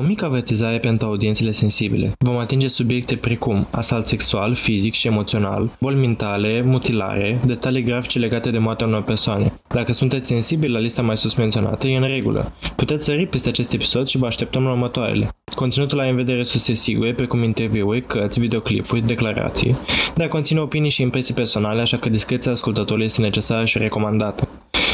O 0.00 0.02
mică 0.02 0.24
avertizare 0.24 0.78
pentru 0.78 1.06
audiențele 1.06 1.50
sensibile. 1.50 2.12
Vom 2.18 2.36
atinge 2.36 2.68
subiecte 2.68 3.16
precum 3.16 3.66
asalt 3.70 4.06
sexual, 4.06 4.54
fizic 4.54 4.94
și 4.94 5.06
emoțional, 5.06 5.76
boli 5.80 5.96
mentale, 5.96 6.62
mutilare, 6.62 7.40
detalii 7.46 7.82
grafice 7.82 8.18
legate 8.18 8.50
de 8.50 8.58
moartea 8.58 8.86
unor 8.86 9.02
persoane. 9.02 9.52
Dacă 9.68 9.92
sunteți 9.92 10.26
sensibili 10.26 10.72
la 10.72 10.78
lista 10.78 11.02
mai 11.02 11.16
sus 11.16 11.34
menționată, 11.34 11.86
e 11.86 11.96
în 11.96 12.06
regulă. 12.06 12.52
Puteți 12.76 13.04
sări 13.04 13.26
peste 13.26 13.48
acest 13.48 13.72
episod 13.72 14.06
și 14.06 14.18
vă 14.18 14.26
așteptăm 14.26 14.62
la 14.62 14.70
următoarele. 14.70 15.28
Conținutul 15.54 16.00
are 16.00 16.10
în 16.10 16.16
vedere 16.16 16.42
surse 16.42 16.72
sigure, 16.72 17.14
precum 17.14 17.42
interviuri, 17.42 18.06
cărți, 18.06 18.40
videoclipuri, 18.40 19.06
declarații, 19.06 19.76
dar 20.14 20.28
conține 20.28 20.60
opinii 20.60 20.90
și 20.90 21.02
impresii 21.02 21.34
personale, 21.34 21.80
așa 21.80 21.96
că 21.96 22.08
discreția 22.08 22.52
ascultătorului 22.52 23.06
este 23.06 23.20
necesară 23.20 23.64
și 23.64 23.78
recomandată. 23.78 24.48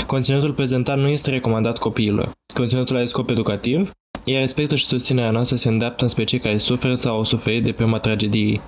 Conținutul 0.07 0.53
prezentat 0.53 0.98
nu 0.98 1.09
este 1.09 1.30
recomandat 1.30 1.79
copiilor. 1.79 2.30
Conținutul 2.55 2.96
are 2.96 3.07
scop 3.07 3.30
educativ, 3.30 3.91
iar 4.25 4.41
respectul 4.41 4.77
și 4.77 4.87
susținerea 4.87 5.30
noastră 5.30 5.57
se 5.57 5.68
îndreaptă 5.68 6.05
înspre 6.05 6.25
cei 6.25 6.39
care 6.39 6.59
suferă 6.59 6.95
sau 6.95 7.17
au 7.17 7.25
suferit 7.25 7.64
de 7.64 7.72
pe 7.72 7.82
urma 7.82 7.99
tragediei. 7.99 8.61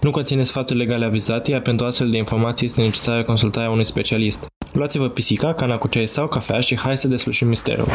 Nu 0.00 0.10
conține 0.10 0.44
sfaturi 0.44 0.78
legale 0.78 1.04
avizate, 1.04 1.50
iar 1.50 1.60
pentru 1.60 1.86
astfel 1.86 2.10
de 2.10 2.16
informații 2.16 2.66
este 2.66 2.80
necesară 2.80 3.22
consultarea 3.22 3.70
unui 3.70 3.84
specialist. 3.84 4.46
Luați-vă 4.72 5.08
pisica, 5.08 5.54
cana 5.54 5.76
cu 5.76 5.88
ceai 5.88 6.08
sau 6.08 6.28
cafea 6.28 6.60
și 6.60 6.78
hai 6.78 6.96
să 6.96 7.08
deslușim 7.08 7.48
misterul. 7.48 7.86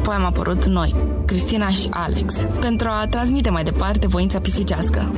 Apoi 0.00 0.14
am 0.14 0.24
apărut 0.24 0.64
noi, 0.64 0.94
Cristina 1.26 1.68
și 1.68 1.88
Alex, 1.90 2.46
pentru 2.60 2.88
a 2.90 3.06
transmite 3.06 3.50
mai 3.50 3.62
departe 3.62 4.06
voința 4.06 4.40
pisicească. 4.40 5.12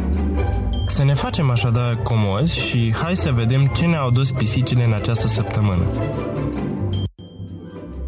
Să 0.87 1.05
ne 1.05 1.15
facem 1.15 1.51
așadar 1.51 1.99
comozi 2.03 2.59
și 2.59 2.95
hai 3.03 3.17
să 3.17 3.31
vedem 3.31 3.67
ce 3.67 3.87
ne-au 3.87 4.11
dus 4.11 4.31
pisicile 4.31 4.85
în 4.85 4.93
această 4.93 5.27
săptămână. 5.27 5.83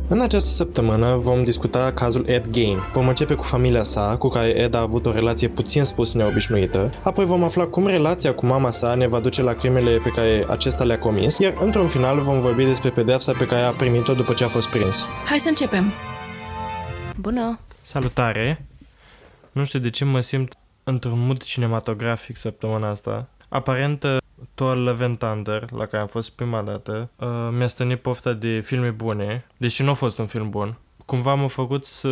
În 0.09 0.21
această 0.21 0.51
săptămână 0.51 1.17
vom 1.17 1.45
discuta 1.45 1.93
cazul 1.95 2.25
Ed 2.29 2.51
Gain. 2.51 2.79
Vom 2.93 3.09
începe 3.09 3.35
cu 3.35 3.45
familia 3.45 3.83
sa, 3.83 4.17
cu 4.19 4.29
care 4.29 4.49
Ed 4.49 4.75
a 4.75 4.81
avut 4.81 5.07
o 5.07 5.11
relație 5.11 5.49
puțin 5.49 5.85
spus 5.85 6.15
neobișnuită, 6.15 6.91
apoi 7.03 7.25
vom 7.25 7.45
afla 7.45 7.65
cum 7.65 7.87
relația 7.87 8.35
cu 8.35 8.47
mama 8.47 8.71
sa 8.71 8.95
ne 8.95 9.09
va 9.09 9.19
duce 9.19 9.43
la 9.43 9.53
crimele 9.53 9.91
pe 9.91 10.09
care 10.09 10.45
acesta 10.49 10.85
le-a 10.85 10.99
comis, 10.99 11.39
iar 11.39 11.55
într-un 11.61 11.87
final 11.87 12.21
vom 12.21 12.41
vorbi 12.41 12.65
despre 12.65 12.91
pedeapsa 12.91 13.33
pe 13.39 13.47
care 13.47 13.63
a 13.63 13.71
primit-o 13.71 14.13
după 14.13 14.33
ce 14.33 14.45
a 14.45 14.49
fost 14.49 14.69
prins. 14.69 15.07
Hai 15.27 15.39
să 15.39 15.49
începem! 15.49 15.93
Bună! 17.23 17.59
Salutare! 17.83 18.67
Nu 19.53 19.65
știu 19.65 19.79
de 19.79 19.91
ce 19.91 20.05
mă 20.05 20.21
simt 20.21 20.55
într-un 20.85 21.19
mood 21.19 21.43
cinematografic 21.43 22.37
săptămâna 22.37 22.89
asta. 22.89 23.29
Aparent, 23.49 24.07
Thor 24.55 24.77
Love 24.77 25.05
and 25.05 25.19
Thunder, 25.19 25.71
la 25.71 25.87
care 25.87 26.03
am 26.03 26.07
fost 26.07 26.31
prima 26.31 26.63
dată, 26.63 27.11
uh, 27.17 27.29
mi-a 27.57 27.67
stănit 27.67 28.01
pofta 28.01 28.33
de 28.33 28.61
filme 28.61 28.91
bune, 28.91 29.47
deși 29.57 29.83
nu 29.83 29.91
a 29.91 29.93
fost 29.93 30.19
un 30.19 30.27
film 30.27 30.51
bun. 30.51 30.79
Cumva 31.07 31.35
m-a 31.35 31.47
făcut 31.47 31.85
să 31.85 32.09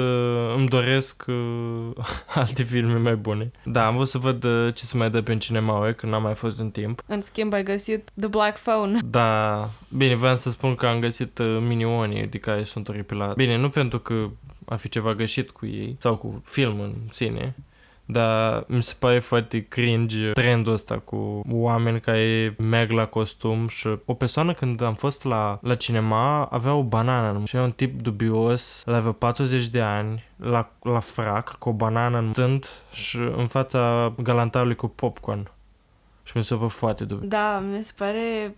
îmi 0.56 0.68
doresc 0.68 1.24
uh, 1.28 2.04
alte 2.34 2.62
filme 2.62 2.98
mai 2.98 3.16
bune. 3.16 3.50
Da, 3.64 3.86
am 3.86 3.94
vrut 3.94 4.08
să 4.08 4.18
văd 4.18 4.44
uh, 4.44 4.74
ce 4.74 4.84
se 4.84 4.96
mai 4.96 5.10
dă 5.10 5.22
pe 5.22 5.36
cinema 5.36 5.92
când 5.92 6.12
n-am 6.12 6.22
mai 6.22 6.34
fost 6.34 6.58
în 6.58 6.70
timp. 6.70 7.02
În 7.06 7.22
schimb 7.22 7.52
ai 7.52 7.62
găsit 7.62 8.10
The 8.20 8.28
Black 8.28 8.58
Phone. 8.58 8.98
Da, 9.04 9.68
bine, 9.96 10.14
vreau 10.14 10.36
să 10.36 10.50
spun 10.50 10.74
că 10.74 10.86
am 10.86 11.00
găsit 11.00 11.38
uh, 11.38 11.58
minionii 11.66 12.26
de 12.26 12.38
care 12.38 12.62
sunt 12.62 12.88
oripilat. 12.88 13.34
Bine, 13.34 13.56
nu 13.56 13.68
pentru 13.68 13.98
că 13.98 14.14
ar 14.70 14.78
fi 14.78 14.88
ceva 14.88 15.14
greșit 15.14 15.50
cu 15.50 15.66
ei 15.66 15.96
sau 15.98 16.16
cu 16.16 16.42
filmul 16.44 16.84
în 16.84 17.08
sine, 17.12 17.54
dar 18.04 18.64
mi 18.66 18.82
se 18.82 18.94
pare 18.98 19.18
foarte 19.18 19.64
cringe 19.64 20.30
trendul 20.30 20.72
ăsta 20.72 20.98
cu 20.98 21.42
oameni 21.50 22.00
care 22.00 22.54
merg 22.58 22.90
la 22.90 23.06
costum 23.06 23.68
și 23.68 23.88
o 24.04 24.14
persoană 24.14 24.54
când 24.54 24.82
am 24.82 24.94
fost 24.94 25.24
la, 25.24 25.58
la 25.62 25.74
cinema 25.74 26.44
avea 26.44 26.74
o 26.74 26.82
banană 26.82 27.42
și 27.44 27.56
era 27.56 27.64
un 27.64 27.70
tip 27.70 28.02
dubios, 28.02 28.82
el 28.86 28.94
avea 28.94 29.12
40 29.12 29.68
de 29.68 29.80
ani, 29.80 30.24
la, 30.36 30.72
la 30.82 31.00
frac, 31.00 31.58
cu 31.58 31.68
o 31.68 31.72
banană 31.72 32.18
în 32.18 32.32
zânt 32.32 32.68
și 32.92 33.16
în 33.16 33.46
fața 33.46 34.12
galantarului 34.22 34.74
cu 34.74 34.88
popcorn. 34.88 35.50
Și 36.22 36.36
mi 36.36 36.44
se 36.44 36.54
pare 36.54 36.68
foarte 36.68 37.04
dubios. 37.04 37.28
Da, 37.28 37.62
mi 37.70 37.84
se 37.84 37.92
pare 37.96 38.54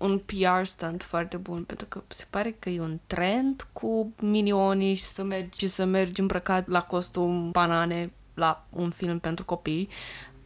un 0.00 0.18
PR 0.18 0.64
stunt 0.64 1.02
foarte 1.02 1.36
bun, 1.36 1.64
pentru 1.64 1.86
că 1.86 2.02
se 2.08 2.24
pare 2.30 2.56
că 2.58 2.68
e 2.68 2.80
un 2.80 2.98
trend 3.06 3.66
cu 3.72 4.12
minionii 4.20 4.94
și 4.94 5.02
să 5.02 5.22
mergi, 5.22 5.58
și 5.58 5.66
să 5.66 5.84
mergi 5.84 6.20
îmbrăcat 6.20 6.68
la 6.68 6.82
costum 6.82 7.50
banane 7.50 8.12
la 8.34 8.66
un 8.70 8.90
film 8.90 9.18
pentru 9.18 9.44
copii. 9.44 9.88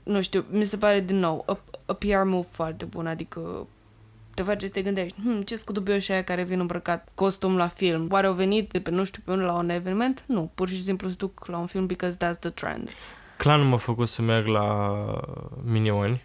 Nu 0.02 0.22
știu, 0.22 0.44
mi 0.50 0.64
se 0.64 0.76
pare 0.76 1.00
din 1.00 1.18
nou 1.18 1.44
a, 1.46 1.58
a 1.86 1.92
PR 1.92 2.22
move 2.24 2.46
foarte 2.50 2.84
bun, 2.84 3.06
adică 3.06 3.66
te 4.34 4.42
face 4.42 4.66
să 4.66 4.72
te 4.72 4.82
gândești, 4.82 5.20
hm, 5.24 5.40
ce 5.40 5.60
cu 5.64 5.72
dubioși 5.72 6.12
aia 6.12 6.24
care 6.24 6.44
vin 6.44 6.60
îmbrăcat 6.60 7.08
costum 7.14 7.56
la 7.56 7.68
film? 7.68 8.08
Oare 8.10 8.26
au 8.26 8.34
venit 8.34 8.70
de 8.70 8.80
pe 8.80 8.90
nu 8.90 9.04
știu 9.04 9.22
pe 9.24 9.30
unde 9.30 9.44
la 9.44 9.52
un 9.52 9.68
eveniment? 9.68 10.24
Nu, 10.26 10.50
pur 10.54 10.68
și 10.68 10.82
simplu 10.82 11.08
se 11.08 11.14
duc 11.18 11.46
la 11.46 11.58
un 11.58 11.66
film 11.66 11.86
because 11.86 12.16
that's 12.16 12.38
the 12.38 12.50
trend. 12.50 12.90
Clar 13.36 13.58
nu 13.58 13.64
m-a 13.64 13.76
făcut 13.76 14.08
să 14.08 14.22
merg 14.22 14.46
la 14.46 14.96
Minioni. 15.64 16.22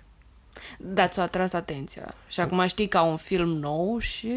Da, 0.78 1.08
ți-a 1.08 1.24
atras 1.24 1.54
atenția. 1.54 2.14
Și 2.28 2.40
acum 2.40 2.68
știi 2.68 2.88
că 2.88 2.98
au 2.98 3.10
un 3.10 3.18
film 3.18 3.48
nou 3.48 4.00
și 4.00 4.32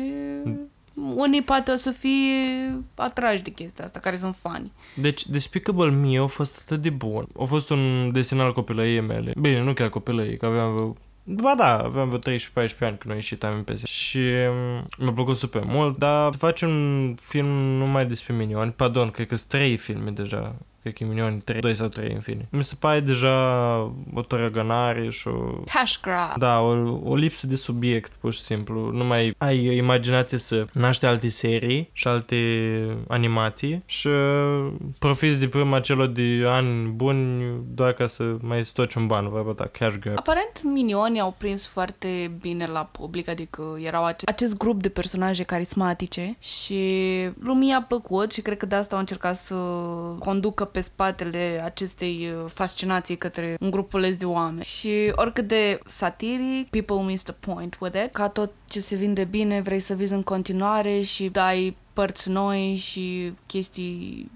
unii 0.94 1.42
poate 1.42 1.70
o 1.70 1.76
să 1.76 1.90
fie 1.90 2.74
atrași 2.94 3.42
de 3.42 3.50
chestia 3.50 3.84
asta, 3.84 3.98
care 3.98 4.16
sunt 4.16 4.36
fani. 4.40 4.72
Deci, 4.94 5.26
Despicable 5.26 5.90
Me 5.90 6.18
a 6.18 6.26
fost 6.26 6.62
atât 6.64 6.82
de 6.82 6.90
bun. 6.90 7.28
A 7.38 7.44
fost 7.44 7.70
un 7.70 8.12
desen 8.12 8.40
al 8.40 8.52
copilăriei 8.52 9.00
mele. 9.00 9.32
Bine, 9.40 9.62
nu 9.62 9.72
chiar 9.72 9.88
copilăriei, 9.88 10.36
că 10.36 10.46
aveam 10.46 10.74
vreo... 10.74 10.96
Ba 11.24 11.54
da, 11.56 11.78
aveam 11.78 12.08
vreo 12.08 12.36
13-14 12.36 12.78
ani 12.80 12.98
când 12.98 13.10
a 13.10 13.14
ieșit 13.14 13.44
am 13.44 13.64
pe 13.64 13.76
Și 13.84 14.18
um, 14.18 14.86
mi-a 14.98 15.12
plăcut 15.12 15.36
super 15.36 15.62
mult, 15.64 15.98
dar 15.98 16.34
faci 16.34 16.60
un 16.60 17.14
film 17.20 17.46
numai 17.46 18.06
despre 18.06 18.34
minioni. 18.34 18.70
Pardon, 18.70 19.10
cred 19.10 19.26
că 19.26 19.36
sunt 19.36 19.48
trei 19.48 19.76
filme 19.76 20.10
deja 20.10 20.54
cred 20.82 20.94
că 20.94 21.04
e 21.04 21.06
Minioni 21.06 21.40
3, 21.40 21.60
2 21.60 21.74
sau 21.74 21.88
3 21.88 22.12
în 22.12 22.20
fine. 22.20 22.48
Mi 22.50 22.64
se 22.64 22.74
pare 22.78 23.00
deja 23.00 23.32
o 24.14 24.20
tărăgănare 24.28 25.10
și 25.10 25.28
o... 25.28 25.32
Cash 25.72 25.94
grab. 26.02 26.38
Da, 26.38 26.60
o, 26.60 26.98
o 27.04 27.14
lipsă 27.14 27.46
de 27.46 27.56
subiect, 27.56 28.12
pur 28.12 28.32
și 28.32 28.40
simplu. 28.40 28.90
Nu 28.90 29.04
mai 29.04 29.34
ai 29.38 29.76
imaginație 29.76 30.38
să 30.38 30.66
naște 30.72 31.06
alte 31.06 31.28
serii 31.28 31.90
și 31.92 32.08
alte 32.08 32.36
animații 33.08 33.82
și 33.86 34.08
profiți 34.98 35.40
de 35.40 35.48
prima 35.48 35.80
celor 35.80 36.06
de 36.06 36.42
ani 36.46 36.88
buni 36.88 37.52
doar 37.74 37.92
ca 37.92 38.06
să 38.06 38.36
mai 38.40 38.64
stoci 38.64 38.94
un 38.94 39.06
ban, 39.06 39.28
vorba 39.28 39.52
ta, 39.52 39.64
cash 39.72 39.96
grab. 40.00 40.18
Aparent, 40.18 40.62
Minioni 40.62 41.20
au 41.20 41.34
prins 41.38 41.66
foarte 41.66 42.32
bine 42.40 42.66
la 42.66 42.84
public, 42.84 43.28
adică 43.28 43.78
erau 43.82 44.04
ace- 44.04 44.26
acest 44.26 44.56
grup 44.56 44.82
de 44.82 44.88
personaje 44.88 45.42
carismatice 45.42 46.36
și 46.38 46.90
lumii 47.40 47.72
a 47.72 47.82
plăcut 47.82 48.32
și 48.32 48.40
cred 48.40 48.56
că 48.56 48.66
de 48.66 48.74
asta 48.74 48.94
au 48.94 49.00
încercat 49.00 49.36
să 49.36 49.54
conducă 50.18 50.64
pe 50.72 50.80
spatele 50.80 51.60
acestei 51.64 52.28
uh, 52.28 52.50
fascinații 52.54 53.16
către 53.16 53.56
un 53.60 53.70
grupuleț 53.70 54.16
de 54.16 54.24
oameni. 54.24 54.64
Și 54.64 55.12
oricât 55.14 55.48
de 55.48 55.80
satiric, 55.86 56.70
people 56.70 57.02
miss 57.02 57.22
the 57.22 57.32
point 57.32 57.76
with 57.80 58.02
it. 58.04 58.12
Ca 58.12 58.28
tot 58.28 58.52
ce 58.66 58.80
se 58.80 58.96
vinde 58.96 59.24
bine, 59.24 59.60
vrei 59.60 59.80
să 59.80 59.94
vizi 59.94 60.12
în 60.12 60.22
continuare 60.22 61.00
și 61.00 61.28
dai 61.28 61.76
părți 61.92 62.30
noi 62.30 62.76
și 62.76 63.32
chestii 63.46 64.30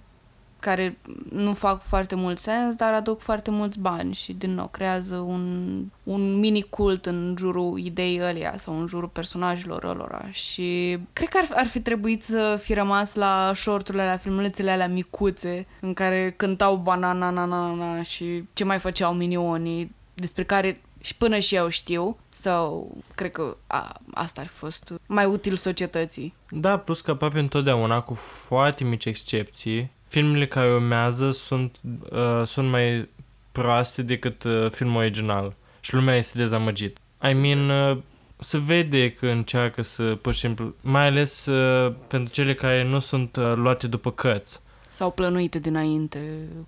care 0.66 0.98
nu 1.30 1.52
fac 1.52 1.82
foarte 1.82 2.14
mult 2.14 2.38
sens, 2.38 2.74
dar 2.74 2.92
aduc 2.92 3.20
foarte 3.20 3.50
mulți 3.50 3.78
bani 3.78 4.14
și, 4.14 4.32
din 4.32 4.54
nou, 4.54 4.66
creează 4.66 5.16
un, 5.16 5.84
un 6.02 6.38
mini 6.38 6.62
cult 6.62 7.06
în 7.06 7.34
jurul 7.38 7.78
ideii 7.78 8.20
ălea 8.22 8.54
sau 8.58 8.80
în 8.80 8.86
jurul 8.86 9.08
personajelor 9.08 9.84
ălora 9.84 10.28
și 10.30 10.98
cred 11.12 11.28
că 11.28 11.38
ar, 11.38 11.58
ar 11.58 11.66
fi 11.66 11.80
trebuit 11.80 12.22
să 12.22 12.58
fi 12.62 12.74
rămas 12.74 13.14
la 13.14 13.52
shorturile 13.54 14.02
alea, 14.02 14.16
filmulețele 14.16 14.70
alea 14.70 14.88
micuțe 14.88 15.66
în 15.80 15.94
care 15.94 16.34
cântau 16.36 16.76
banana 16.76 17.30
na, 17.30 17.44
na, 17.44 17.74
na, 17.74 18.02
și 18.02 18.44
ce 18.52 18.64
mai 18.64 18.78
făceau 18.78 19.12
minionii 19.12 19.94
despre 20.14 20.44
care 20.44 20.80
și 21.00 21.16
până 21.16 21.38
și 21.38 21.54
eu 21.54 21.68
știu, 21.68 22.16
sau 22.30 22.96
cred 23.14 23.30
că 23.30 23.56
a, 23.66 24.00
asta 24.14 24.40
ar 24.40 24.46
fi 24.46 24.54
fost 24.54 24.92
mai 25.06 25.24
util 25.24 25.56
societății. 25.56 26.34
Da, 26.50 26.78
plus 26.78 27.00
că 27.00 27.10
aproape 27.10 27.38
întotdeauna, 27.38 28.00
cu 28.00 28.14
foarte 28.14 28.84
mici 28.84 29.04
excepții, 29.04 29.90
filmele 30.08 30.46
care 30.46 30.72
urmează 30.72 31.30
sunt, 31.30 31.76
uh, 32.10 32.42
sunt 32.44 32.68
mai 32.68 33.08
proaste 33.52 34.02
decât 34.02 34.42
uh, 34.44 34.70
filmul 34.70 35.00
original 35.00 35.54
și 35.80 35.94
lumea 35.94 36.16
este 36.16 36.38
dezamăgit. 36.38 36.96
I 37.30 37.32
mean, 37.32 37.68
uh, 37.70 37.98
se 38.38 38.58
vede 38.58 39.10
că 39.10 39.26
încearcă 39.26 39.82
să, 39.82 40.02
pur 40.02 40.32
și 40.34 40.40
simplu, 40.40 40.74
mai 40.80 41.06
ales 41.06 41.46
uh, 41.46 41.94
pentru 42.06 42.32
cele 42.32 42.54
care 42.54 42.84
nu 42.84 42.98
sunt 42.98 43.36
uh, 43.36 43.52
luate 43.54 43.86
după 43.86 44.10
cărți. 44.10 44.60
sau 44.88 45.10
plănuite 45.10 45.58
dinainte, 45.58 46.18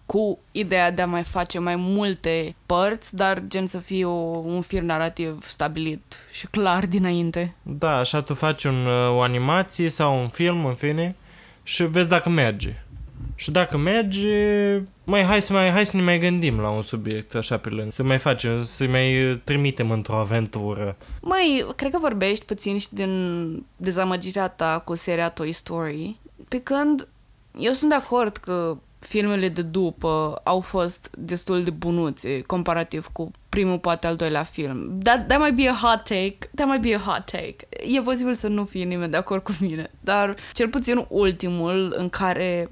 cu 0.07 0.39
ideea 0.53 0.91
de 0.91 1.03
a 1.03 1.07
mai 1.07 1.23
face 1.23 1.59
mai 1.59 1.77
multe 1.77 2.55
părți, 2.67 3.17
dar 3.17 3.43
gen 3.49 3.67
să 3.67 3.79
fie 3.79 4.05
o, 4.05 4.11
un 4.45 4.61
fir 4.63 4.83
narrativ 4.83 5.39
stabilit 5.43 6.17
și 6.33 6.47
clar 6.47 6.87
dinainte. 6.87 7.55
Da, 7.63 7.97
așa 7.97 8.21
tu 8.23 8.35
faci 8.35 8.65
un, 8.65 8.87
uh, 8.87 9.11
o 9.11 9.21
animație 9.21 9.89
sau 9.89 10.21
un 10.21 10.29
film, 10.29 10.65
în 10.65 10.75
fine, 10.75 11.17
și 11.63 11.83
vezi 11.83 12.09
dacă 12.09 12.29
merge. 12.29 12.83
Și 13.41 13.51
dacă 13.51 13.77
merge, 13.77 14.81
mai 15.05 15.25
hai 15.25 15.43
să, 15.43 15.53
mai, 15.53 15.71
hai 15.71 15.87
să 15.87 15.97
ne 15.97 16.03
mai 16.03 16.19
gândim 16.19 16.61
la 16.61 16.71
un 16.71 16.83
subiect 16.83 17.35
așa 17.35 17.57
pe 17.57 17.69
lângă, 17.69 17.91
să 17.91 18.03
mai 18.03 18.19
facem, 18.19 18.65
să 18.65 18.87
mai 18.87 19.41
trimitem 19.45 19.91
într-o 19.91 20.17
aventură. 20.17 20.97
Mai, 21.21 21.67
cred 21.77 21.91
că 21.91 21.99
vorbești 21.99 22.45
puțin 22.45 22.79
și 22.79 22.89
din 22.91 23.67
dezamăgirea 23.77 24.49
ta 24.49 24.83
cu 24.85 24.95
seria 24.95 25.29
Toy 25.29 25.53
Story, 25.53 26.17
pe 26.49 26.61
când 26.61 27.09
eu 27.59 27.73
sunt 27.73 27.91
de 27.91 27.97
acord 27.97 28.37
că 28.37 28.77
filmele 28.99 29.49
de 29.49 29.63
după 29.63 30.41
au 30.45 30.61
fost 30.61 31.11
destul 31.19 31.63
de 31.63 31.71
bunuțe 31.71 32.41
comparativ 32.41 33.09
cu 33.13 33.31
primul, 33.49 33.79
poate 33.79 34.07
al 34.07 34.17
doilea 34.17 34.43
film. 34.43 34.99
That, 35.03 35.27
that 35.27 35.41
might 35.41 35.57
be 35.57 35.69
a 35.69 35.89
hot 35.89 36.03
take. 36.03 36.39
That 36.55 36.69
might 36.69 36.83
be 36.83 36.95
a 36.95 36.99
hot 36.99 37.25
take. 37.25 37.57
E 37.97 38.01
posibil 38.01 38.35
să 38.35 38.49
nu 38.49 38.65
fie 38.65 38.85
nimeni 38.85 39.11
de 39.11 39.17
acord 39.17 39.43
cu 39.43 39.57
mine, 39.61 39.91
dar 40.01 40.35
cel 40.53 40.69
puțin 40.69 41.05
ultimul 41.09 41.95
în 41.97 42.09
care 42.09 42.71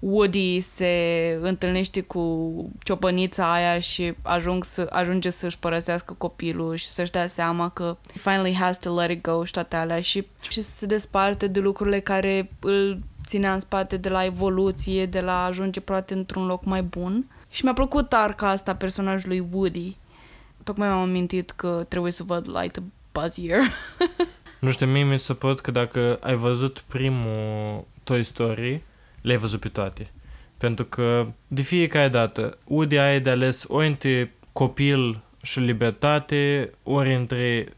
Woody 0.00 0.60
se 0.60 1.38
întâlnește 1.40 2.00
cu 2.00 2.52
ciopănița 2.82 3.52
aia 3.52 3.80
și 3.80 4.14
ajung 4.22 4.64
să, 4.64 4.86
ajunge 4.90 5.30
să-și 5.30 5.58
părăsească 5.58 6.14
copilul 6.18 6.74
și 6.74 6.86
să-și 6.86 7.10
dea 7.10 7.26
seama 7.26 7.68
că 7.68 7.96
finally 8.14 8.54
has 8.54 8.78
to 8.78 8.94
let 8.94 9.10
it 9.10 9.22
go 9.22 9.44
și 9.44 9.52
toate 9.52 9.76
alea 9.76 10.00
și, 10.00 10.26
și 10.50 10.60
se 10.62 10.86
desparte 10.86 11.46
de 11.46 11.60
lucrurile 11.60 12.00
care 12.00 12.50
îl 12.60 12.98
ținea 13.26 13.52
în 13.52 13.60
spate 13.60 13.96
de 13.96 14.08
la 14.08 14.24
evoluție, 14.24 15.06
de 15.06 15.20
la 15.20 15.44
ajunge 15.44 15.80
poate 15.80 16.14
într-un 16.14 16.46
loc 16.46 16.64
mai 16.64 16.82
bun. 16.82 17.30
Și 17.50 17.64
mi-a 17.64 17.72
plăcut 17.72 18.12
arca 18.12 18.48
asta 18.48 18.74
personajului 18.74 19.46
Woody. 19.52 19.96
Tocmai 20.62 20.88
m-am 20.88 21.08
amintit 21.08 21.50
că 21.50 21.84
trebuie 21.88 22.12
să 22.12 22.22
văd 22.22 22.48
Light 22.58 22.76
a 22.76 22.82
Buzzier. 23.12 23.58
nu 24.58 24.70
știu, 24.70 24.86
mie 24.86 25.04
mi 25.04 25.18
se 25.18 25.32
părut 25.32 25.60
că 25.60 25.70
dacă 25.70 26.18
ai 26.20 26.34
văzut 26.34 26.84
primul 26.88 27.84
Toy 28.04 28.22
Story, 28.22 28.82
le-ai 29.20 29.38
văzut 29.38 29.60
pe 29.60 29.68
toate. 29.68 30.10
Pentru 30.58 30.84
că 30.84 31.26
de 31.48 31.62
fiecare 31.62 32.08
dată 32.08 32.58
Woody 32.64 32.98
ai 32.98 33.20
de 33.20 33.30
ales 33.30 33.64
ori 33.68 33.86
între 33.86 34.34
copil 34.52 35.22
și 35.42 35.60
libertate, 35.60 36.70
ori 36.82 37.14
între 37.14 37.68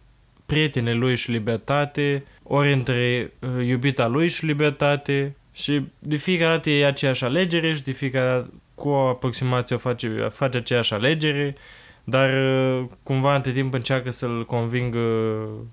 prietene 0.46 0.92
lui 0.94 1.16
și 1.16 1.30
libertate, 1.30 2.24
ori 2.42 2.72
între 2.72 3.32
uh, 3.38 3.66
iubita 3.66 4.06
lui 4.06 4.28
și 4.28 4.44
libertate 4.44 5.36
și 5.52 5.82
de 5.98 6.16
fiecare 6.16 6.50
dată 6.50 6.70
e 6.70 6.86
aceeași 6.86 7.24
alegere 7.24 7.74
și 7.74 7.82
de 7.82 7.92
fiecare 7.92 8.26
dată 8.26 8.52
cu 8.74 8.88
o 8.88 9.08
aproximație 9.08 9.76
o 9.76 9.78
face, 9.78 10.28
face 10.30 10.58
aceeași 10.58 10.94
alegere, 10.94 11.56
dar 12.04 12.30
uh, 12.30 12.84
cumva 13.02 13.34
între 13.34 13.52
timp 13.52 13.74
încearcă 13.74 14.10
să-l 14.10 14.44
convingă 14.44 14.98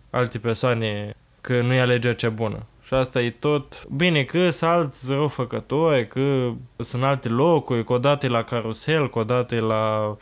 alte 0.09 0.39
persoane 0.39 1.15
că 1.41 1.61
nu 1.61 1.73
e 1.73 1.79
alegerea 1.79 2.15
cea 2.15 2.29
bună. 2.29 2.65
Și 2.89 2.95
asta 2.95 3.21
e 3.21 3.29
tot. 3.29 3.87
Bine, 3.87 4.23
că 4.23 4.49
sunt 4.49 4.69
alți 4.69 5.11
răufăcători, 5.11 6.07
că 6.07 6.51
sunt 6.77 7.03
alte 7.03 7.29
locuri, 7.29 7.83
că 7.83 7.93
odată 7.93 8.25
e 8.25 8.29
la 8.29 8.43
carusel, 8.43 9.09
că 9.09 9.19
odată 9.19 9.55
e 9.55 9.59
la 9.59 10.15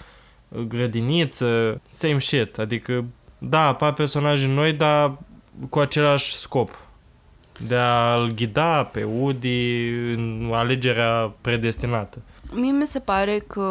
grădiniță, 0.68 1.82
same 1.90 2.20
shit. 2.20 2.58
Adică, 2.58 3.06
da, 3.38 3.68
apar 3.68 3.94
personaje 3.94 4.48
noi, 4.48 4.74
dar 4.74 5.18
cu 5.70 5.80
același 5.80 6.36
scop. 6.36 6.80
De 7.68 7.76
a-l 7.76 8.32
ghida 8.36 8.84
pe 8.84 9.04
Woody 9.04 9.90
în 10.14 10.50
alegerea 10.54 11.34
predestinată. 11.42 12.22
Mie 12.54 12.72
mi 12.72 12.88
se 12.88 13.00
pare 13.00 13.44
că 13.48 13.64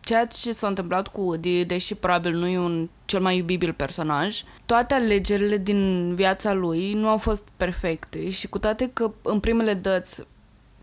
ceea 0.00 0.26
ce 0.26 0.52
s-a 0.52 0.66
întâmplat 0.66 1.08
cu 1.08 1.20
Woody, 1.20 1.64
deși 1.64 1.94
probabil 1.94 2.34
nu 2.34 2.46
e 2.46 2.58
un 2.58 2.88
cel 3.04 3.20
mai 3.20 3.36
iubibil 3.36 3.72
personaj, 3.72 4.42
toate 4.66 4.94
alegerile 4.94 5.56
din 5.56 6.14
viața 6.14 6.52
lui 6.52 6.92
nu 6.92 7.08
au 7.08 7.18
fost 7.18 7.48
perfecte 7.56 8.30
și 8.30 8.48
cu 8.48 8.58
toate 8.58 8.90
că 8.92 9.12
în 9.22 9.40
primele 9.40 9.74
dăți 9.74 10.22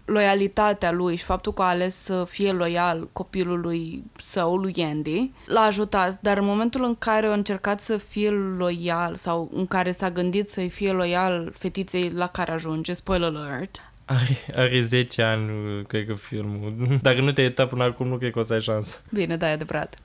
loialitatea 0.08 0.92
lui 0.92 1.16
și 1.16 1.24
faptul 1.24 1.54
că 1.54 1.62
a 1.62 1.68
ales 1.68 1.96
să 1.96 2.26
fie 2.30 2.52
loial 2.52 3.10
copilului 3.14 4.04
său, 4.20 4.56
lui 4.56 4.76
Andy, 4.92 5.32
l-a 5.46 5.62
ajutat, 5.62 6.22
dar 6.22 6.38
în 6.38 6.46
momentul 6.46 6.84
în 6.84 6.96
care 6.96 7.28
a 7.28 7.34
încercat 7.34 7.80
să 7.80 7.98
fie 7.98 8.30
loial 8.30 9.16
sau 9.16 9.50
în 9.54 9.68
care 9.68 9.92
s-a 9.92 10.12
gândit 10.12 10.50
să-i 10.50 10.70
fie 10.70 10.92
loial 10.92 11.54
fetiței 11.58 12.10
la 12.10 12.28
care 12.28 12.52
ajunge, 12.52 12.94
spoiler 12.94 13.36
alert, 13.36 13.82
are, 14.08 14.38
are 14.56 14.82
10 14.82 15.22
ani, 15.22 15.50
cred 15.88 16.06
că 16.08 16.14
filmul. 16.14 16.98
Dacă 17.02 17.22
nu 17.22 17.32
te-ai 17.32 17.48
uitat 17.48 17.70
până 17.70 17.84
acum, 17.84 18.08
nu 18.08 18.18
cred 18.18 18.32
că 18.32 18.40
o 18.40 18.44
să 18.44 18.54
ai 18.54 18.62
șansă. 18.62 19.02
Bine, 19.10 19.38
da, 19.38 19.50
e 19.50 19.52
adevărat. 19.52 19.98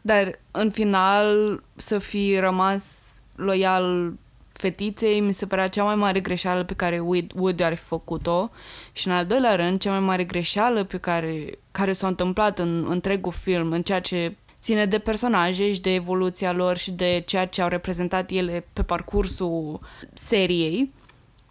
Dar 0.00 0.38
în 0.50 0.70
final 0.70 1.60
să 1.76 1.98
fi 1.98 2.36
rămas 2.38 3.14
loial 3.36 4.12
fetiței 4.60 5.20
mi 5.20 5.32
se 5.32 5.46
părea 5.46 5.68
cea 5.68 5.84
mai 5.84 5.94
mare 5.94 6.20
greșeală 6.20 6.64
pe 6.64 6.74
care 6.74 6.98
Woody 7.34 7.62
ar 7.62 7.74
fi 7.74 7.84
făcut-o 7.84 8.50
și 8.92 9.06
în 9.06 9.12
al 9.12 9.26
doilea 9.26 9.56
rând 9.56 9.80
cea 9.80 9.90
mai 9.90 10.00
mare 10.00 10.24
greșeală 10.24 10.84
pe 10.84 10.98
care, 10.98 11.58
care 11.72 11.92
s-a 11.92 12.06
întâmplat 12.06 12.58
în 12.58 12.86
întregul 12.88 13.32
film, 13.32 13.72
în 13.72 13.82
ceea 13.82 14.00
ce 14.00 14.36
ține 14.60 14.86
de 14.86 14.98
personaje 14.98 15.72
și 15.72 15.80
de 15.80 15.94
evoluția 15.94 16.52
lor 16.52 16.76
și 16.76 16.90
de 16.90 17.22
ceea 17.26 17.46
ce 17.46 17.62
au 17.62 17.68
reprezentat 17.68 18.30
ele 18.30 18.64
pe 18.72 18.82
parcursul 18.82 19.80
seriei, 20.14 20.92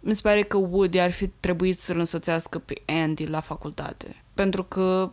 mi 0.00 0.14
se 0.14 0.20
pare 0.22 0.42
că 0.42 0.56
Woody 0.56 0.98
ar 0.98 1.10
fi 1.10 1.26
trebuit 1.26 1.80
să-l 1.80 1.98
însoțească 1.98 2.58
pe 2.58 2.82
Andy 2.86 3.26
la 3.26 3.40
facultate. 3.40 4.22
Pentru 4.34 4.64
că 4.64 5.10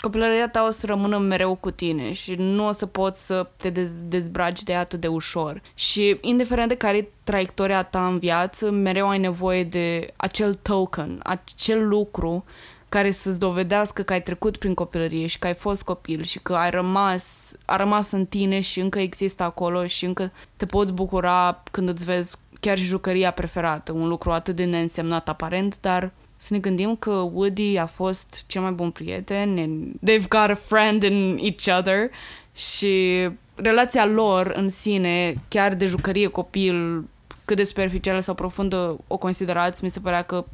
copilăria 0.00 0.48
ta 0.48 0.64
o 0.68 0.70
să 0.70 0.86
rămână 0.86 1.18
mereu 1.18 1.54
cu 1.54 1.70
tine 1.70 2.12
și 2.12 2.34
nu 2.34 2.66
o 2.66 2.72
să 2.72 2.86
poți 2.86 3.26
să 3.26 3.46
te 3.56 3.70
dez- 3.70 4.02
dezbraci 4.04 4.62
de 4.62 4.74
atât 4.74 5.00
de 5.00 5.06
ușor. 5.06 5.62
Și 5.74 6.18
indiferent 6.20 6.68
de 6.68 6.76
care 6.76 6.96
e 6.96 7.08
traiectoria 7.24 7.82
ta 7.82 8.06
în 8.06 8.18
viață, 8.18 8.70
mereu 8.70 9.08
ai 9.08 9.18
nevoie 9.18 9.64
de 9.64 10.12
acel 10.16 10.54
token, 10.54 11.20
acel 11.22 11.88
lucru 11.88 12.44
care 12.88 13.10
să-ți 13.10 13.38
dovedească 13.38 14.02
că 14.02 14.12
ai 14.12 14.22
trecut 14.22 14.56
prin 14.56 14.74
copilărie 14.74 15.26
și 15.26 15.38
că 15.38 15.46
ai 15.46 15.54
fost 15.54 15.82
copil 15.82 16.22
și 16.22 16.38
că 16.38 16.54
ai 16.54 16.70
rămas, 16.70 17.52
a 17.64 17.76
rămas 17.76 18.10
în 18.10 18.26
tine 18.26 18.60
și 18.60 18.80
încă 18.80 18.98
există 18.98 19.42
acolo 19.42 19.86
și 19.86 20.04
încă 20.04 20.32
te 20.56 20.66
poți 20.66 20.92
bucura 20.92 21.62
când 21.70 21.88
îți 21.88 22.04
vezi 22.04 22.36
chiar 22.60 22.78
și 22.78 22.84
jucăria 22.84 23.30
preferată, 23.30 23.92
un 23.92 24.08
lucru 24.08 24.30
atât 24.30 24.56
de 24.56 24.64
neînsemnat 24.64 25.28
aparent, 25.28 25.80
dar 25.80 26.12
să 26.36 26.54
ne 26.54 26.58
gândim 26.58 26.96
că 26.96 27.10
Woody 27.10 27.76
a 27.76 27.86
fost 27.86 28.44
cel 28.46 28.62
mai 28.62 28.72
bun 28.72 28.90
prieten 28.90 29.58
and 29.58 29.94
they've 30.10 30.28
got 30.28 30.50
a 30.50 30.54
friend 30.54 31.02
in 31.02 31.38
each 31.42 31.78
other 31.78 32.10
și 32.54 33.28
relația 33.54 34.06
lor 34.06 34.52
în 34.56 34.68
sine, 34.68 35.34
chiar 35.48 35.74
de 35.74 35.86
jucărie 35.86 36.26
copil, 36.26 37.04
cât 37.44 37.56
de 37.56 37.64
superficială 37.64 38.20
sau 38.20 38.34
profundă 38.34 38.98
o 39.06 39.16
considerați, 39.16 39.84
mi 39.84 39.90
se 39.90 40.00
părea 40.00 40.22
că 40.22 40.44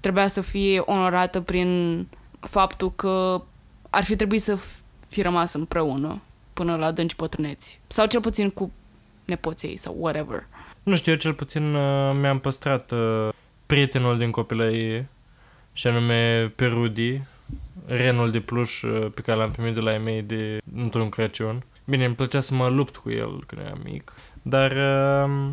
trebuia 0.00 0.26
să 0.26 0.40
fie 0.40 0.78
onorată 0.78 1.40
prin 1.40 2.06
faptul 2.40 2.92
că 2.94 3.42
ar 3.90 4.04
fi 4.04 4.16
trebuit 4.16 4.42
să 4.42 4.58
fi 5.08 5.22
rămas 5.22 5.52
împreună 5.52 6.20
până 6.52 6.76
la 6.76 6.90
dânci 6.90 7.14
pătrâneți. 7.14 7.80
Sau 7.86 8.06
cel 8.06 8.20
puțin 8.20 8.50
cu 8.50 8.70
nepoței 9.24 9.76
sau 9.76 9.96
whatever. 9.98 10.46
Nu 10.86 10.96
știu, 10.96 11.12
eu 11.12 11.18
cel 11.18 11.34
puțin 11.34 11.74
uh, 11.74 12.16
mi-am 12.20 12.38
păstrat 12.38 12.90
uh, 12.90 13.28
prietenul 13.66 14.18
din 14.18 14.30
copilărie 14.30 15.08
și 15.72 15.86
anume 15.86 16.52
pe 16.56 16.66
Rudy, 16.66 17.20
renul 17.86 18.30
de 18.30 18.40
pluș 18.40 18.82
uh, 18.82 19.10
pe 19.14 19.20
care 19.20 19.38
l-am 19.38 19.50
primit 19.50 19.74
de 19.74 19.80
la 19.80 19.92
ei 19.92 19.98
mei 19.98 20.22
de, 20.22 20.58
într-un 20.76 21.08
Crăciun. 21.08 21.64
Bine, 21.84 22.04
îmi 22.04 22.14
plăcea 22.14 22.40
să 22.40 22.54
mă 22.54 22.68
lupt 22.68 22.96
cu 22.96 23.10
el 23.10 23.44
când 23.46 23.62
eram 23.62 23.80
mic, 23.84 24.12
dar 24.42 24.70
uh, 24.70 25.52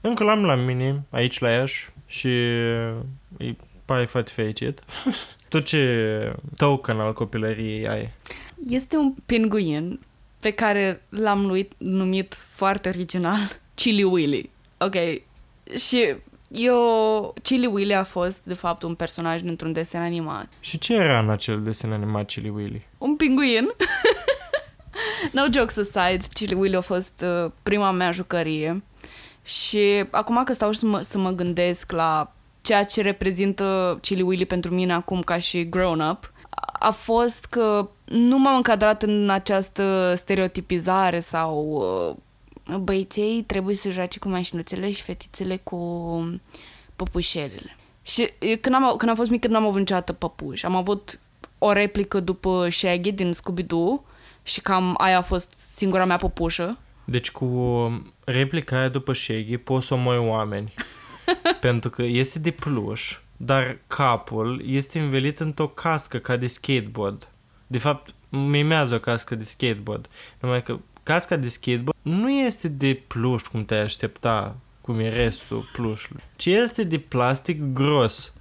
încă 0.00 0.24
l-am 0.24 0.44
la 0.44 0.54
mine, 0.54 1.06
aici 1.10 1.38
la 1.38 1.50
Iași 1.50 1.90
și 2.06 2.26
uh, 2.26 3.46
e 3.48 3.56
pare 3.84 4.04
foarte 4.04 4.30
fericit. 4.34 4.84
tu 5.50 5.60
ce 5.60 6.32
token 6.56 7.00
al 7.00 7.12
copilăriei 7.12 7.88
ai? 7.88 8.12
Este 8.68 8.96
un 8.96 9.14
pinguin 9.26 10.00
pe 10.40 10.50
care 10.50 11.02
l-am 11.08 11.66
numit 11.78 12.34
foarte 12.48 12.88
original 12.88 13.60
Chili 13.78 14.02
Willy. 14.02 14.50
Ok. 14.78 14.94
Și 15.76 16.14
eu, 16.48 17.34
Chili 17.42 17.66
Willy 17.66 17.94
a 17.94 18.04
fost, 18.04 18.44
de 18.44 18.54
fapt, 18.54 18.82
un 18.82 18.94
personaj 18.94 19.40
dintr-un 19.40 19.72
desen 19.72 20.00
animat. 20.00 20.48
Și 20.60 20.78
ce 20.78 20.94
era 20.94 21.18
în 21.18 21.30
acel 21.30 21.62
desen 21.62 21.92
animat 21.92 22.26
Chili 22.26 22.48
Willy? 22.48 22.86
Un 22.98 23.16
pinguin. 23.16 23.68
no 25.32 25.42
jokes 25.52 25.76
aside, 25.76 26.24
Chili 26.32 26.54
Willy 26.54 26.76
a 26.76 26.80
fost 26.80 27.24
uh, 27.44 27.50
prima 27.62 27.90
mea 27.90 28.12
jucărie. 28.12 28.82
Și 29.42 30.04
acum 30.10 30.44
că 30.44 30.52
stau 30.52 30.72
să 30.72 30.86
mă, 30.86 31.00
să 31.00 31.18
mă 31.18 31.30
gândesc 31.30 31.92
la 31.92 32.32
ceea 32.60 32.84
ce 32.84 33.02
reprezintă 33.02 33.98
Chili 34.00 34.22
Willy 34.22 34.46
pentru 34.46 34.74
mine 34.74 34.92
acum 34.92 35.20
ca 35.20 35.38
și 35.38 35.68
grown-up, 35.68 36.32
a 36.78 36.90
fost 36.90 37.44
că 37.44 37.88
nu 38.04 38.38
m-am 38.38 38.56
încadrat 38.56 39.02
în 39.02 39.30
această 39.30 40.14
stereotipizare 40.16 41.20
sau 41.20 41.66
uh, 42.10 42.16
băieței 42.76 43.44
trebuie 43.46 43.74
să 43.74 43.90
joace 43.90 44.18
cu 44.18 44.28
mașinuțele 44.28 44.90
și 44.90 45.02
fetițele 45.02 45.56
cu 45.56 46.40
păpușelele. 46.96 47.76
Și 48.02 48.32
e, 48.38 48.56
când 48.56 48.74
am, 48.74 48.94
când 48.96 49.10
am 49.10 49.16
fost 49.16 49.30
mică, 49.30 49.48
n-am 49.48 49.66
avut 49.66 49.78
niciodată 49.78 50.12
păpuși. 50.12 50.64
Am 50.64 50.76
avut 50.76 51.20
o 51.58 51.72
replică 51.72 52.20
după 52.20 52.68
Shaggy 52.70 53.12
din 53.12 53.32
Scooby-Doo 53.32 54.04
și 54.42 54.60
cam 54.60 54.94
aia 54.98 55.18
a 55.18 55.22
fost 55.22 55.52
singura 55.56 56.04
mea 56.04 56.16
păpușă. 56.16 56.78
Deci 57.04 57.30
cu 57.30 57.46
replica 58.24 58.78
aia 58.78 58.88
după 58.88 59.12
Shaggy 59.12 59.56
poți 59.56 59.86
să 59.86 59.94
omoi 59.94 60.18
oameni. 60.18 60.74
pentru 61.60 61.90
că 61.90 62.02
este 62.02 62.38
de 62.38 62.50
pluș, 62.50 63.18
dar 63.36 63.78
capul 63.86 64.62
este 64.66 64.98
învelit 64.98 65.38
într-o 65.38 65.68
cască 65.68 66.18
ca 66.18 66.36
de 66.36 66.46
skateboard. 66.46 67.28
De 67.66 67.78
fapt, 67.78 68.14
mimează 68.28 68.94
o 68.94 68.98
cască 68.98 69.34
de 69.34 69.44
skateboard. 69.44 70.08
Numai 70.40 70.62
că 70.62 70.78
casca 71.12 71.36
de 71.36 71.48
skateboard 71.48 71.98
nu 72.02 72.30
este 72.30 72.68
de 72.68 73.00
pluș 73.06 73.42
cum 73.42 73.64
te-ai 73.64 73.80
aștepta, 73.80 74.56
cum 74.80 74.98
e 74.98 75.08
restul 75.08 75.68
plușului, 75.72 76.22
ci 76.36 76.46
este 76.46 76.82
de 76.84 76.98
plastic 76.98 77.60
gros 77.72 78.32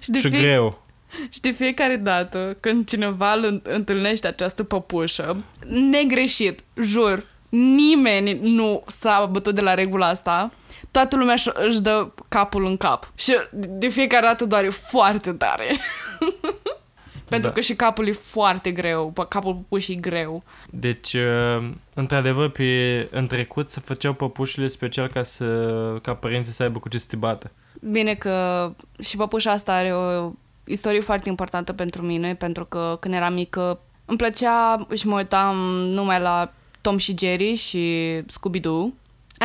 Și 0.00 0.10
de 0.10 0.18
și 0.18 0.28
fie- 0.28 0.40
greu. 0.40 0.82
Și 1.30 1.40
de 1.40 1.50
fiecare 1.50 1.96
dată 1.96 2.56
când 2.60 2.88
cineva 2.88 3.32
îl 3.32 3.60
întâlnește 3.64 4.26
această 4.26 4.62
păpușă, 4.64 5.44
negreșit, 5.66 6.60
jur, 6.82 7.24
nimeni 7.48 8.38
nu 8.42 8.82
s-a 8.86 9.28
bătut 9.30 9.54
de 9.54 9.60
la 9.60 9.74
regula 9.74 10.08
asta, 10.08 10.50
toată 10.90 11.16
lumea 11.16 11.34
își- 11.34 11.50
își 11.54 11.80
dă 11.80 12.08
capul 12.28 12.66
în 12.66 12.76
cap. 12.76 13.10
Și 13.14 13.32
de 13.52 13.88
fiecare 13.88 14.26
dată 14.26 14.44
doare 14.46 14.68
foarte 14.68 15.32
tare. 15.32 15.66
Pentru 17.28 17.48
Da. 17.48 17.54
că 17.54 17.60
și 17.60 17.74
capul 17.74 18.08
e 18.08 18.12
foarte 18.12 18.70
greu, 18.70 19.10
pă- 19.12 19.28
capul 19.28 19.54
păpușii 19.54 19.94
e 19.94 20.00
greu. 20.00 20.42
Deci, 20.70 21.12
uh, 21.12 21.68
într-adevăr, 21.94 22.48
pe, 22.50 23.08
în 23.10 23.26
trecut 23.26 23.70
se 23.70 23.80
făceau 23.80 24.12
păpușile 24.12 24.66
special 24.66 25.08
ca, 25.08 25.22
să, 25.22 25.46
ca 26.02 26.14
părinții 26.14 26.52
să 26.52 26.62
aibă 26.62 26.78
cu 26.78 26.88
ce 26.88 26.98
să 26.98 27.06
te 27.08 27.16
bată. 27.16 27.50
Bine 27.80 28.14
că 28.14 28.72
și 29.00 29.16
păpușa 29.16 29.50
asta 29.50 29.72
are 29.74 29.94
o 29.94 30.30
istorie 30.64 31.00
foarte 31.00 31.28
importantă 31.28 31.72
pentru 31.72 32.02
mine, 32.02 32.34
pentru 32.34 32.64
că 32.64 32.96
când 33.00 33.14
eram 33.14 33.32
mică 33.34 33.80
îmi 34.04 34.18
plăcea 34.18 34.86
și 34.94 35.06
mă 35.06 35.16
uitam 35.16 35.56
numai 35.80 36.20
la 36.20 36.52
Tom 36.80 36.96
și 36.98 37.14
Jerry 37.18 37.54
și 37.54 38.02
Scooby-Doo. 38.20 38.92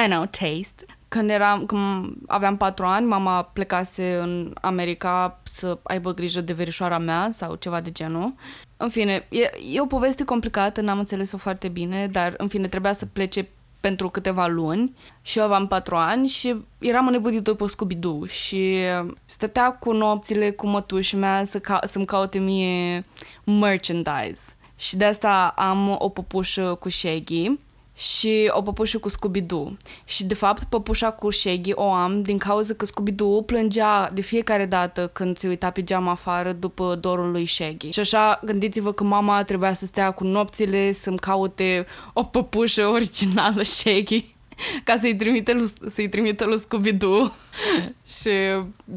I 0.06 0.10
know, 0.10 0.24
taste. 0.26 0.86
Când, 1.14 1.30
eram, 1.30 1.66
când 1.66 2.14
aveam 2.28 2.58
patru 2.58 2.86
ani, 2.86 3.08
mama 3.08 3.42
plecase 3.44 4.18
în 4.22 4.54
America 4.62 5.40
să 5.44 5.78
aibă 5.84 6.14
grijă 6.14 6.42
de 6.42 6.54
verișoara 6.54 6.98
mea 6.98 7.30
sau 7.32 7.56
ceva 7.56 7.82
de 7.82 7.92
genul. 7.92 8.34
În 8.78 8.90
fine, 8.90 9.28
e, 9.30 9.50
e 9.72 9.82
o 9.82 9.86
poveste 9.86 10.24
complicată, 10.24 10.82
n-am 10.82 11.00
înțeles-o 11.00 11.38
foarte 11.38 11.68
bine, 11.68 12.08
dar 12.08 12.34
în 12.38 12.48
fine 12.48 12.68
trebuia 12.68 12.94
să 12.94 13.06
plece 13.06 13.50
pentru 13.80 14.10
câteva 14.10 14.48
luni 14.48 14.96
și 15.22 15.38
eu 15.38 15.44
aveam 15.44 15.68
patru 15.68 15.96
ani 15.96 16.28
și 16.28 16.56
eram 16.80 17.06
înnebunit 17.08 17.44
după 17.44 17.66
Scooby-Doo 17.68 18.26
și 18.26 18.78
stătea 19.26 19.72
cu 19.72 19.92
nopțile 19.92 20.52
cu 20.52 20.68
mătușa 20.68 21.18
mea 21.18 21.44
să 21.44 21.60
ca- 21.60 21.82
să-mi 21.84 22.06
caute 22.06 22.40
mie 22.40 23.06
merchandise. 23.44 24.54
Și 24.76 24.98
de 24.98 25.06
asta 25.06 25.54
am 25.58 25.96
o 26.00 26.10
păpușă 26.10 26.78
cu 26.80 26.90
Shaggy 26.90 27.58
și 27.96 28.50
o 28.54 28.62
păpușă 28.62 28.98
cu 28.98 29.10
Scooby-Doo. 29.10 29.78
Și 30.06 30.26
de 30.26 30.34
fapt 30.34 30.64
păpușa 30.64 31.12
cu 31.12 31.32
Shaggy 31.32 31.72
o 31.74 31.92
am 31.92 32.22
din 32.22 32.38
cauza 32.38 32.74
că 32.74 32.86
Scooby-Doo 32.86 33.42
plângea 33.46 34.10
de 34.14 34.22
fiecare 34.22 34.66
dată 34.66 35.08
când 35.14 35.38
se 35.38 35.48
uita 35.48 35.70
pe 35.70 35.84
geam 35.84 36.08
afară 36.08 36.52
după 36.52 36.96
dorul 36.96 37.32
lui 37.32 37.46
Shaggy. 37.46 37.90
Și 37.90 38.00
așa 38.00 38.40
gândiți-vă 38.46 38.92
că 38.92 39.04
mama 39.04 39.44
trebuia 39.44 39.74
să 39.74 39.86
stea 39.86 40.12
cu 40.12 40.24
nopțile 40.24 40.92
să-mi 40.92 41.20
caute 41.20 41.86
o 42.14 42.24
păpușă 42.24 42.88
originală 42.88 43.64
Shaggy 43.64 44.26
ca 44.84 44.96
să-i 44.96 45.16
trimite 45.16 45.54
lui, 45.54 45.68
să-i 45.88 46.10
trimite 46.10 46.46
lui 46.46 46.60
Scooby-Doo. 46.60 47.32
și 48.20 48.32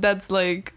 that's 0.00 0.26
like 0.26 0.74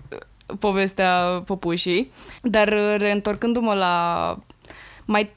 povestea 0.60 1.44
păpușii. 1.46 2.12
Dar 2.42 2.98
reîntorcându-mă 2.98 3.74
la 3.74 4.38
my 5.06 5.30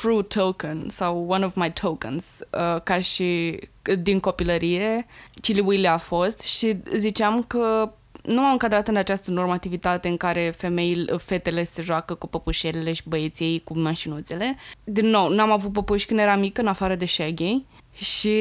true 0.00 0.22
token 0.22 0.88
sau 0.88 1.24
one 1.28 1.44
of 1.44 1.54
my 1.54 1.72
tokens 1.72 2.24
uh, 2.50 2.80
ca 2.82 3.00
și 3.00 3.58
din 3.98 4.20
copilărie 4.20 5.06
Chili 5.40 5.60
Willy 5.60 5.86
a 5.86 5.96
fost 5.96 6.40
și 6.40 6.76
ziceam 6.96 7.42
că 7.42 7.92
nu 8.22 8.40
m-am 8.40 8.52
încadrat 8.52 8.88
în 8.88 8.96
această 8.96 9.30
normativitate 9.30 10.08
în 10.08 10.16
care 10.16 10.54
femeile, 10.56 11.16
fetele 11.16 11.64
se 11.64 11.82
joacă 11.82 12.14
cu 12.14 12.26
păpușelele 12.26 12.92
și 12.92 13.02
băieții 13.06 13.60
cu 13.64 13.78
mașinuțele. 13.78 14.56
Din 14.84 15.06
nou, 15.06 15.28
n-am 15.28 15.50
avut 15.50 15.72
păpuși 15.72 16.06
când 16.06 16.20
eram 16.20 16.40
mică, 16.40 16.60
în 16.60 16.66
afară 16.66 16.94
de 16.94 17.06
Shaggy 17.06 17.64
și 17.92 18.38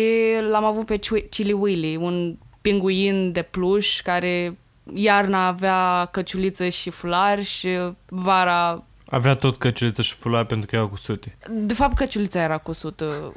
l-am 0.50 0.64
avut 0.64 0.86
pe 0.86 0.98
Chwi- 0.98 1.30
Chili 1.30 1.54
Willy, 1.54 1.96
un 1.96 2.38
pinguin 2.62 3.32
de 3.32 3.42
pluș 3.42 4.02
care 4.02 4.58
iarna 4.94 5.48
avea 5.48 6.10
căciuliță 6.12 6.70
și 6.70 6.90
fular 6.90 7.44
și 7.44 7.68
vara 8.06 8.84
Avea 9.14 9.36
tot 9.36 9.58
căciuliță 9.58 10.02
și 10.02 10.14
fular 10.14 10.46
pentru 10.46 10.68
că 10.68 10.76
erau 10.76 10.88
cu 10.88 10.96
sute. 10.98 11.38
de 11.52 11.74
fapt, 11.74 11.96
căciulița 11.96 12.42
era 12.42 12.58
cusută. 12.58 13.34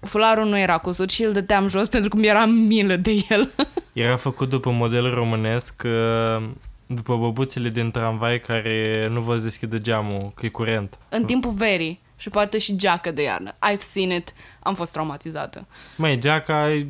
Fularul 0.00 0.44
nu 0.44 0.58
era 0.58 0.78
cusut 0.78 1.10
și 1.10 1.22
îl 1.22 1.32
dăteam 1.32 1.68
jos 1.68 1.88
pentru 1.88 2.08
că 2.08 2.16
mi 2.16 2.26
era 2.26 2.44
milă 2.44 2.96
de 2.96 3.24
el. 3.28 3.52
Era 3.92 4.16
făcut 4.16 4.48
după 4.48 4.70
model 4.70 5.14
românesc, 5.14 5.82
uh, 5.84 6.48
după 6.86 7.16
băbuțele 7.16 7.68
din 7.68 7.90
tramvai 7.90 8.40
care 8.40 9.08
nu 9.10 9.20
vă 9.20 9.36
deschidă 9.36 9.78
geamul, 9.78 10.32
că 10.34 10.46
e 10.46 10.48
curent. 10.48 10.98
în 11.08 11.24
timpul 11.24 11.52
verii. 11.52 12.00
Și 12.16 12.30
poartă 12.30 12.58
și 12.58 12.76
geacă 12.76 13.10
de 13.10 13.22
iarnă. 13.22 13.52
I've 13.52 13.78
seen 13.78 14.10
it. 14.10 14.34
Am 14.62 14.74
fost 14.74 14.92
traumatizată. 14.92 15.66
Mai 15.96 16.18
geaca 16.18 16.72
e 16.72 16.86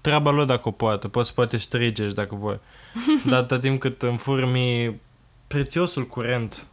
treaba 0.00 0.30
lor 0.30 0.46
dacă 0.46 0.68
o 0.68 0.70
poate, 0.70 1.08
poți 1.08 1.28
să 1.28 1.34
poate 1.34 1.56
strigești 1.56 2.14
dacă 2.14 2.34
voi. 2.34 2.60
Dar 3.28 3.38
atâta 3.38 3.58
timp 3.58 3.80
cât 3.80 4.02
îmi 4.02 4.18
fură 4.18 4.46
mie 4.46 5.00
prețiosul 5.46 6.06
curent 6.06 6.66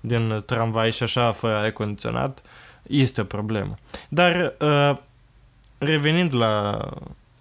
din 0.00 0.42
tramvai 0.46 0.92
și 0.92 1.02
așa 1.02 1.32
fără 1.32 1.56
aer 1.56 1.72
condiționat, 1.72 2.42
este 2.82 3.20
o 3.20 3.24
problemă. 3.24 3.74
Dar 4.08 4.54
uh, 4.60 4.96
revenind 5.78 6.34
la 6.34 6.80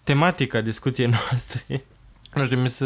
tematica 0.03 0.61
discuției 0.61 1.07
noastre, 1.29 1.85
nu 2.33 2.43
știu, 2.43 2.59
mi 2.59 2.69
se... 2.69 2.85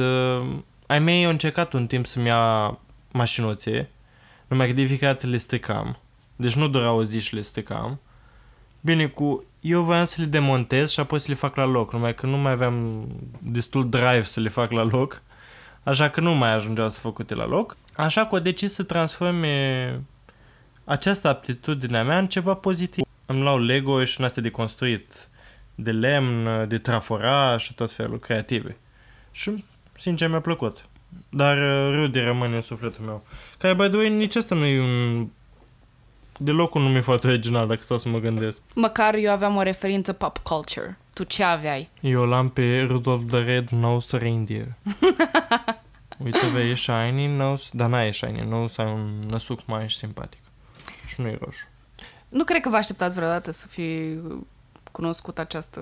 Ai 0.87 0.99
mei 0.99 1.25
au 1.25 1.31
încercat 1.31 1.73
un 1.73 1.87
timp 1.87 2.05
să-mi 2.05 2.27
ia 2.27 2.77
mașinuțe, 3.11 3.89
numai 4.47 4.67
că 4.67 4.73
de 4.73 4.85
fiecare 4.85 5.13
dată 5.13 5.27
le 5.27 5.37
stricam. 5.37 5.97
Deci 6.35 6.55
nu 6.55 6.67
dura 6.67 6.91
o 6.91 7.03
zi 7.03 7.19
și 7.19 7.35
le 7.35 7.41
stricam. 7.41 7.99
Bine, 8.81 9.07
cu... 9.07 9.43
Eu 9.59 9.81
voiam 9.81 10.05
să 10.05 10.21
le 10.21 10.27
demontez 10.27 10.91
și 10.91 10.99
apoi 10.99 11.19
să 11.19 11.25
le 11.29 11.35
fac 11.35 11.55
la 11.55 11.65
loc, 11.65 11.93
numai 11.93 12.13
că 12.13 12.25
nu 12.25 12.37
mai 12.37 12.51
aveam 12.51 13.07
destul 13.39 13.89
drive 13.89 14.23
să 14.23 14.39
le 14.39 14.49
fac 14.49 14.71
la 14.71 14.83
loc, 14.83 15.21
așa 15.87 16.09
că 16.09 16.21
nu 16.21 16.35
mai 16.35 16.53
ajungeau 16.53 16.89
să 16.89 16.99
făcute 16.99 17.35
la 17.35 17.45
loc. 17.45 17.77
Așa 17.95 18.25
că 18.25 18.35
o 18.35 18.39
decis 18.39 18.73
să 18.73 18.83
transforme 18.83 20.01
această 20.83 21.27
aptitudine 21.27 21.97
a 21.97 22.03
mea 22.03 22.17
în 22.17 22.27
ceva 22.27 22.53
pozitiv. 22.53 23.05
Îmi 23.25 23.41
luau 23.41 23.59
Lego 23.59 24.03
și 24.03 24.19
în 24.19 24.25
astea 24.25 24.41
de 24.41 24.49
construit, 24.49 25.27
de 25.75 25.91
lemn, 25.91 26.67
de 26.67 26.77
traforaș 26.77 27.63
și 27.63 27.73
tot 27.73 27.91
felul 27.91 28.19
creative. 28.19 28.77
Și, 29.31 29.63
sincer, 29.97 30.29
mi-a 30.29 30.41
plăcut. 30.41 30.85
Dar 31.29 31.57
uh, 31.57 31.95
Rudy 31.95 32.19
rămâne 32.19 32.55
în 32.55 32.61
sufletul 32.61 33.05
meu. 33.05 33.23
Care, 33.57 33.73
by 33.73 33.87
the 33.87 33.97
way, 33.97 34.09
nici 34.09 34.35
asta 34.35 34.55
nu 34.55 34.65
e 34.65 34.81
un... 34.81 35.27
Deloc 36.39 36.73
un 36.73 36.81
nume 36.81 36.99
foarte 36.99 37.27
original, 37.27 37.67
dacă 37.67 37.81
stau 37.81 37.97
să 37.97 38.09
mă 38.09 38.19
gândesc. 38.19 38.61
Măcar 38.73 39.15
eu 39.15 39.31
aveam 39.31 39.55
o 39.55 39.61
referință 39.61 40.13
pop 40.13 40.37
culture. 40.37 40.97
Tu 41.13 41.23
ce 41.23 41.43
aveai? 41.43 41.89
Eu 42.01 42.25
l-am 42.25 42.49
pe 42.49 42.85
Rudolph 42.87 43.23
the 43.27 43.39
Red-Nosed 43.39 44.19
Reindeer. 44.19 44.67
Uite, 46.23 46.47
vei, 46.53 46.69
e 46.69 46.75
shiny 46.75 47.35
nose, 47.35 47.69
dar 47.71 47.89
n-ai 47.89 48.13
shiny 48.13 48.45
nose, 48.47 48.81
ai 48.81 48.91
un 48.91 49.23
năsuc 49.27 49.65
mai 49.65 49.89
simpatic. 49.89 50.39
Și 51.07 51.21
nu 51.21 51.27
e 51.27 51.37
roșu. 51.41 51.65
Nu 52.29 52.43
cred 52.43 52.61
că 52.61 52.69
vă 52.69 52.75
așteptați 52.75 53.15
vreodată 53.15 53.51
să 53.51 53.67
fi 53.67 54.17
cunoscut 54.91 55.39
această 55.39 55.81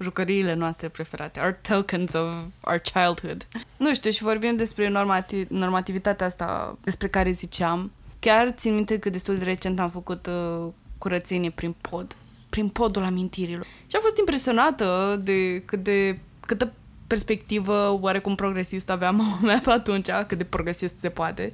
jucăriile 0.00 0.54
noastre 0.54 0.88
preferate, 0.88 1.40
our 1.40 1.58
tokens 1.62 2.12
of 2.12 2.28
our 2.60 2.78
childhood. 2.78 3.46
Nu 3.76 3.94
știu, 3.94 4.10
și 4.10 4.22
vorbim 4.22 4.56
despre 4.56 4.88
normati- 4.88 5.48
normativitatea 5.48 6.26
asta 6.26 6.78
despre 6.84 7.08
care 7.08 7.30
ziceam. 7.30 7.92
Chiar 8.18 8.50
țin 8.50 8.74
minte 8.74 8.98
că 8.98 9.10
destul 9.10 9.38
de 9.38 9.44
recent 9.44 9.80
am 9.80 9.90
făcut 9.90 10.26
uh, 10.26 10.68
curățenie 10.98 11.50
prin 11.50 11.74
pod, 11.80 12.16
prin 12.48 12.68
podul 12.68 13.02
amintirilor. 13.02 13.64
Și 13.64 13.96
am 13.96 14.00
fost 14.00 14.18
impresionată 14.18 15.20
de 15.22 15.62
cât 15.64 15.82
de 15.82 16.18
câtă 16.40 16.72
perspectivă 17.12 17.98
oarecum 18.00 18.34
progresistă 18.34 18.92
avea 18.92 19.10
mama 19.10 19.38
mea 19.42 19.60
pe 19.64 19.70
atunci, 19.70 20.08
cât 20.26 20.38
de 20.38 20.44
progresist 20.44 20.96
se 20.96 21.08
poate. 21.08 21.52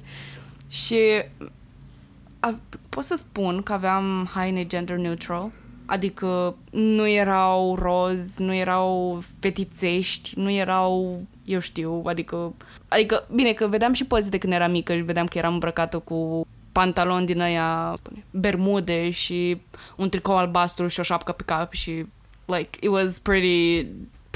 Și 0.69 0.97
a, 2.39 2.59
pot 2.89 3.03
să 3.03 3.15
spun 3.15 3.61
că 3.61 3.73
aveam 3.73 4.29
haine 4.33 4.65
gender 4.65 4.97
neutral, 4.97 5.51
adică 5.85 6.55
nu 6.71 7.07
erau 7.07 7.75
roz, 7.75 8.37
nu 8.37 8.53
erau 8.53 9.23
fetițești, 9.39 10.33
nu 10.35 10.51
erau, 10.51 11.21
eu 11.45 11.59
știu, 11.59 12.01
adică, 12.05 12.53
adică, 12.87 13.27
bine, 13.33 13.53
că 13.53 13.67
vedeam 13.67 13.93
și 13.93 14.05
poze 14.05 14.29
de 14.29 14.37
când 14.37 14.53
eram 14.53 14.71
mică 14.71 14.95
și 14.95 15.01
vedeam 15.01 15.25
că 15.25 15.37
eram 15.37 15.53
îmbrăcată 15.53 15.99
cu 15.99 16.47
pantaloni 16.71 17.25
din 17.25 17.41
aia, 17.41 17.97
bermude 18.31 19.09
și 19.09 19.61
un 19.95 20.09
tricou 20.09 20.37
albastru 20.37 20.87
și 20.87 20.99
o 20.99 21.03
șapcă 21.03 21.31
pe 21.31 21.43
cap 21.45 21.73
și, 21.73 22.05
like, 22.45 22.77
it 22.81 22.89
was 22.89 23.19
pretty, 23.19 23.87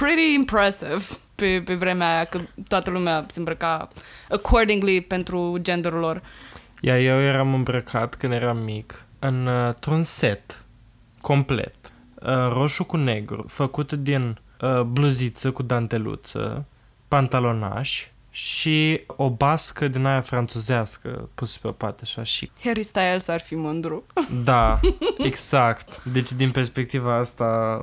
pretty 0.03 0.33
impressive 0.33 1.03
pe, 1.35 1.61
pe 1.65 1.73
vremea 1.75 2.15
aia, 2.15 2.23
că 2.23 2.39
toată 2.67 2.89
lumea 2.89 3.25
se 3.27 3.39
îmbrăca 3.39 3.87
accordingly 4.29 5.01
pentru 5.01 5.57
genderul 5.61 5.99
lor. 5.99 6.21
Iar 6.81 6.97
eu 6.97 7.21
eram 7.21 7.53
îmbrăcat 7.53 8.15
când 8.15 8.33
eram 8.33 8.57
mic 8.57 9.05
într-un 9.19 10.03
set 10.03 10.63
complet, 11.21 11.75
uh, 12.15 12.51
roșu 12.51 12.83
cu 12.83 12.97
negru, 12.97 13.45
făcut 13.47 13.93
din 13.93 14.39
uh, 14.61 14.81
bluziță 14.81 15.51
cu 15.51 15.63
danteluță, 15.63 16.65
pantalonaș 17.07 18.07
și 18.29 19.01
o 19.07 19.29
bască 19.29 19.87
din 19.87 20.05
aia 20.05 20.21
franțuzească 20.21 21.29
pusă 21.35 21.59
pe 21.61 21.69
pat 21.69 21.99
așa 22.01 22.23
și... 22.23 22.51
Harry 22.63 22.83
Styles 22.83 23.27
ar 23.27 23.39
fi 23.39 23.55
mândru. 23.55 24.05
Da, 24.43 24.79
exact. 25.17 26.03
Deci 26.03 26.31
din 26.31 26.51
perspectiva 26.51 27.15
asta... 27.15 27.81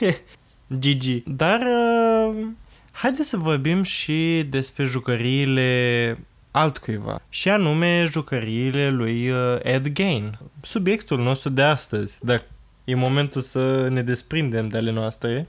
Gigi. 0.78 1.22
Dar 1.26 1.60
uh, 1.60 2.46
haideți 2.92 3.28
să 3.28 3.36
vorbim 3.36 3.82
și 3.82 4.46
despre 4.50 4.84
jucăriile 4.84 6.18
altcuiva. 6.50 7.22
Și 7.28 7.48
anume 7.48 8.04
jucăriile 8.04 8.90
lui 8.90 9.30
uh, 9.30 9.58
Ed 9.62 9.88
Gain. 9.88 10.38
Subiectul 10.60 11.22
nostru 11.22 11.48
de 11.50 11.62
astăzi. 11.62 12.18
Dar 12.20 12.44
e 12.84 12.94
momentul 12.94 13.42
să 13.42 13.88
ne 13.88 14.02
desprindem 14.02 14.68
de 14.68 14.76
ale 14.76 14.90
noastre 14.90 15.46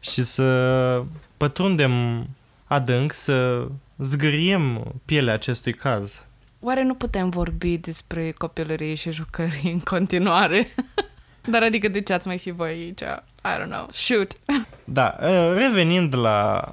și 0.00 0.22
să 0.22 1.02
pătrundem 1.36 2.26
adânc, 2.64 3.12
să 3.12 3.68
zgâriem 3.98 4.94
pielea 5.04 5.34
acestui 5.34 5.72
caz. 5.74 6.26
Oare 6.60 6.82
nu 6.82 6.94
putem 6.94 7.28
vorbi 7.30 7.76
despre 7.76 8.30
copilărie 8.30 8.94
și 8.94 9.10
jucării 9.10 9.72
în 9.72 9.80
continuare? 9.80 10.74
Dar 11.50 11.62
adică 11.62 11.88
de 11.88 12.00
ce 12.00 12.12
ați 12.12 12.26
mai 12.26 12.38
fi 12.38 12.50
voi 12.50 12.68
aici? 12.68 13.02
I 13.46 13.58
don't 13.58 13.70
know. 13.70 13.88
Shoot! 13.92 14.32
Da, 14.88 15.16
uh, 15.20 15.54
revenind 15.56 16.16
la 16.16 16.72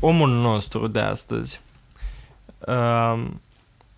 omul 0.00 0.28
nostru 0.28 0.86
de 0.86 1.00
astăzi. 1.00 1.60
Uh, 2.58 3.24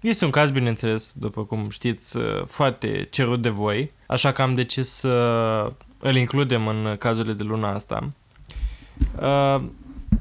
este 0.00 0.24
un 0.24 0.30
caz, 0.30 0.50
bineînțeles, 0.50 1.12
după 1.16 1.44
cum 1.44 1.68
știți, 1.68 2.16
uh, 2.16 2.44
foarte 2.46 3.08
cerut 3.10 3.42
de 3.42 3.48
voi, 3.48 3.92
așa 4.06 4.32
că 4.32 4.42
am 4.42 4.54
decis 4.54 4.88
să 4.88 5.08
îl 5.98 6.16
includem 6.16 6.66
în 6.66 6.96
cazurile 6.98 7.34
de 7.34 7.42
luna 7.42 7.74
asta. 7.74 8.10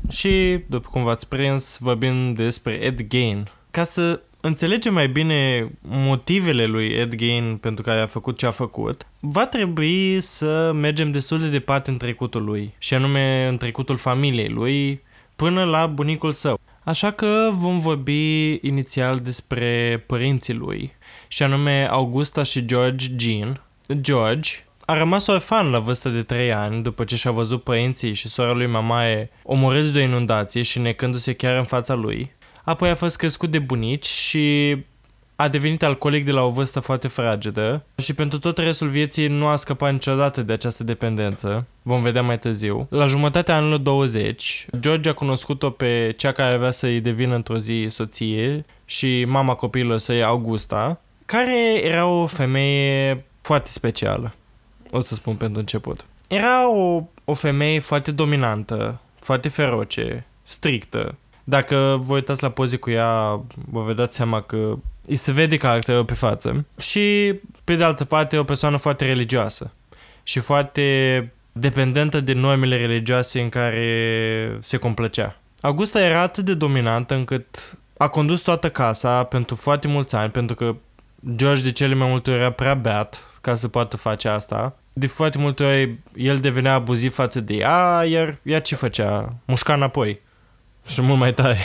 Și, 0.10 0.64
după 0.68 0.88
cum 0.92 1.04
v-ați 1.04 1.28
prins, 1.28 1.78
vorbim 1.80 2.34
despre 2.34 2.72
Ed 2.72 3.08
Gain. 3.08 3.48
Ca 3.72 3.84
să 3.84 4.22
înțelegem 4.48 4.94
mai 4.94 5.08
bine 5.08 5.72
motivele 5.82 6.66
lui 6.66 6.88
Ed 6.88 7.16
Gein 7.16 7.58
pentru 7.58 7.84
care 7.84 8.00
a 8.00 8.06
făcut 8.06 8.38
ce 8.38 8.46
a 8.46 8.52
făcut, 8.52 9.08
va 9.20 9.46
trebui 9.46 10.22
să 10.22 10.72
mergem 10.74 11.12
destul 11.12 11.40
de 11.40 11.48
departe 11.48 11.90
în 11.90 11.98
trecutul 11.98 12.44
lui, 12.44 12.74
și 12.78 12.94
anume 12.94 13.48
în 13.48 13.58
trecutul 13.58 13.98
familiei 13.98 14.50
lui, 14.50 15.02
până 15.36 15.64
la 15.64 15.86
bunicul 15.86 16.32
său. 16.32 16.60
Așa 16.84 17.12
că 17.12 17.50
vom 17.54 17.80
vorbi 17.80 18.60
inițial 18.68 19.20
despre 19.20 20.04
părinții 20.08 20.54
lui, 20.54 20.94
și 21.28 21.44
anume 21.44 21.88
Augusta 21.92 22.44
și 22.44 22.66
George 22.66 23.06
Jean. 23.18 23.62
George 24.02 24.52
a 24.86 24.98
rămas 24.98 25.28
orfan 25.28 25.70
la 25.70 25.80
vârstă 25.80 26.10
de 26.10 26.24
3 26.24 26.54
ani 26.54 26.84
după 26.84 27.04
ce 27.04 27.16
și-a 27.16 27.32
văzut 27.32 27.64
părinții 27.64 28.14
și 28.14 28.28
sora 28.28 28.52
lui 28.52 28.68
Mamae 28.68 29.30
omorâți 29.44 29.94
de 29.94 30.00
o 30.00 30.02
inundație 30.02 30.62
și 30.62 30.80
necându-se 30.80 31.34
chiar 31.34 31.58
în 31.58 31.64
fața 31.64 31.94
lui. 31.94 32.34
Apoi 32.66 32.90
a 32.90 32.96
fost 32.96 33.18
crescut 33.18 33.52
de 33.52 33.60
bunici 33.60 34.06
și 34.06 34.78
a 35.36 35.48
devenit 35.48 35.84
alcoolic 35.84 36.26
de 36.26 36.32
la 36.32 36.44
o 36.44 36.50
vârstă 36.50 36.80
foarte 36.80 37.08
fragedă 37.08 37.86
și 37.98 38.14
pentru 38.14 38.40
tot 38.40 38.58
restul 38.58 38.88
vieții 38.88 39.28
nu 39.28 39.48
a 39.48 39.56
scăpat 39.56 39.92
niciodată 39.92 40.42
de 40.42 40.54
această 40.54 40.84
dependență. 40.84 41.66
Vom 41.82 42.02
vedea 42.02 42.22
mai 42.22 42.40
târziu. 42.40 42.88
La 42.90 43.06
jumătatea 43.06 43.56
anului 43.56 43.80
20, 43.80 44.68
George 44.80 45.10
a 45.10 45.14
cunoscut-o 45.14 45.70
pe 45.70 46.14
cea 46.18 46.32
care 46.32 46.54
avea 46.54 46.72
să-i 46.72 47.00
devină 47.00 47.36
într-o 47.36 47.58
zi 47.58 47.88
soție 47.90 48.66
și 48.86 49.26
mama 49.28 49.56
copilului 49.56 50.00
săi, 50.00 50.24
Augusta, 50.24 51.02
care 51.26 51.82
era 51.84 52.06
o 52.06 52.26
femeie 52.26 53.26
foarte 53.42 53.70
specială, 53.70 54.34
o 54.92 55.02
să 55.02 55.14
spun 55.14 55.36
pentru 55.36 55.60
început. 55.60 56.06
Era 56.28 56.70
o, 56.70 57.04
o 57.26 57.34
femeie 57.34 57.80
foarte 57.80 58.12
dominantă, 58.12 59.00
foarte 59.20 59.50
feroce, 59.50 60.26
strictă, 60.44 61.16
dacă 61.48 61.98
vă 62.00 62.14
uitați 62.14 62.44
la 62.44 62.50
poze 62.50 62.78
cu 62.78 62.90
ea, 62.90 63.42
vă 63.70 63.84
vedeți 63.84 64.16
seama 64.16 64.42
că 64.42 64.74
îi 65.08 65.16
se 65.16 65.32
vede 65.32 65.58
caracterul 65.58 66.06
pe 66.06 66.14
față. 66.14 66.66
Și, 66.80 67.34
pe 67.64 67.76
de 67.76 67.84
altă 67.84 68.06
parte, 68.06 68.36
e 68.36 68.40
o 68.40 68.44
persoană 68.44 68.78
foarte 68.78 69.06
religioasă 69.06 69.72
și 70.24 70.40
foarte 70.40 71.32
dependentă 71.52 72.20
de 72.20 72.34
normele 72.34 72.78
religioase 72.78 73.42
în 73.42 73.50
care 73.50 74.58
se 74.62 74.78
complăcea. 74.78 75.38
Augusta 75.62 76.02
era 76.02 76.20
atât 76.20 76.46
de 76.46 76.54
dominantă 76.54 77.16
încât 77.16 77.78
a 77.98 78.08
condus 78.08 78.42
toată 78.42 78.70
casa 78.70 79.24
pentru 79.24 79.56
foarte 79.56 79.88
mulți 79.88 80.16
ani, 80.16 80.32
pentru 80.32 80.56
că 80.56 80.76
George 81.36 81.64
de 81.64 81.72
cele 81.72 81.94
mai 81.94 82.10
multe 82.10 82.32
ori 82.32 82.40
era 82.40 82.52
prea 82.52 82.74
beat 82.74 83.38
ca 83.42 83.56
să 83.56 83.68
poată 83.68 83.98
face 83.98 84.28
asta. 84.28 84.78
De 84.94 85.08
foarte 85.08 85.38
multe 85.38 85.64
ori 85.64 86.00
el 86.16 86.38
devenea 86.38 86.74
abuziv 86.74 87.14
față 87.14 87.40
de 87.40 87.54
ea, 87.54 88.04
iar 88.08 88.38
ea 88.44 88.60
ce 88.60 88.76
făcea? 88.76 89.36
Mușca 89.46 89.74
înapoi 89.74 90.20
și 90.88 91.02
mult 91.02 91.20
mai 91.20 91.34
tare. 91.34 91.60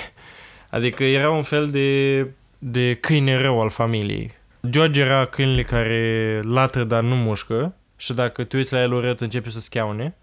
Adică 0.70 1.04
era 1.04 1.30
un 1.30 1.42
fel 1.42 1.70
de, 1.70 2.20
de 2.58 2.94
câine 2.94 3.36
rău 3.36 3.60
al 3.60 3.70
familiei. 3.70 4.38
George 4.68 5.00
era 5.00 5.24
câinele 5.24 5.62
care 5.62 6.40
latră, 6.44 6.84
dar 6.84 7.02
nu 7.02 7.14
mușcă 7.14 7.74
și 7.96 8.12
dacă 8.12 8.44
te 8.44 8.56
uiți 8.56 8.72
la 8.72 8.80
el 8.80 8.92
urât 8.92 9.20
începe 9.20 9.50
să 9.50 9.60
schiaune. 9.60 10.16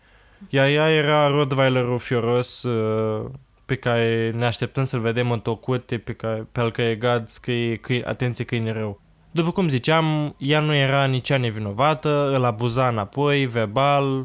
Iar 0.49 0.67
ea 0.67 0.89
era 0.89 1.27
Rottweilerul 1.27 1.97
fioros 1.97 2.63
uh, 2.63 3.25
pe 3.65 3.75
care 3.75 4.31
ne 4.35 4.45
așteptăm 4.45 4.83
să-l 4.83 4.99
vedem 4.99 5.31
în 5.31 5.39
tocute, 5.39 5.97
pe, 5.97 6.13
care, 6.13 6.47
pe 6.51 6.59
al 6.59 6.71
care 6.71 6.95
God 6.95 7.27
scrie 7.27 7.75
câine, 7.75 8.03
atenție 8.05 8.45
câine 8.45 8.71
rău. 8.71 9.01
După 9.31 9.51
cum 9.51 9.69
ziceam, 9.69 10.35
ea 10.37 10.59
nu 10.59 10.73
era 10.73 11.05
nici 11.05 11.29
ea 11.29 11.37
nevinovată, 11.37 12.31
îl 12.35 12.43
abuza 12.43 12.87
înapoi, 12.87 13.45
verbal, 13.45 14.23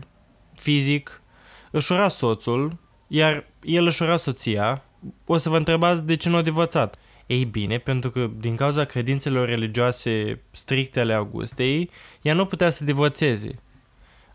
fizic, 0.55 1.23
își 1.71 1.93
ura 1.93 2.09
soțul, 2.09 2.79
iar 3.15 3.47
el 3.63 3.87
își 3.87 4.03
ura 4.03 4.17
soția, 4.17 4.85
o 5.27 5.37
să 5.37 5.49
vă 5.49 5.57
întrebați 5.57 6.05
de 6.05 6.17
ce 6.17 6.29
nu 6.29 6.37
a 6.37 6.43
divorțat. 6.43 6.97
Ei 7.27 7.45
bine, 7.45 7.79
pentru 7.79 8.11
că 8.11 8.31
din 8.37 8.57
cauza 8.57 8.85
credințelor 8.85 9.49
religioase 9.49 10.43
stricte 10.51 11.01
ale 11.01 11.13
Augustei, 11.13 11.91
ea 12.23 12.35
nu 12.35 12.47
putea 12.47 12.71
să 12.71 12.85
divorțeze. 12.85 13.63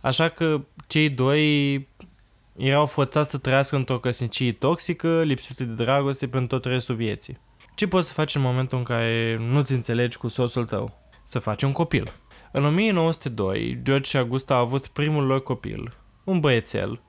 Așa 0.01 0.29
că 0.29 0.61
cei 0.87 1.09
doi 1.09 1.87
erau 2.55 2.85
forțați 2.85 3.29
să 3.29 3.37
trăiască 3.37 3.75
într-o 3.75 3.99
căsnicie 3.99 4.51
toxică, 4.51 5.23
lipsită 5.23 5.63
de 5.63 5.83
dragoste 5.83 6.27
pentru 6.27 6.57
tot 6.57 6.71
restul 6.71 6.95
vieții. 6.95 7.37
Ce 7.75 7.87
poți 7.87 8.07
să 8.07 8.13
faci 8.13 8.35
în 8.35 8.41
momentul 8.41 8.77
în 8.77 8.83
care 8.83 9.37
nu 9.39 9.61
te 9.61 9.73
înțelegi 9.73 10.17
cu 10.17 10.27
soțul 10.27 10.65
tău? 10.65 10.99
Să 11.23 11.39
faci 11.39 11.63
un 11.63 11.71
copil. 11.71 12.11
În 12.51 12.65
1902, 12.65 13.79
George 13.83 14.09
și 14.09 14.17
Augusta 14.17 14.55
au 14.55 14.61
avut 14.61 14.87
primul 14.87 15.25
lor 15.25 15.43
copil, 15.43 15.97
un 16.23 16.39
băiețel, 16.39 17.01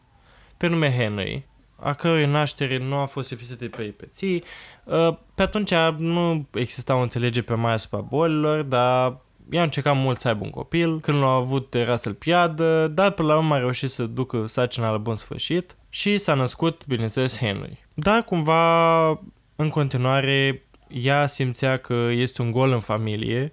pe 0.57 0.66
nume 0.66 0.96
Henry, 0.96 1.46
a 1.81 1.93
cărui 1.93 2.25
naștere 2.25 2.79
nu 2.79 2.97
a 2.97 3.07
fost 3.07 3.31
lipsită 3.31 3.55
de 3.55 3.69
peripeții. 3.69 4.45
Uh, 4.85 5.17
pe 5.35 5.43
atunci 5.43 5.75
nu 5.99 6.47
exista 6.53 6.97
o 6.97 7.01
înțelegere 7.01 7.45
pe 7.45 7.55
mai 7.55 7.73
asupra 7.73 7.99
bolilor, 7.99 8.62
dar 8.62 9.17
i-a 9.51 9.62
încercat 9.62 9.97
mult 9.97 10.19
să 10.19 10.29
aibă 10.29 10.45
un 10.45 10.51
copil. 10.51 11.01
Când 11.01 11.19
l-a 11.19 11.33
avut 11.33 11.75
era 11.75 11.97
să-l 11.97 12.14
piadă, 12.14 12.88
dar 12.95 13.11
pe 13.11 13.23
la 13.23 13.37
urmă 13.37 13.55
a 13.55 13.59
reușit 13.59 13.91
să 13.91 14.03
ducă 14.03 14.47
sacina 14.47 14.91
la 14.91 14.99
bun 14.99 15.17
sfârșit 15.17 15.77
și 15.91 16.19
s-a 16.19 16.35
născut, 16.35 16.87
bineînțeles, 16.87 17.38
Henry. 17.38 17.87
Dar 17.95 18.23
cumva, 18.23 19.09
în 19.57 19.69
continuare, 19.69 20.62
ea 20.88 21.27
simțea 21.27 21.77
că 21.77 21.95
este 21.95 22.43
un 22.43 22.51
gol 22.51 22.73
în 22.73 22.81
familie 22.81 23.53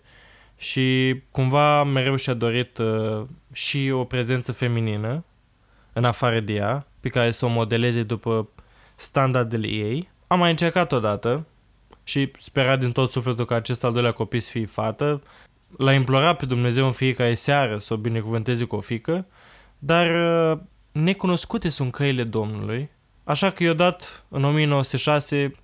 și 0.58 1.16
cumva 1.32 1.84
mereu 1.84 2.16
și-a 2.16 2.34
dorit 2.34 2.78
uh, 2.78 3.22
și 3.54 3.90
o 3.94 4.04
prezență 4.04 4.52
feminină 4.52 5.24
în 5.98 6.04
afară 6.04 6.40
de 6.40 6.54
ea 6.54 6.88
pe 7.00 7.10
care 7.10 7.32
să 7.32 7.46
o 7.46 7.50
modeleze 7.50 8.04
după 8.04 8.50
standardele 8.96 9.68
ei. 9.68 10.10
Am 10.28 10.40
mai 10.40 10.50
încercat 10.50 10.92
odată 10.92 11.46
și 12.04 12.32
spera 12.40 12.76
din 12.76 12.92
tot 12.92 13.12
sufletul 13.12 13.46
că 13.46 13.54
acest 13.54 13.84
al 13.84 13.94
doilea 13.94 14.12
copil 14.12 14.40
să 14.40 14.50
fie 14.52 14.66
fată. 14.66 15.22
L-a 15.78 15.94
implorat 15.94 16.38
pe 16.38 16.46
Dumnezeu 16.46 16.86
în 16.86 16.92
fiecare 16.92 17.34
seară 17.34 17.78
să 17.78 17.94
o 17.94 17.98
binecuvânteze 17.98 18.66
cu 18.66 18.76
o 18.76 18.80
fică, 18.80 19.26
dar 19.80 20.08
uh, 20.52 20.60
necunoscute 20.92 21.70
sunt 21.70 21.92
căile 21.92 22.24
Domnului, 22.24 22.90
așa 23.24 23.50
că 23.50 23.64
i-a 23.64 23.74
dat 23.74 24.26
în 24.30 24.44
1906 24.44 25.56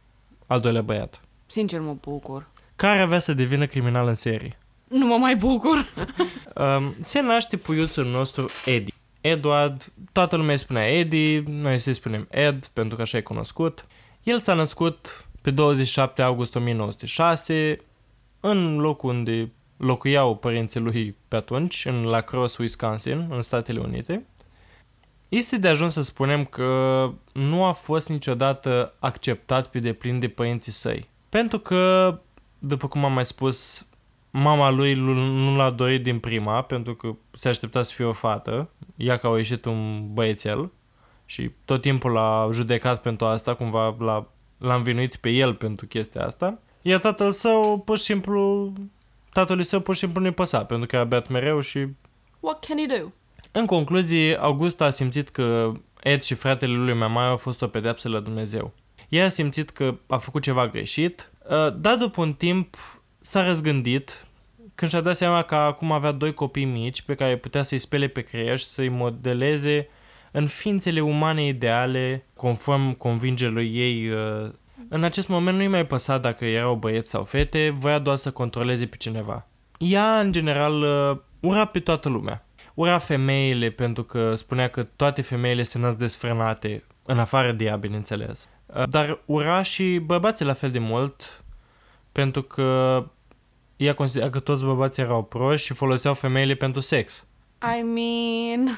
al 0.47 0.59
doilea 0.59 0.81
băiat. 0.81 1.21
Sincer 1.45 1.79
mă 1.79 1.95
bucur. 2.01 2.47
Care 2.75 2.99
avea 2.99 3.19
să 3.19 3.33
devină 3.33 3.65
criminal 3.65 4.07
în 4.07 4.15
serie. 4.15 4.57
Nu 4.87 5.05
mă 5.05 5.15
mai 5.15 5.35
bucur. 5.35 5.77
um, 6.77 6.95
se 6.99 7.21
naște 7.21 7.57
puiuțul 7.57 8.05
nostru 8.05 8.49
Eddie. 8.65 8.93
Edward, 9.21 9.93
toată 10.11 10.35
lumea 10.35 10.51
îi 10.51 10.57
spunea 10.57 10.97
Eddie, 10.97 11.43
noi 11.47 11.79
să-i 11.79 11.93
spunem 11.93 12.27
Ed, 12.31 12.65
pentru 12.65 12.95
că 12.95 13.01
așa 13.01 13.17
e 13.17 13.21
cunoscut. 13.21 13.85
El 14.23 14.39
s-a 14.39 14.53
născut 14.53 15.25
pe 15.41 15.51
27 15.51 16.21
august 16.21 16.55
1906, 16.55 17.77
în 18.39 18.77
locul 18.77 19.09
unde 19.09 19.51
locuiau 19.77 20.35
părinții 20.35 20.79
lui 20.79 21.17
pe 21.27 21.35
atunci, 21.35 21.85
în 21.85 22.03
La 22.03 22.21
Crosse, 22.21 22.57
Wisconsin, 22.59 23.27
în 23.29 23.41
Statele 23.41 23.79
Unite. 23.79 24.25
Este 25.29 25.57
de 25.57 25.67
ajuns 25.67 25.93
să 25.93 26.01
spunem 26.01 26.45
că 26.45 27.11
nu 27.33 27.63
a 27.63 27.71
fost 27.71 28.09
niciodată 28.09 28.93
acceptat 28.99 29.67
pe 29.67 29.79
deplin 29.79 30.19
de 30.19 30.27
părinții 30.27 30.71
săi. 30.71 31.09
Pentru 31.29 31.59
că, 31.59 32.17
după 32.59 32.87
cum 32.87 33.05
am 33.05 33.13
mai 33.13 33.25
spus, 33.25 33.85
mama 34.31 34.69
lui 34.69 34.93
nu 34.93 35.55
l-a 35.55 35.69
dorit 35.69 36.03
din 36.03 36.19
prima, 36.19 36.61
pentru 36.61 36.95
că 36.95 37.15
se 37.31 37.49
aștepta 37.49 37.81
să 37.81 37.93
fie 37.93 38.05
o 38.05 38.11
fată, 38.11 38.69
ea 38.95 39.17
că 39.17 39.27
a 39.27 39.37
ieșit 39.37 39.65
un 39.65 40.09
băiețel 40.13 40.71
și 41.25 41.51
tot 41.65 41.81
timpul 41.81 42.11
l-a 42.11 42.49
judecat 42.51 43.01
pentru 43.01 43.25
asta, 43.25 43.53
cumva 43.53 43.95
l-a, 43.99 44.27
l-a 44.57 44.75
învinuit 44.75 45.15
pe 45.15 45.29
el 45.29 45.53
pentru 45.53 45.85
chestia 45.85 46.25
asta. 46.25 46.59
Iar 46.81 46.99
tatăl 46.99 47.31
său, 47.31 47.81
pur 47.85 47.97
și 47.97 48.03
simplu, 48.03 48.73
tatălui 49.33 49.63
său 49.63 49.79
pur 49.79 49.93
și 49.93 49.99
simplu 49.99 50.21
nu-i 50.21 50.31
păsa, 50.31 50.65
pentru 50.65 50.87
că 50.87 50.97
a 50.97 51.03
beat 51.03 51.27
mereu 51.27 51.59
și... 51.59 51.87
What 52.39 52.65
can 52.65 52.77
he 52.77 52.97
do? 52.99 53.07
În 53.51 53.65
concluzie, 53.65 54.39
August 54.39 54.81
a 54.81 54.89
simțit 54.89 55.29
că 55.29 55.71
Ed 56.03 56.21
și 56.21 56.33
fratele 56.33 56.73
lui 56.73 56.93
mai 56.93 57.07
mare 57.07 57.29
au 57.29 57.37
fost 57.37 57.61
o 57.61 57.67
pedeapsă 57.67 58.09
la 58.09 58.19
Dumnezeu. 58.19 58.73
Ea 59.09 59.25
a 59.25 59.29
simțit 59.29 59.69
că 59.69 59.95
a 60.07 60.17
făcut 60.17 60.41
ceva 60.41 60.67
greșit, 60.67 61.31
uh, 61.49 61.75
dar 61.77 61.95
după 61.95 62.21
un 62.21 62.33
timp 62.33 62.75
s-a 63.21 63.45
răzgândit 63.45 64.25
când 64.75 64.91
și-a 64.91 65.01
dat 65.01 65.15
seama 65.15 65.41
că 65.41 65.55
acum 65.55 65.91
avea 65.91 66.11
doi 66.11 66.33
copii 66.33 66.65
mici 66.65 67.01
pe 67.01 67.15
care 67.15 67.37
putea 67.37 67.61
să-i 67.61 67.77
spele 67.77 68.07
pe 68.07 68.21
creier 68.21 68.57
și 68.57 68.65
să-i 68.65 68.89
modeleze 68.89 69.87
în 70.31 70.47
ființele 70.47 71.01
umane 71.01 71.45
ideale, 71.45 72.25
conform 72.35 72.93
convingerilor 72.93 73.61
ei. 73.61 74.09
Uh, 74.09 74.51
în 74.89 75.03
acest 75.03 75.27
moment 75.27 75.57
nu-i 75.57 75.67
mai 75.67 75.85
păsa 75.85 76.17
dacă 76.17 76.45
erau 76.45 76.75
băieți 76.75 77.09
sau 77.09 77.23
fete, 77.23 77.69
voia 77.73 77.99
doar 77.99 78.15
să 78.15 78.31
controleze 78.31 78.85
pe 78.85 78.97
cineva. 78.97 79.47
Ea, 79.77 80.19
în 80.19 80.31
general, 80.31 80.81
uh, 80.81 81.17
ura 81.39 81.65
pe 81.65 81.79
toată 81.79 82.09
lumea. 82.09 82.45
Ura 82.73 82.97
femeile 82.97 83.69
pentru 83.69 84.03
că 84.03 84.35
spunea 84.35 84.67
că 84.67 84.83
toate 84.83 85.21
femeile 85.21 85.63
se 85.63 85.79
nasc 85.79 85.97
desfrânate, 85.97 86.83
în 87.05 87.19
afară 87.19 87.51
de 87.51 87.63
ea, 87.63 87.75
bineînțeles. 87.75 88.49
Uh, 88.65 88.89
dar 88.89 89.19
ura 89.25 89.61
și 89.61 89.97
bărbații 89.97 90.45
la 90.45 90.53
fel 90.53 90.69
de 90.69 90.79
mult, 90.79 91.40
pentru 92.11 92.41
că 92.41 93.03
ea 93.75 93.93
considera 93.93 94.29
că 94.29 94.39
toți 94.39 94.63
bărbații 94.63 95.03
erau 95.03 95.23
proști 95.23 95.65
și 95.65 95.73
foloseau 95.73 96.13
femeile 96.13 96.53
pentru 96.53 96.81
sex. 96.81 97.25
I 97.77 97.81
mean... 97.81 98.77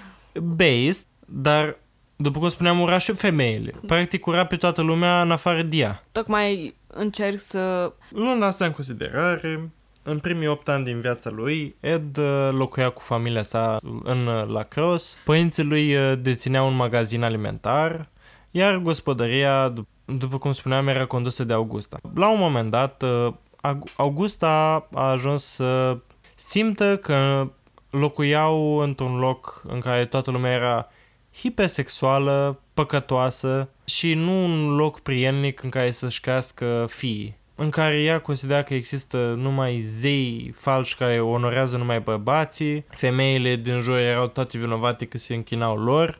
Based, 0.55 1.05
dar 1.25 1.77
după 2.15 2.39
cum 2.39 2.49
spuneam, 2.49 2.79
ura 2.79 2.97
și 2.97 3.13
femeile. 3.13 3.73
Practic 3.87 4.25
ura 4.25 4.45
pe 4.45 4.55
toată 4.55 4.81
lumea 4.81 5.21
în 5.21 5.31
afară 5.31 5.61
de 5.61 5.75
ea. 5.75 6.03
Tocmai 6.11 6.75
încerc 6.87 7.39
să... 7.39 7.93
Luând 8.09 8.43
asta 8.43 8.65
în 8.65 8.71
considerare, 8.71 9.71
în 10.03 10.19
primii 10.19 10.47
8 10.47 10.69
ani 10.69 10.83
din 10.83 10.99
viața 10.99 11.29
lui, 11.29 11.75
Ed 11.79 12.17
uh, 12.17 12.49
locuia 12.51 12.89
cu 12.89 13.01
familia 13.01 13.43
sa 13.43 13.77
în 14.03 14.27
uh, 14.27 14.47
La 14.47 14.63
Cross. 14.63 15.17
Părinții 15.23 15.63
lui 15.63 15.95
uh, 15.95 16.19
dețineau 16.21 16.67
un 16.67 16.75
magazin 16.75 17.23
alimentar, 17.23 18.09
iar 18.51 18.77
gospodăria, 18.77 19.73
după 20.05 20.37
cum 20.37 20.51
spuneam, 20.51 20.87
era 20.87 21.05
condusă 21.05 21.43
de 21.43 21.53
Augusta. 21.53 21.97
La 22.15 22.31
un 22.31 22.39
moment 22.39 22.69
dat, 22.69 23.03
Augusta 23.95 24.87
a 24.93 25.09
ajuns 25.09 25.43
să 25.43 25.97
simtă 26.35 26.97
că 26.97 27.49
locuiau 27.89 28.77
într-un 28.77 29.17
loc 29.17 29.61
în 29.67 29.79
care 29.79 30.05
toată 30.05 30.31
lumea 30.31 30.51
era 30.51 30.87
hipersexuală, 31.33 32.59
păcătoasă 32.73 33.69
și 33.85 34.13
nu 34.13 34.43
un 34.43 34.75
loc 34.75 34.99
prielnic 34.99 35.63
în 35.63 35.69
care 35.69 35.91
să-și 35.91 36.19
crească 36.19 36.85
fiii 36.89 37.41
în 37.55 37.69
care 37.69 38.01
ea 38.01 38.19
considera 38.19 38.63
că 38.63 38.73
există 38.73 39.17
numai 39.37 39.79
zei 39.79 40.51
falși 40.55 40.97
care 40.97 41.21
onorează 41.21 41.77
numai 41.77 41.99
bărbații, 41.99 42.85
femeile 42.89 43.55
din 43.55 43.79
jur 43.79 43.97
erau 43.97 44.27
toate 44.27 44.57
vinovate 44.57 45.05
că 45.05 45.17
se 45.17 45.33
închinau 45.33 45.77
lor, 45.77 46.19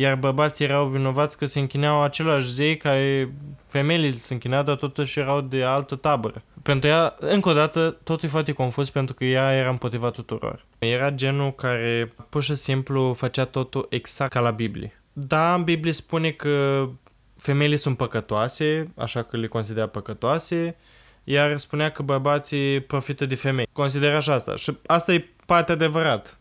iar 0.00 0.16
bărbații 0.16 0.64
erau 0.64 0.86
vinovați 0.86 1.38
că 1.38 1.46
se 1.46 1.58
închineau 1.58 2.02
același 2.02 2.52
zei 2.52 2.76
care 2.76 3.32
femeile 3.66 4.12
se 4.16 4.32
închinau, 4.32 4.62
dar 4.62 4.76
totuși 4.76 5.18
erau 5.18 5.40
de 5.40 5.64
altă 5.64 5.96
tabără. 5.96 6.42
Pentru 6.62 6.88
ea, 6.88 7.16
încă 7.18 7.48
o 7.48 7.52
dată, 7.52 7.96
totul 8.04 8.28
e 8.28 8.30
foarte 8.30 8.52
confuz 8.52 8.90
pentru 8.90 9.14
că 9.14 9.24
ea 9.24 9.52
era 9.52 9.68
împotriva 9.68 10.10
tuturor. 10.10 10.64
Era 10.78 11.10
genul 11.10 11.52
care 11.52 12.14
pur 12.28 12.42
și 12.42 12.54
simplu 12.54 13.12
făcea 13.12 13.44
totul 13.44 13.86
exact 13.90 14.32
ca 14.32 14.40
la 14.40 14.50
Biblie. 14.50 15.02
Da, 15.12 15.54
în 15.54 15.64
Biblie 15.64 15.92
spune 15.92 16.30
că 16.30 16.84
femeile 17.36 17.76
sunt 17.76 17.96
păcătoase, 17.96 18.92
așa 18.96 19.22
că 19.22 19.36
le 19.36 19.46
considera 19.46 19.86
păcătoase, 19.86 20.76
iar 21.24 21.56
spunea 21.56 21.90
că 21.90 22.02
bărbații 22.02 22.80
profită 22.80 23.26
de 23.26 23.34
femei. 23.34 23.68
Considera 23.72 24.16
așa 24.16 24.32
asta. 24.32 24.56
Și 24.56 24.76
asta 24.86 25.12
e 25.12 25.28
partea 25.46 25.74
adevărat. 25.74 26.37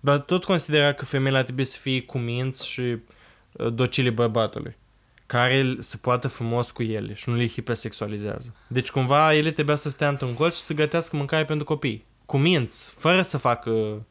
Dar 0.00 0.18
tot 0.18 0.44
considera 0.44 0.92
că 0.92 1.04
femeile 1.04 1.42
trebuie 1.42 1.66
să 1.66 1.78
fie 1.78 2.02
cuminți 2.02 2.68
și 2.68 2.80
uh, 2.80 3.72
docile 3.72 4.10
bărbatului 4.10 4.78
care 5.26 5.76
să 5.78 5.96
poată 5.96 6.28
frumos 6.28 6.70
cu 6.70 6.82
ele 6.82 7.14
și 7.14 7.28
nu 7.28 7.34
le 7.34 7.48
hipersexualizează. 7.48 8.54
Deci 8.66 8.90
cumva 8.90 9.34
ele 9.34 9.50
trebuia 9.50 9.76
să 9.76 9.88
stea 9.88 10.08
într-un 10.08 10.34
colț 10.34 10.56
și 10.56 10.62
să 10.62 10.74
gătească 10.74 11.16
mâncare 11.16 11.44
pentru 11.44 11.64
copii. 11.64 12.04
Cu 12.26 12.36
minți, 12.36 12.92
fără 12.96 13.22
să 13.22 13.38
facă 13.38 14.02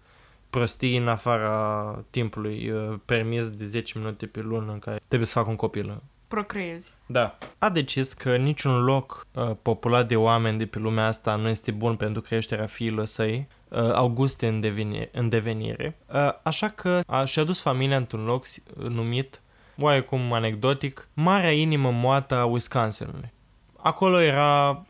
prostii 0.49 0.97
în 0.97 1.07
afara 1.07 2.03
timpului 2.09 2.69
uh, 2.69 2.99
permis 3.05 3.49
de 3.49 3.65
10 3.65 3.97
minute 3.97 4.25
pe 4.25 4.39
lună 4.39 4.71
în 4.71 4.79
care 4.79 4.99
trebuie 5.07 5.27
să 5.27 5.37
facă 5.37 5.49
un 5.49 5.55
copil 5.55 6.01
procreezi. 6.29 6.91
Da. 7.05 7.37
A 7.57 7.69
decis 7.69 8.13
că 8.13 8.35
niciun 8.35 8.83
loc 8.83 9.27
uh, 9.33 9.51
populat 9.61 10.07
de 10.07 10.15
oameni 10.15 10.57
de 10.57 10.65
pe 10.65 10.79
lumea 10.79 11.05
asta 11.05 11.35
nu 11.35 11.47
este 11.47 11.71
bun 11.71 11.95
pentru 11.95 12.21
creșterea 12.21 12.65
fiilor 12.65 13.05
săi, 13.05 13.37
uh, 13.37 13.45
Auguste 13.71 14.47
în, 14.47 14.59
deveni- 14.59 15.09
în 15.11 15.29
devenire, 15.29 15.97
uh, 16.13 16.29
așa 16.43 16.67
că 16.67 16.99
a, 17.07 17.25
și-a 17.25 17.43
dus 17.43 17.61
familia 17.61 17.97
într-un 17.97 18.23
loc 18.25 18.45
numit, 18.75 19.41
oarecum 19.79 20.33
anecdotic, 20.33 21.07
Marea 21.13 21.51
Inimă 21.51 21.91
Moată 21.91 22.35
a 22.35 22.45
Wisconsinului. 22.45 23.31
Acolo 23.77 24.21
era 24.21 24.85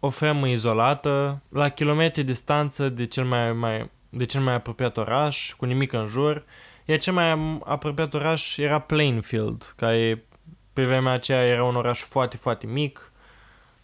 o 0.00 0.08
fermă 0.08 0.48
izolată, 0.48 1.42
la 1.48 1.68
kilometri 1.68 2.22
distanță 2.22 2.88
de 2.88 3.06
cel 3.06 3.24
mai, 3.24 3.52
mai, 3.52 3.90
de 4.08 4.24
cel 4.24 4.40
mai 4.40 4.54
apropiat 4.54 4.96
oraș, 4.96 5.52
cu 5.52 5.64
nimic 5.64 5.92
în 5.92 6.06
jur, 6.06 6.44
iar 6.84 6.98
cel 6.98 7.12
mai 7.12 7.58
apropiat 7.64 8.14
oraș 8.14 8.56
era 8.56 8.78
Plainfield, 8.78 9.74
care 9.76 10.24
pe 10.72 10.84
vremea 10.84 11.12
aceea 11.12 11.44
era 11.44 11.64
un 11.64 11.76
oraș 11.76 12.00
foarte, 12.00 12.36
foarte 12.36 12.66
mic, 12.66 13.12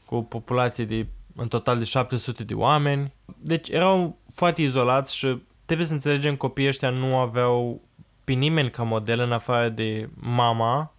cu 0.05 0.15
o 0.15 0.23
populație 0.23 0.85
de 0.85 1.07
în 1.41 1.49
total 1.49 1.79
de 1.79 1.85
700 1.85 2.45
de 2.45 2.55
oameni. 2.55 3.13
Deci 3.37 3.69
erau 3.69 4.19
foarte 4.35 4.63
izolați 4.63 5.17
și 5.17 5.43
trebuie 5.65 5.87
să 5.87 5.93
înțelegem 5.93 6.37
copiii 6.37 6.69
ăștia 6.69 6.91
nu 6.91 7.17
aveau 7.17 7.81
pe 8.25 8.33
nimeni 8.33 8.71
ca 8.71 8.83
model 8.83 9.21
în 9.21 9.33
afară 9.33 9.69
de 9.69 10.09
mama 10.15 10.93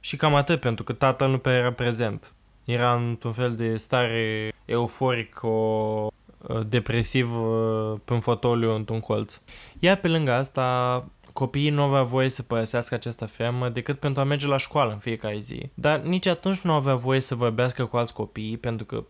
și 0.00 0.16
cam 0.16 0.34
atât, 0.34 0.60
pentru 0.60 0.84
că 0.84 0.92
tatăl 0.92 1.30
nu 1.30 1.38
prea 1.38 1.54
era 1.54 1.72
prezent. 1.72 2.32
Era 2.64 2.94
într-un 2.94 3.32
fel 3.32 3.54
de 3.54 3.76
stare 3.76 4.52
euforic, 4.64 5.42
o 5.42 6.06
depresiv 6.66 7.28
pe 8.04 8.12
un 8.12 8.20
fotoliu 8.20 8.74
într-un 8.74 9.00
colț. 9.00 9.40
Iar 9.78 9.96
pe 9.96 10.08
lângă 10.08 10.32
asta, 10.32 11.04
copiii 11.32 11.70
nu 11.70 11.82
aveau 11.82 12.04
voie 12.04 12.28
să 12.28 12.42
părăsească 12.42 12.94
această 12.94 13.26
fermă 13.26 13.68
decât 13.68 13.98
pentru 13.98 14.20
a 14.20 14.24
merge 14.24 14.46
la 14.46 14.56
școală 14.56 14.92
în 14.92 14.98
fiecare 14.98 15.38
zi. 15.38 15.70
Dar 15.74 16.00
nici 16.00 16.26
atunci 16.26 16.60
nu 16.60 16.72
aveau 16.72 16.98
voie 16.98 17.20
să 17.20 17.34
vorbească 17.34 17.84
cu 17.84 17.96
alți 17.96 18.14
copii 18.14 18.58
pentru 18.58 18.86
că 18.86 19.04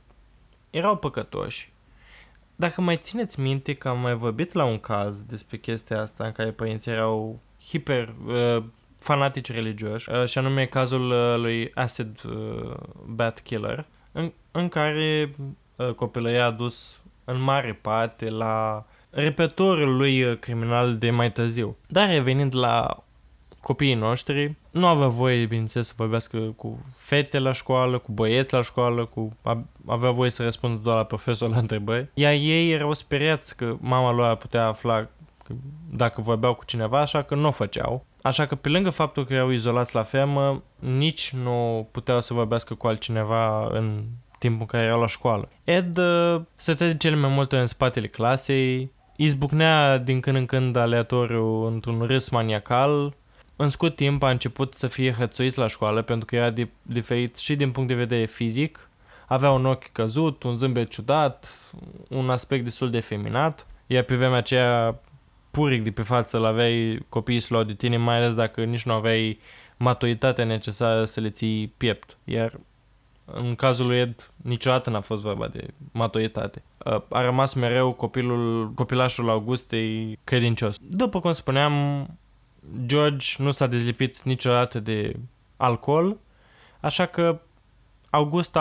erau 0.72 0.96
păcătoși. 0.96 1.72
Dacă 2.56 2.80
mai 2.80 2.96
țineți 2.96 3.40
minte 3.40 3.74
că 3.74 3.88
am 3.88 4.00
mai 4.00 4.14
vorbit 4.14 4.52
la 4.52 4.64
un 4.64 4.78
caz 4.78 5.22
despre 5.22 5.56
chestia 5.56 6.00
asta 6.00 6.24
în 6.24 6.32
care 6.32 6.50
părinții 6.50 6.90
erau 6.90 7.40
hiper 7.66 8.14
uh, 8.26 8.62
fanatici 8.98 9.52
religioși, 9.52 10.10
uh, 10.10 10.26
și 10.26 10.38
anume 10.38 10.66
cazul 10.66 11.10
uh, 11.10 11.36
lui 11.36 11.70
Acid 11.74 12.20
uh, 12.24 12.74
Bat 13.06 13.40
Killer, 13.40 13.86
în, 14.12 14.32
în 14.50 14.68
care 14.68 15.34
uh, 15.76 15.88
copilăria 15.88 16.46
a 16.46 16.50
dus 16.50 16.96
în 17.24 17.40
mare 17.40 17.72
parte 17.72 18.30
la 18.30 18.86
repertoriul 19.10 19.96
lui 19.96 20.22
uh, 20.22 20.38
criminal 20.38 20.98
de 20.98 21.10
mai 21.10 21.30
târziu. 21.30 21.76
Dar 21.88 22.08
revenind 22.08 22.54
la 22.54 23.04
copiii 23.60 23.94
noștri, 23.94 24.54
nu 24.72 24.86
avea 24.86 25.06
voie, 25.06 25.46
bineînțeles, 25.46 25.86
să 25.86 25.92
vorbească 25.96 26.38
cu 26.38 26.84
fete 26.96 27.38
la 27.38 27.52
școală, 27.52 27.98
cu 27.98 28.12
băieți 28.12 28.52
la 28.52 28.62
școală, 28.62 29.04
cu 29.04 29.36
avea 29.86 30.10
voie 30.10 30.30
să 30.30 30.42
răspundă 30.42 30.80
doar 30.82 30.96
la 30.96 31.04
profesor 31.04 31.50
la 31.50 31.58
întrebări. 31.58 32.08
Iar 32.14 32.32
ei 32.32 32.72
erau 32.72 32.92
speriați 32.92 33.56
că 33.56 33.76
mama 33.80 34.12
lor 34.12 34.26
ar 34.26 34.36
putea 34.36 34.66
afla 34.66 35.08
că 35.44 35.54
dacă 35.90 36.20
vorbeau 36.20 36.54
cu 36.54 36.64
cineva, 36.64 37.00
așa 37.00 37.22
că 37.22 37.34
nu 37.34 37.48
o 37.48 37.50
făceau. 37.50 38.04
Așa 38.22 38.46
că 38.46 38.54
pe 38.54 38.68
lângă 38.68 38.90
faptul 38.90 39.24
că 39.24 39.32
erau 39.32 39.50
izolați 39.50 39.94
la 39.94 40.02
fermă, 40.02 40.62
nici 40.78 41.32
nu 41.32 41.88
puteau 41.90 42.20
să 42.20 42.34
vorbească 42.34 42.74
cu 42.74 42.86
altcineva 42.86 43.66
în 43.70 44.02
timpul 44.38 44.60
în 44.60 44.66
care 44.66 44.84
erau 44.84 45.00
la 45.00 45.06
școală. 45.06 45.48
Ed 45.64 45.96
uh, 45.96 46.40
stătea 46.54 46.86
de 46.86 46.96
cele 46.96 47.16
mai 47.16 47.30
multe 47.30 47.56
în 47.56 47.66
spatele 47.66 48.06
clasei, 48.06 48.92
izbucnea 49.16 49.98
din 49.98 50.20
când 50.20 50.36
în 50.36 50.46
când 50.46 50.76
aleatoriu 50.76 51.66
într-un 51.66 52.02
râs 52.06 52.28
maniacal. 52.28 53.14
În 53.62 53.70
scurt 53.70 53.96
timp 53.96 54.22
a 54.22 54.30
început 54.30 54.74
să 54.74 54.86
fie 54.86 55.12
hățuit 55.12 55.54
la 55.54 55.66
școală 55.66 56.02
pentru 56.02 56.26
că 56.26 56.36
era 56.36 56.52
diferit 56.82 57.36
și 57.36 57.56
din 57.56 57.70
punct 57.70 57.88
de 57.88 57.94
vedere 57.94 58.26
fizic. 58.26 58.88
Avea 59.26 59.50
un 59.50 59.66
ochi 59.66 59.92
căzut, 59.92 60.42
un 60.42 60.56
zâmbet 60.56 60.90
ciudat, 60.90 61.70
un 62.08 62.30
aspect 62.30 62.64
destul 62.64 62.90
de 62.90 63.00
feminat, 63.00 63.66
iar 63.86 64.02
pe 64.02 64.16
vremea 64.16 64.36
aceea 64.36 65.00
puric 65.50 65.84
de 65.84 65.90
pe 65.90 66.02
față 66.02 66.36
îl 66.36 66.44
aveai 66.44 67.06
copiii 67.08 67.40
să 67.40 67.62
de 67.66 67.74
tine, 67.74 67.96
mai 67.96 68.16
ales 68.16 68.34
dacă 68.34 68.64
nici 68.64 68.82
nu 68.82 68.92
aveai 68.92 69.38
maturitatea 69.76 70.44
necesară 70.44 71.04
să 71.04 71.20
le 71.20 71.30
ții 71.30 71.74
piept. 71.76 72.16
Iar 72.24 72.52
în 73.24 73.54
cazul 73.54 73.86
lui 73.86 73.98
Ed 73.98 74.30
niciodată 74.36 74.90
n-a 74.90 75.00
fost 75.00 75.22
vorba 75.22 75.48
de 75.48 75.66
maturitate. 75.92 76.62
Uh, 76.84 77.02
a 77.08 77.22
rămas 77.22 77.54
mereu 77.54 77.92
copilul, 77.92 78.72
copilașul 78.72 79.30
Augustei 79.30 80.18
credincios. 80.24 80.76
După 80.80 81.20
cum 81.20 81.32
spuneam, 81.32 82.06
George 82.86 83.26
nu 83.38 83.50
s-a 83.50 83.66
dezlipit 83.66 84.22
niciodată 84.22 84.80
de 84.80 85.16
alcool, 85.56 86.16
așa 86.80 87.06
că 87.06 87.40
Augusta 88.10 88.60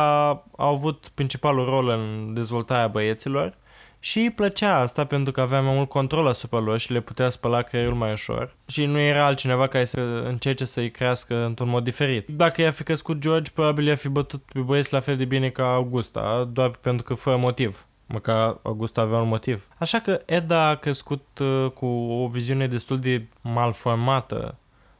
a 0.58 0.68
avut 0.68 1.12
principalul 1.14 1.66
rol 1.66 1.88
în 1.88 2.34
dezvoltarea 2.34 2.88
băieților 2.88 3.58
și 4.00 4.20
îi 4.20 4.32
plăcea 4.32 4.78
asta 4.78 5.06
pentru 5.06 5.32
că 5.32 5.42
avea 5.42 5.62
mai 5.62 5.76
mult 5.76 5.90
control 5.90 6.28
asupra 6.28 6.60
lor 6.60 6.80
și 6.80 6.92
le 6.92 7.00
putea 7.00 7.30
spăla 7.30 7.62
creierul 7.62 7.96
mai 7.96 8.12
ușor. 8.12 8.56
Și 8.68 8.86
nu 8.86 9.00
era 9.00 9.26
altcineva 9.26 9.68
care 9.68 9.86
să 9.86 10.00
încerce 10.26 10.66
să-i 10.66 10.92
crească 10.92 11.46
într-un 11.46 11.70
mod 11.70 11.84
diferit. 11.84 12.30
Dacă 12.30 12.62
i-a 12.62 12.72
fi 12.72 12.84
crescut 12.84 13.20
George, 13.20 13.52
probabil 13.52 13.88
i-a 13.88 13.96
fi 13.96 14.10
bătut 14.10 14.44
pe 14.54 14.60
băieți 14.60 14.94
la 14.94 15.00
fel 15.00 15.18
de 15.18 15.26
bine 15.26 15.50
ca 15.50 15.74
Augusta, 15.74 16.50
doar 16.52 16.70
pentru 16.70 17.04
că 17.04 17.14
fără 17.14 17.38
motiv. 17.38 17.86
Măcar 18.12 18.58
Augusta 18.62 19.02
avea 19.02 19.20
un 19.20 19.28
motiv. 19.28 19.68
Așa 19.78 20.00
că 20.00 20.22
Eda 20.26 20.68
a 20.68 20.76
crescut 20.76 21.40
uh, 21.40 21.72
cu 21.72 21.86
o 21.86 22.28
viziune 22.28 22.68
destul 22.68 23.00
de 23.00 23.26
malformată 23.42 24.56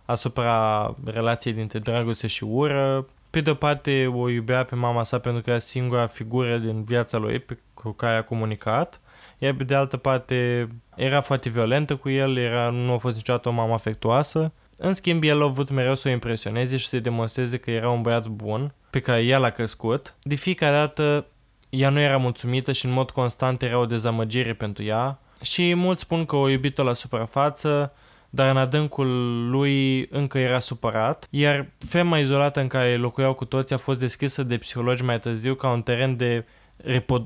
asupra 0.06 0.96
relației 1.06 1.54
dintre 1.54 1.80
dragoste 1.80 2.28
și 2.28 2.44
ură. 2.44 3.08
Pe 3.30 3.42
de-o 3.42 3.54
parte 3.54 4.12
o 4.16 4.30
iubea 4.30 4.64
pe 4.64 4.76
mama 4.76 5.04
sa 5.04 5.20
pentru 5.20 5.42
că 5.42 5.50
era 5.50 5.60
singura 5.60 6.08
figură 6.08 6.58
din 6.58 6.84
viața 6.84 7.18
lui 7.18 7.40
pe 7.40 7.58
cu 7.74 7.92
care 7.92 8.18
a 8.18 8.24
comunicat, 8.24 9.00
iar 9.38 9.54
pe 9.54 9.64
de 9.64 9.76
altă 9.76 9.98
parte 9.98 10.68
era 10.96 11.22
foarte 11.22 11.50
violentă 11.50 11.96
cu 11.96 12.10
el, 12.10 12.38
era, 12.38 12.70
nu 12.70 12.94
a 12.94 12.98
fost 12.98 13.16
niciodată 13.16 13.50
o 13.50 13.52
mamă 13.52 13.74
afectuoasă. 13.74 14.52
În 14.78 14.94
schimb, 14.94 15.24
el 15.24 15.42
a 15.42 15.46
avut 15.46 15.70
mereu 15.70 15.96
să 15.96 16.08
o 16.08 16.12
impresioneze 16.12 16.78
și 16.78 16.88
să 16.88 17.00
demonstreze 17.00 17.58
că 17.58 17.72
era 17.72 17.90
un 17.90 18.02
băiat 18.02 18.28
bun, 18.28 18.74
pe 18.90 19.00
care 19.00 19.22
ea 19.22 19.38
l-a 19.38 19.50
crescut. 19.50 20.16
De 20.24 20.36
fiecare 20.36 20.76
dată, 20.76 21.26
ea 21.72 21.90
nu 21.90 22.00
era 22.00 22.18
mulțumită 22.18 22.72
și 22.72 22.86
în 22.86 22.92
mod 22.92 23.12
constant 23.12 23.62
era 23.62 23.78
o 23.78 23.86
dezamăgire 23.86 24.54
pentru 24.54 24.84
ea. 24.84 25.20
Și 25.42 25.74
mulți 25.74 26.02
spun 26.02 26.26
că 26.26 26.36
o 26.36 26.50
iubit-o 26.50 26.84
la 26.84 26.94
suprafață, 26.94 27.94
dar 28.30 28.50
în 28.50 28.58
adâncul 28.58 29.08
lui 29.50 30.08
încă 30.10 30.38
era 30.38 30.60
supărat, 30.60 31.28
iar 31.30 31.72
fema 31.78 32.18
izolată 32.18 32.60
în 32.60 32.68
care 32.68 32.98
locuiau 32.98 33.34
cu 33.34 33.46
toți 33.46 33.74
a 33.74 33.78
fost 33.78 34.00
descrisă 34.00 34.44
de 34.44 34.58
psihologi 34.58 35.04
mai 35.04 35.20
târziu 35.20 35.56
ca 35.56 35.70
un 35.70 35.82
teren 35.82 36.18
de 36.18 36.46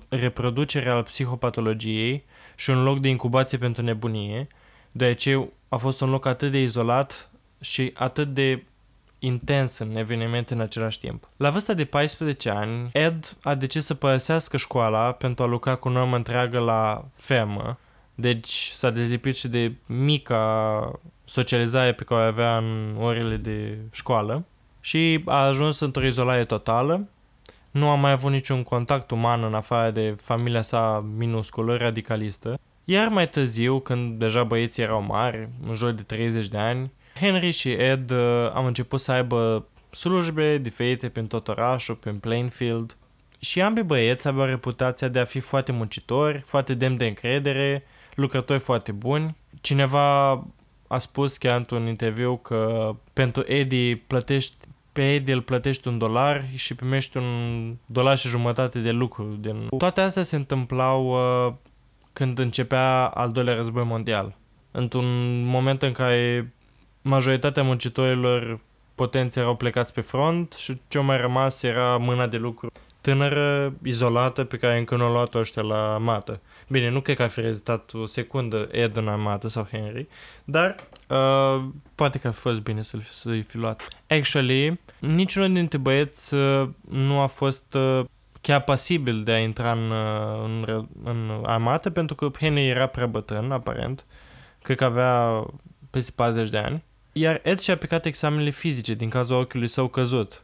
reproducere 0.09 0.89
al 0.89 1.03
psihopatologiei 1.03 2.23
și 2.55 2.69
un 2.69 2.83
loc 2.83 2.99
de 2.99 3.07
incubație 3.07 3.57
pentru 3.57 3.83
nebunie, 3.83 4.47
deoarece 4.91 5.49
a 5.69 5.77
fost 5.77 6.01
un 6.01 6.09
loc 6.09 6.25
atât 6.25 6.51
de 6.51 6.61
izolat 6.61 7.29
și 7.61 7.91
atât 7.93 8.33
de 8.33 8.63
intens 9.19 9.77
în 9.77 9.95
evenimente 9.95 10.53
în 10.53 10.59
același 10.59 10.99
timp. 10.99 11.29
La 11.37 11.49
vârsta 11.49 11.73
de 11.73 11.85
14 11.85 12.49
ani, 12.49 12.89
Ed 12.93 13.37
a 13.41 13.55
decis 13.55 13.85
să 13.85 13.93
părăsească 13.93 14.57
școala 14.57 15.11
pentru 15.11 15.43
a 15.43 15.47
lucra 15.47 15.75
cu 15.75 15.89
normă 15.89 16.15
întreagă 16.15 16.59
la 16.59 17.05
fermă, 17.13 17.79
deci 18.15 18.69
s-a 18.73 18.89
dezlipit 18.89 19.35
și 19.35 19.47
de 19.47 19.73
mica 19.85 20.91
socializare 21.23 21.93
pe 21.93 22.03
care 22.03 22.21
o 22.21 22.27
avea 22.27 22.57
în 22.57 22.95
orele 22.99 23.35
de 23.35 23.77
școală 23.91 24.45
și 24.79 25.21
a 25.25 25.45
ajuns 25.45 25.79
într-o 25.79 26.05
izolare 26.05 26.45
totală 26.45 27.07
nu 27.75 27.89
a 27.89 27.95
mai 27.95 28.11
avut 28.11 28.31
niciun 28.31 28.63
contact 28.63 29.11
uman 29.11 29.43
în 29.43 29.53
afară 29.53 29.91
de 29.91 30.15
familia 30.21 30.61
sa 30.61 31.05
minusculă, 31.17 31.75
radicalistă. 31.75 32.59
Iar 32.85 33.07
mai 33.07 33.29
târziu, 33.29 33.79
când 33.79 34.19
deja 34.19 34.43
băieții 34.43 34.83
erau 34.83 35.01
mari, 35.01 35.49
în 35.67 35.75
jur 35.75 35.91
de 35.91 36.01
30 36.01 36.47
de 36.47 36.57
ani, 36.57 36.91
Henry 37.19 37.51
și 37.51 37.71
Ed 37.71 38.11
uh, 38.11 38.51
au 38.53 38.65
început 38.65 38.99
să 38.99 39.11
aibă 39.11 39.65
slujbe 39.89 40.57
diferite 40.57 41.09
prin 41.09 41.27
tot 41.27 41.47
orașul, 41.47 41.95
prin 41.95 42.17
Plainfield. 42.17 42.97
Și 43.39 43.61
ambii 43.61 43.83
băieți 43.83 44.27
aveau 44.27 44.45
reputația 44.45 45.07
de 45.07 45.19
a 45.19 45.25
fi 45.25 45.39
foarte 45.39 45.71
muncitori, 45.71 46.41
foarte 46.45 46.73
demn 46.73 46.97
de 46.97 47.05
încredere, 47.05 47.83
lucrători 48.15 48.59
foarte 48.59 48.91
buni. 48.91 49.35
Cineva 49.61 50.31
a 50.87 50.97
spus 50.97 51.37
chiar 51.37 51.57
într-un 51.57 51.87
interviu 51.87 52.37
că 52.37 52.91
pentru 53.13 53.43
Eddie 53.45 54.03
plătești 54.07 54.55
pe 54.91 55.13
Eddie 55.13 55.33
îl 55.33 55.41
plătești 55.41 55.87
un 55.87 55.97
dolar 55.97 56.43
și 56.53 56.75
primești 56.75 57.17
un 57.17 57.75
dolar 57.85 58.17
și 58.17 58.27
jumătate 58.27 58.79
de 58.79 58.91
lucru. 58.91 59.37
Din... 59.39 59.67
Toate 59.77 60.01
astea 60.01 60.23
se 60.23 60.35
întâmplau 60.35 61.07
uh, 61.07 61.53
când 62.13 62.39
începea 62.39 63.07
al 63.07 63.31
doilea 63.31 63.55
război 63.55 63.83
mondial. 63.83 64.35
Într-un 64.71 65.41
moment 65.43 65.81
în 65.81 65.91
care 65.91 66.53
majoritatea 67.07 67.63
muncitorilor 67.63 68.59
potenți 68.95 69.39
erau 69.39 69.55
plecați 69.55 69.93
pe 69.93 70.01
front 70.01 70.53
și 70.53 70.81
ce 70.87 70.99
mai 70.99 71.17
rămas 71.17 71.63
era 71.63 71.97
mâna 71.97 72.27
de 72.27 72.37
lucru 72.37 72.71
tânără, 73.01 73.73
izolată, 73.83 74.43
pe 74.43 74.57
care 74.57 74.77
încă 74.77 74.95
nu 74.95 75.05
o 75.05 75.11
luat 75.11 75.35
ăștia 75.35 75.61
la 75.61 75.97
mată. 75.97 76.41
Bine, 76.67 76.89
nu 76.89 77.01
cred 77.01 77.15
că 77.15 77.23
a 77.23 77.27
fi 77.27 77.41
rezitat 77.41 77.93
o 77.93 78.05
secundă 78.05 78.67
Ed 78.71 78.95
în 78.95 79.07
armată 79.07 79.47
sau 79.47 79.67
Henry, 79.71 80.07
dar 80.43 80.75
uh, 81.07 81.63
poate 81.95 82.19
că 82.19 82.27
a 82.27 82.31
fost 82.31 82.61
bine 82.61 82.81
să-l, 82.81 83.01
să-i 83.09 83.41
fi 83.41 83.57
luat. 83.57 83.81
Actually, 84.07 84.79
niciunul 84.99 85.53
dintre 85.53 85.77
băieți 85.77 86.33
uh, 86.33 86.69
nu 86.89 87.19
a 87.19 87.27
fost 87.27 87.73
uh, 87.73 88.05
chiar 88.41 88.61
pasibil 88.61 89.23
de 89.23 89.31
a 89.31 89.39
intra 89.39 89.71
în, 89.71 89.91
uh, 89.91 90.43
în, 90.63 90.87
în 91.03 91.43
armată 91.43 91.89
pentru 91.89 92.15
că 92.15 92.29
Henry 92.39 92.67
era 92.67 92.85
prea 92.87 93.07
bătrân, 93.07 93.51
aparent. 93.51 94.05
Cred 94.61 94.77
că 94.77 94.85
avea 94.85 95.45
peste 95.89 96.11
40 96.15 96.49
de 96.49 96.57
ani. 96.57 96.83
Iar 97.17 97.39
Ed 97.43 97.59
și-a 97.59 97.77
picat 97.77 98.05
examenele 98.05 98.49
fizice 98.49 98.93
din 98.93 99.09
cazul 99.09 99.39
ochiului 99.39 99.67
său 99.67 99.87
căzut 99.87 100.43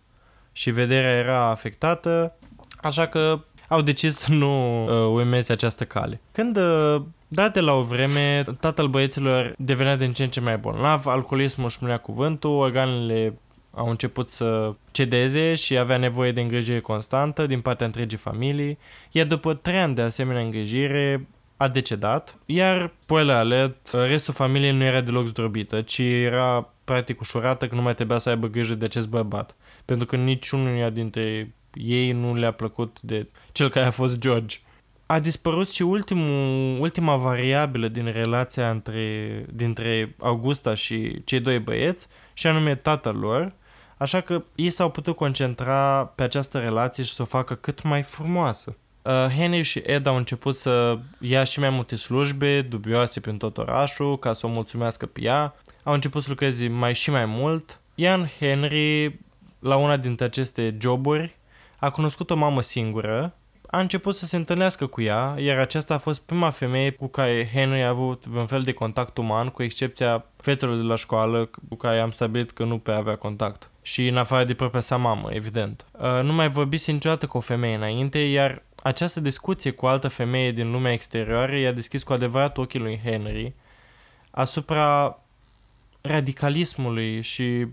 și 0.52 0.70
vederea 0.70 1.18
era 1.18 1.50
afectată, 1.50 2.36
așa 2.82 3.08
că 3.08 3.40
au 3.68 3.82
decis 3.82 4.16
să 4.16 4.32
nu 4.32 4.84
uh, 4.84 5.22
urmeze 5.22 5.52
această 5.52 5.84
cale. 5.84 6.22
Când 6.32 6.58
uh, 6.58 7.02
date 7.28 7.62
la 7.62 7.74
o 7.74 7.82
vreme, 7.82 8.44
tatăl 8.60 8.88
băieților 8.88 9.54
devenea 9.58 9.96
din 9.96 10.12
ce 10.12 10.24
în 10.24 10.30
ce 10.30 10.40
mai 10.40 10.58
bolnav, 10.58 11.08
alcoolismul 11.08 11.66
își 11.66 11.80
punea 11.80 11.98
cuvântul, 11.98 12.50
organele 12.52 13.40
au 13.72 13.90
început 13.90 14.30
să 14.30 14.74
cedeze 14.92 15.56
și 15.56 15.78
avea 15.78 15.98
nevoie 15.98 16.32
de 16.32 16.42
îngrijire 16.42 16.80
constantă 16.80 17.46
din 17.46 17.62
partea 17.62 17.86
întregii 17.86 18.18
familii, 18.18 18.78
iar 19.12 19.26
după 19.26 19.54
trei 19.54 19.80
ani 19.80 19.96
de 19.96 20.02
asemenea 20.02 20.42
îngrijire 20.42 21.28
a 21.62 21.68
decedat, 21.68 22.36
iar, 22.46 22.94
spoiler 23.02 23.36
alert, 23.36 23.90
restul 23.92 24.34
familiei 24.34 24.72
nu 24.72 24.84
era 24.84 25.02
deloc 25.02 25.26
zdrobită, 25.26 25.82
ci 25.82 25.98
era 25.98 26.74
practic 26.84 27.20
ușurată 27.20 27.68
că 27.68 27.76
nu 27.76 27.82
mai 27.82 27.96
trebuia 27.96 28.18
să 28.18 28.30
aibă 28.30 28.48
grijă 28.48 28.76
de 28.76 28.86
acest 28.86 29.08
bărbat, 29.10 29.56
pentru 29.86 30.06
că 30.06 30.16
niciunul 30.16 30.92
dintre 30.92 31.56
ei 31.74 32.12
nu 32.12 32.36
le-a 32.36 32.52
plăcut 32.52 33.02
de 33.02 33.28
cel 33.52 33.70
care 33.70 33.86
a 33.86 33.92
fost 33.92 34.18
George. 34.18 34.58
A 35.06 35.20
dispărut 35.20 35.72
și 35.72 35.82
ultimul, 35.82 36.80
ultima 36.80 37.16
variabilă 37.16 37.88
din 37.88 38.12
relația 38.12 38.70
între, 38.70 39.46
dintre 39.54 40.16
Augusta 40.20 40.74
și 40.74 41.24
cei 41.24 41.40
doi 41.40 41.60
băieți, 41.60 42.08
și 42.34 42.48
anume 42.48 42.76
tatăl 42.76 43.16
lor, 43.16 43.54
așa 43.98 44.22
că 44.22 44.44
ei 44.56 44.70
s-au 44.70 44.92
putut 44.92 45.16
concentra 45.16 46.06
pe 46.06 46.24
această 46.24 46.60
relație 46.60 47.04
și 47.04 47.14
să 47.14 47.22
o 47.22 47.26
facă 47.26 47.56
cât 47.56 47.82
mai 47.84 48.02
frumoasă. 48.02 48.76
Uh, 49.04 49.12
Henry 49.12 49.62
și 49.62 49.82
Ed 49.86 50.06
au 50.06 50.16
început 50.16 50.56
să 50.56 51.00
ia 51.20 51.44
și 51.44 51.60
mai 51.60 51.70
multe 51.70 51.96
slujbe 51.96 52.62
dubioase 52.62 53.20
prin 53.20 53.38
tot 53.38 53.58
orașul 53.58 54.20
ca 54.20 54.34
să 54.34 54.46
o 54.46 54.50
mulțumească 54.50 55.06
pe 55.06 55.22
ea. 55.22 55.56
Au 55.84 55.94
început 55.94 56.22
să 56.22 56.30
lucreze 56.30 56.68
mai 56.68 56.94
și 56.94 57.12
mai 57.12 57.26
mult. 57.26 57.80
Ian 57.96 58.30
Henry, 58.40 59.20
la 59.60 59.76
una 59.76 59.98
dintre 59.98 60.26
aceste 60.26 60.78
joburi, 60.80 61.36
a 61.80 61.90
cunoscut 61.90 62.30
o 62.30 62.36
mamă 62.36 62.62
singură, 62.62 63.36
a 63.68 63.80
început 63.80 64.16
să 64.16 64.26
se 64.26 64.36
întâlnească 64.36 64.86
cu 64.86 65.02
ea, 65.02 65.36
iar 65.38 65.58
aceasta 65.58 65.94
a 65.94 65.98
fost 65.98 66.22
prima 66.22 66.50
femeie 66.50 66.92
cu 66.92 67.08
care 67.08 67.50
Henry 67.54 67.82
a 67.82 67.88
avut 67.88 68.26
un 68.36 68.46
fel 68.46 68.62
de 68.62 68.72
contact 68.72 69.18
uman, 69.18 69.48
cu 69.48 69.64
excepția 69.64 70.26
fetelor 70.36 70.76
de 70.76 70.82
la 70.82 70.96
școală 70.96 71.50
cu 71.70 71.76
care 71.76 72.00
am 72.00 72.12
stabilit 72.12 72.52
că 72.52 72.64
nu 72.64 72.78
pe 72.78 72.92
avea 72.92 73.16
contact. 73.16 73.71
Și 73.82 74.08
în 74.08 74.18
afară 74.18 74.44
de 74.44 74.54
propria 74.54 74.82
sa 74.82 74.98
mamă, 74.98 75.30
evident. 75.34 75.86
Uh, 75.92 76.22
nu 76.24 76.34
mai 76.34 76.50
vorbise 76.50 76.92
niciodată 76.92 77.28
cu 77.28 77.38
o 77.38 77.40
femeie 77.40 77.76
înainte, 77.76 78.20
iar 78.20 78.64
această 78.84 79.20
discuție 79.20 79.72
cu 79.72 79.86
altă 79.86 80.08
femeie 80.08 80.52
din 80.52 80.72
lumea 80.72 80.92
exterioară 80.92 81.56
i-a 81.56 81.72
deschis 81.72 82.04
cu 82.04 82.14
adevărat 82.14 82.58
ochii 82.58 82.80
lui 82.80 83.02
Henry 83.04 83.54
asupra 84.32 85.20
radicalismului 86.02 87.22
și 87.22 87.68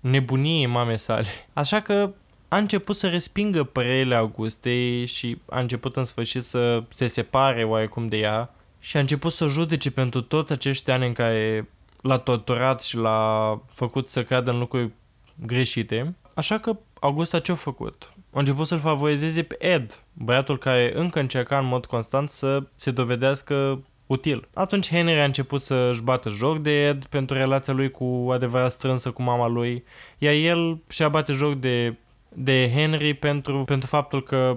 nebuniei 0.00 0.66
mamei 0.66 0.98
sale. 0.98 1.28
Așa 1.52 1.80
că 1.80 2.12
a 2.48 2.56
început 2.56 2.96
să 2.96 3.08
respingă 3.08 3.64
părerile 3.64 4.14
Augustei 4.14 5.06
și 5.06 5.38
a 5.48 5.60
început 5.60 5.96
în 5.96 6.04
sfârșit 6.04 6.42
să 6.42 6.82
se 6.88 7.06
separe 7.06 7.64
oarecum 7.64 8.08
de 8.08 8.16
ea 8.16 8.54
și 8.78 8.96
a 8.96 9.00
început 9.00 9.32
să 9.32 9.46
judece 9.46 9.90
pentru 9.90 10.22
toți 10.22 10.52
acești 10.52 10.90
ani 10.90 11.06
în 11.06 11.12
care 11.12 11.68
l-a 12.00 12.18
torturat 12.18 12.82
și 12.82 12.96
l-a 12.96 13.60
făcut 13.72 14.08
să 14.08 14.22
creadă 14.22 14.50
în 14.50 14.58
lucruri 14.58 14.90
greșite. 15.46 16.14
Așa 16.34 16.58
că 16.58 16.76
Augusta 17.00 17.38
ce-a 17.38 17.54
făcut? 17.54 18.12
A 18.32 18.38
început 18.38 18.66
să-l 18.66 18.78
favorizeze 18.78 19.42
pe 19.42 19.56
Ed, 19.58 20.04
băiatul 20.12 20.58
care 20.58 20.92
încă 20.94 21.20
încerca 21.20 21.58
în 21.58 21.66
mod 21.66 21.86
constant 21.86 22.28
să 22.28 22.62
se 22.74 22.90
dovedească 22.90 23.82
util. 24.06 24.48
Atunci 24.54 24.88
Henry 24.88 25.20
a 25.20 25.24
început 25.24 25.60
să 25.60 25.88
își 25.90 26.02
bată 26.02 26.28
joc 26.28 26.58
de 26.58 26.70
Ed 26.70 27.04
pentru 27.04 27.36
relația 27.36 27.72
lui 27.72 27.90
cu 27.90 28.28
adevărat 28.32 28.72
strânsă 28.72 29.10
cu 29.10 29.22
mama 29.22 29.46
lui, 29.46 29.84
iar 30.18 30.32
el 30.32 30.78
și-a 30.88 31.08
bate 31.08 31.32
joc 31.32 31.54
de, 31.54 31.96
de 32.28 32.70
Henry 32.74 33.14
pentru, 33.14 33.62
pentru 33.64 33.86
faptul 33.86 34.22
că 34.22 34.56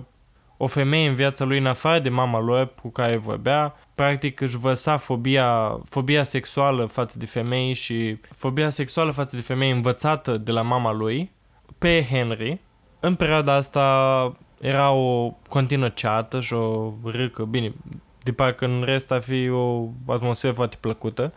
o 0.63 0.67
femeie 0.67 1.07
în 1.07 1.13
viața 1.13 1.45
lui, 1.45 1.57
în 1.57 1.65
afară 1.65 1.99
de 1.99 2.09
mama 2.09 2.39
lui 2.39 2.71
cu 2.81 2.89
care 2.89 3.17
vorbea, 3.17 3.75
practic 3.95 4.41
își 4.41 4.57
văsa 4.57 4.97
fobia, 4.97 5.79
fobia 5.85 6.23
sexuală 6.23 6.85
față 6.85 7.17
de 7.17 7.25
femei 7.25 7.73
și 7.73 8.17
fobia 8.31 8.69
sexuală 8.69 9.11
față 9.11 9.35
de 9.35 9.41
femei 9.41 9.71
învățată 9.71 10.37
de 10.37 10.51
la 10.51 10.61
mama 10.61 10.91
lui 10.91 11.31
pe 11.77 12.05
Henry. 12.09 12.59
În 12.99 13.15
perioada 13.15 13.53
asta 13.53 14.37
era 14.61 14.91
o 14.91 15.33
continuă 15.49 15.89
ceată 15.89 16.39
și 16.39 16.53
o 16.53 16.93
râcă, 17.03 17.43
bine, 17.43 17.73
de 18.23 18.31
parcă 18.31 18.65
în 18.65 18.83
rest 18.85 19.11
ar 19.11 19.21
fi 19.21 19.49
o 19.49 19.87
atmosferă 20.07 20.53
foarte 20.53 20.77
plăcută, 20.79 21.33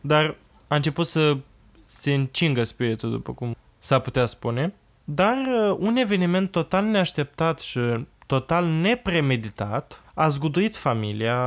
dar 0.00 0.36
a 0.68 0.74
început 0.74 1.06
să 1.06 1.36
se 1.84 2.14
încingă 2.14 2.62
spiritul, 2.62 3.10
după 3.10 3.32
cum 3.32 3.56
s-ar 3.78 4.00
putea 4.00 4.26
spune. 4.26 4.74
Dar 5.04 5.36
uh, 5.36 5.76
un 5.78 5.96
eveniment 5.96 6.50
total 6.50 6.84
neașteptat 6.84 7.58
și 7.58 7.80
total 8.30 8.66
nepremeditat 8.66 10.02
a 10.14 10.28
zguduit 10.28 10.76
familia 10.76 11.38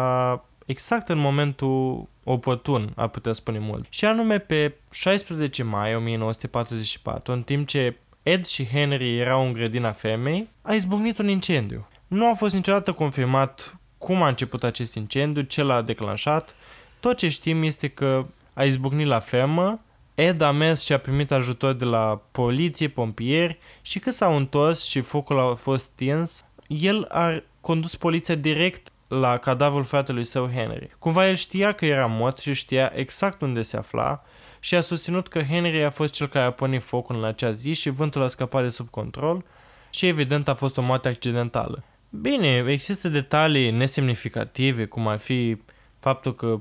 exact 0.66 1.10
în 1.10 1.18
momentul 1.18 2.08
oportun, 2.24 2.92
ar 2.96 3.08
putea 3.08 3.34
spune 3.34 3.60
mult. 3.60 3.86
Și 3.90 4.06
anume 4.06 4.40
pe 4.40 4.74
16 4.92 5.64
mai 5.64 5.96
1944, 5.96 7.34
în 7.34 7.42
timp 7.42 7.68
ce 7.68 7.98
Ed 8.24 8.46
și 8.46 8.68
Henry 8.68 9.18
erau 9.18 9.46
în 9.46 9.54
grădina 9.54 9.92
femei, 9.92 10.50
a 10.62 10.74
izbucnit 10.74 11.18
un 11.18 11.28
incendiu. 11.28 11.88
Nu 12.08 12.30
a 12.30 12.34
fost 12.34 12.54
niciodată 12.54 12.92
confirmat 12.92 13.80
cum 13.98 14.22
a 14.22 14.28
început 14.28 14.64
acest 14.64 14.96
incendiu, 14.96 15.42
ce 15.42 15.62
l-a 15.62 15.82
declanșat. 15.82 16.56
Tot 17.00 17.18
ce 17.18 17.30
știm 17.30 17.64
este 17.64 17.88
că 17.88 18.26
a 18.54 18.64
izbucnit 18.64 19.08
la 19.08 19.20
fermă, 19.20 19.82
Ed 20.16 20.42
a 20.42 20.52
mers 20.52 20.84
și 20.84 20.94
a 20.94 20.98
primit 20.98 21.32
ajutor 21.32 21.74
de 21.74 21.86
la 21.86 22.22
poliție, 22.32 22.88
pompieri 22.88 23.58
și 23.82 24.00
când 24.00 24.16
s-au 24.16 24.36
întors 24.36 24.86
și 24.86 25.02
focul 25.02 25.40
a 25.40 25.54
fost 25.54 25.84
stins, 25.84 26.46
el 26.80 27.06
a 27.10 27.44
condus 27.62 27.96
poliția 27.96 28.36
direct 28.36 28.92
la 29.08 29.38
cadavrul 29.38 29.84
fratelui 29.84 30.26
său 30.26 30.50
Henry. 30.50 30.90
Cumva 31.00 31.28
el 31.28 31.36
știa 31.36 31.72
că 31.72 31.86
era 31.86 32.06
mort 32.06 32.38
și 32.38 32.54
știa 32.54 32.92
exact 32.96 33.42
unde 33.42 33.62
se 33.62 33.78
afla 33.78 34.24
și 34.60 34.76
a 34.76 34.82
susținut 34.82 35.28
că 35.28 35.42
Henry 35.42 35.84
a 35.84 35.90
fost 35.90 36.14
cel 36.14 36.28
care 36.28 36.46
a 36.46 36.52
pornit 36.52 36.84
focul 36.84 37.16
în 37.16 37.24
acea 37.24 37.52
zi 37.52 37.74
și 37.74 37.90
vântul 37.90 38.24
a 38.24 38.28
scăpat 38.28 38.64
de 38.64 38.70
sub 38.70 38.90
control 38.90 39.46
și 39.90 40.08
evident 40.08 40.48
a 40.48 40.54
fost 40.54 40.78
o 40.78 40.82
moarte 40.82 41.08
accidentală. 41.08 41.84
Bine, 42.10 42.64
există 42.68 43.10
detalii 43.10 43.72
nesemnificative, 43.72 44.86
cum 44.86 45.08
ar 45.08 45.18
fi 45.18 45.58
faptul 46.00 46.36
că 46.36 46.60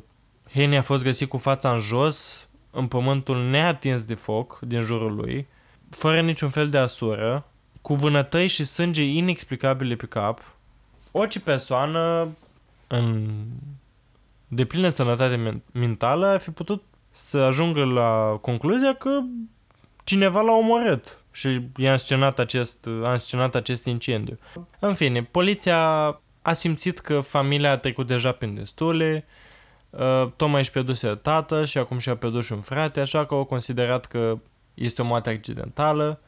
Henry 0.53 0.77
a 0.77 0.83
fost 0.83 1.03
găsit 1.03 1.29
cu 1.29 1.37
fața 1.37 1.73
în 1.73 1.79
jos, 1.79 2.49
în 2.71 2.87
pământul 2.87 3.43
neatins 3.43 4.05
de 4.05 4.15
foc 4.15 4.59
din 4.61 4.83
jurul 4.83 5.15
lui, 5.15 5.47
fără 5.91 6.21
niciun 6.21 6.49
fel 6.49 6.69
de 6.69 6.79
asură, 6.79 7.47
cu 7.83 7.95
vânătăi 7.95 8.47
și 8.47 8.65
sânge 8.65 9.03
inexplicabile 9.03 9.95
pe 9.95 10.07
cap. 10.07 10.55
Orice 11.11 11.41
persoană 11.41 12.29
în 12.87 13.29
de 14.49 14.65
plină 14.65 14.89
sănătate 14.89 15.63
mentală 15.73 16.27
ar 16.27 16.41
fi 16.41 16.51
putut 16.51 16.83
să 17.11 17.39
ajungă 17.39 17.85
la 17.85 18.39
concluzia 18.41 18.95
că 18.95 19.21
cineva 20.05 20.41
l-a 20.41 20.53
omorât 20.53 21.19
și 21.31 21.61
i-a 21.77 21.93
înscenat 21.93 22.39
acest, 22.39 22.87
a 23.03 23.13
înscenat 23.13 23.55
acest 23.55 23.85
incendiu. 23.85 24.37
În 24.79 24.95
fine, 24.95 25.23
poliția 25.23 25.81
a 26.43 26.53
simțit 26.53 26.99
că 26.99 27.21
familia 27.21 27.71
a 27.71 27.77
trecut 27.77 28.07
deja 28.07 28.33
prin 28.33 28.55
destule, 28.55 29.25
uh, 29.91 30.29
tocmai 30.37 30.61
își 30.61 30.71
pierduse 30.71 31.15
tată 31.15 31.65
și 31.65 31.79
acum 31.79 31.99
și-a 31.99 32.17
pierdut 32.17 32.45
și 32.45 32.53
un 32.53 32.61
frate, 32.61 33.01
așa 33.01 33.27
că 33.27 33.35
au 33.35 33.45
considerat 33.45 34.07
că 34.07 34.39
este 34.75 35.03
o 35.03 35.05
moarte 35.05 35.31
accidentală, 35.31 36.21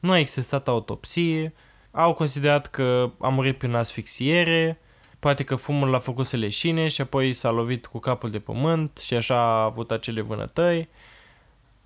nu 0.00 0.10
a 0.10 0.18
existat 0.18 0.68
autopsie, 0.68 1.52
au 1.90 2.14
considerat 2.14 2.66
că 2.66 3.10
a 3.18 3.28
murit 3.28 3.58
prin 3.58 3.74
asfixiere, 3.74 4.80
poate 5.18 5.44
că 5.44 5.54
fumul 5.56 5.88
l-a 5.88 5.98
făcut 5.98 6.26
să 6.26 6.36
leșine 6.36 6.88
și 6.88 7.00
apoi 7.00 7.32
s-a 7.32 7.50
lovit 7.50 7.86
cu 7.86 7.98
capul 7.98 8.30
de 8.30 8.38
pământ 8.38 8.98
și 8.98 9.14
așa 9.14 9.34
a 9.34 9.62
avut 9.62 9.90
acele 9.90 10.20
vânătăi. 10.20 10.88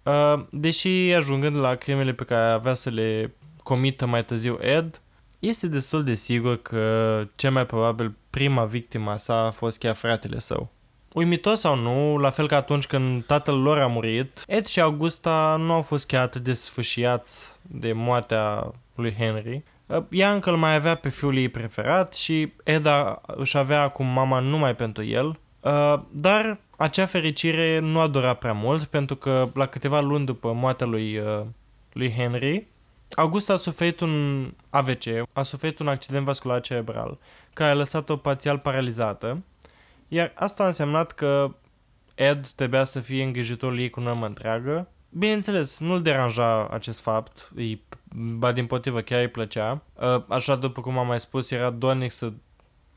Uh, 0.03 0.45
deși 0.51 0.89
ajungând 0.89 1.57
la 1.57 1.75
crimele 1.75 2.13
pe 2.13 2.25
care 2.25 2.53
avea 2.53 2.75
să 2.75 2.91
le 2.91 3.35
comită 3.63 4.07
mai 4.07 4.25
târziu 4.25 4.59
Ed, 4.61 5.03
este 5.39 5.67
destul 5.67 6.05
de 6.05 6.15
sigur 6.15 6.63
că 6.63 7.27
cel 7.37 7.51
mai 7.51 7.67
probabil 7.67 8.15
prima 8.31 8.65
victima 8.65 9.17
sa 9.17 9.47
a 9.47 9.51
fost 9.51 9.79
chiar 9.79 9.95
fratele 9.95 10.39
său. 10.39 10.71
Uimitor 11.15 11.55
sau 11.55 11.77
nu, 11.77 12.17
la 12.17 12.31
fel 12.31 12.49
ca 12.49 12.57
atunci 12.57 12.87
când 12.87 13.25
tatăl 13.25 13.57
lor 13.59 13.79
a 13.79 13.87
murit, 13.87 14.45
Ed 14.47 14.65
și 14.65 14.81
Augusta 14.81 15.57
nu 15.59 15.73
au 15.73 15.83
fost 15.83 16.07
chiar 16.07 16.23
atât 16.23 16.43
de 16.43 16.53
sfâșiați 16.53 17.57
de 17.63 17.93
moartea 17.93 18.73
lui 18.95 19.15
Henry. 19.19 19.63
Ea 20.11 20.33
încă 20.33 20.51
îl 20.51 20.57
mai 20.57 20.75
avea 20.75 20.95
pe 20.95 21.09
fiul 21.09 21.37
ei 21.37 21.49
preferat 21.49 22.15
și 22.15 22.53
Eda 22.65 23.21
își 23.27 23.57
avea 23.57 23.83
acum 23.83 24.07
mama 24.07 24.39
numai 24.39 24.75
pentru 24.75 25.05
el, 25.05 25.39
dar 26.11 26.59
acea 26.77 27.07
fericire 27.07 27.79
nu 27.79 28.01
a 28.01 28.07
durat 28.07 28.39
prea 28.39 28.53
mult 28.53 28.85
pentru 28.85 29.17
că 29.17 29.51
la 29.55 29.67
câteva 29.67 30.01
luni 30.01 30.25
după 30.25 30.53
moartea 30.53 30.87
lui, 30.87 31.21
lui 31.93 32.13
Henry, 32.13 32.67
Augusta 33.17 33.53
a 33.53 33.57
suferit 33.57 34.01
un 34.01 34.47
AVC, 34.71 35.05
a 35.33 35.43
suferit 35.43 35.79
un 35.79 35.89
accident 35.89 36.25
vascular 36.25 36.61
cerebral, 36.61 37.19
care 37.53 37.71
a 37.71 37.75
lăsat-o 37.75 38.17
parțial 38.17 38.59
paralizată 38.59 39.43
iar 40.15 40.33
asta 40.35 40.63
a 40.63 40.67
însemnat 40.67 41.13
că 41.13 41.55
Ed 42.15 42.47
trebuia 42.47 42.85
să 42.85 43.01
fie 43.01 43.25
îngrijitorul 43.25 43.79
ei 43.79 43.91
cu 43.91 44.01
normă 44.01 44.27
întreagă. 44.27 44.89
Bineînțeles, 45.09 45.79
nu-l 45.79 46.03
deranja 46.03 46.69
acest 46.69 47.01
fapt, 47.01 47.51
îi, 47.55 47.83
ba 48.15 48.53
din 48.53 48.67
potrivă 48.67 49.01
chiar 49.01 49.21
îi 49.21 49.29
plăcea. 49.29 49.83
Ă, 50.01 50.25
așa 50.29 50.57
după 50.57 50.81
cum 50.81 50.99
am 50.99 51.07
mai 51.07 51.21
spus, 51.21 51.51
era 51.51 51.71
dornic 51.71 52.11
să 52.13 52.33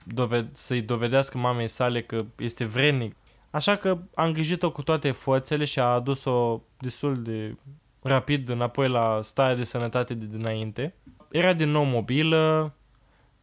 doved- 0.03 0.51
să-i 0.51 0.81
dovedească 0.81 1.37
mamei 1.37 1.67
sale 1.67 2.01
că 2.01 2.25
este 2.37 2.65
vrednic. 2.65 3.15
Așa 3.49 3.75
că 3.75 3.97
a 4.15 4.25
îngrijit-o 4.25 4.71
cu 4.71 4.81
toate 4.81 5.11
forțele 5.11 5.65
și 5.65 5.79
a 5.79 5.83
adus-o 5.83 6.61
destul 6.77 7.21
de 7.21 7.55
rapid 8.01 8.49
înapoi 8.49 8.89
la 8.89 9.19
starea 9.23 9.55
de 9.55 9.63
sănătate 9.63 10.13
de 10.13 10.25
dinainte. 10.25 10.95
Era 11.31 11.53
din 11.53 11.69
nou 11.69 11.83
mobilă, 11.83 12.73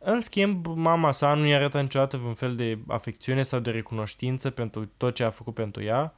în 0.05 0.21
schimb, 0.21 0.67
mama 0.67 1.11
sa 1.11 1.35
nu 1.35 1.47
i-a 1.47 1.57
arătat 1.57 1.83
niciodată 1.83 2.17
vreun 2.17 2.35
fel 2.35 2.57
de 2.57 2.79
afecțiune 2.87 3.43
sau 3.43 3.61
de 3.61 3.71
recunoștință 3.71 4.51
pentru 4.51 4.91
tot 4.97 5.15
ce 5.15 5.25
a 5.25 5.31
făcut 5.31 5.55
pentru 5.55 5.83
ea. 5.83 6.15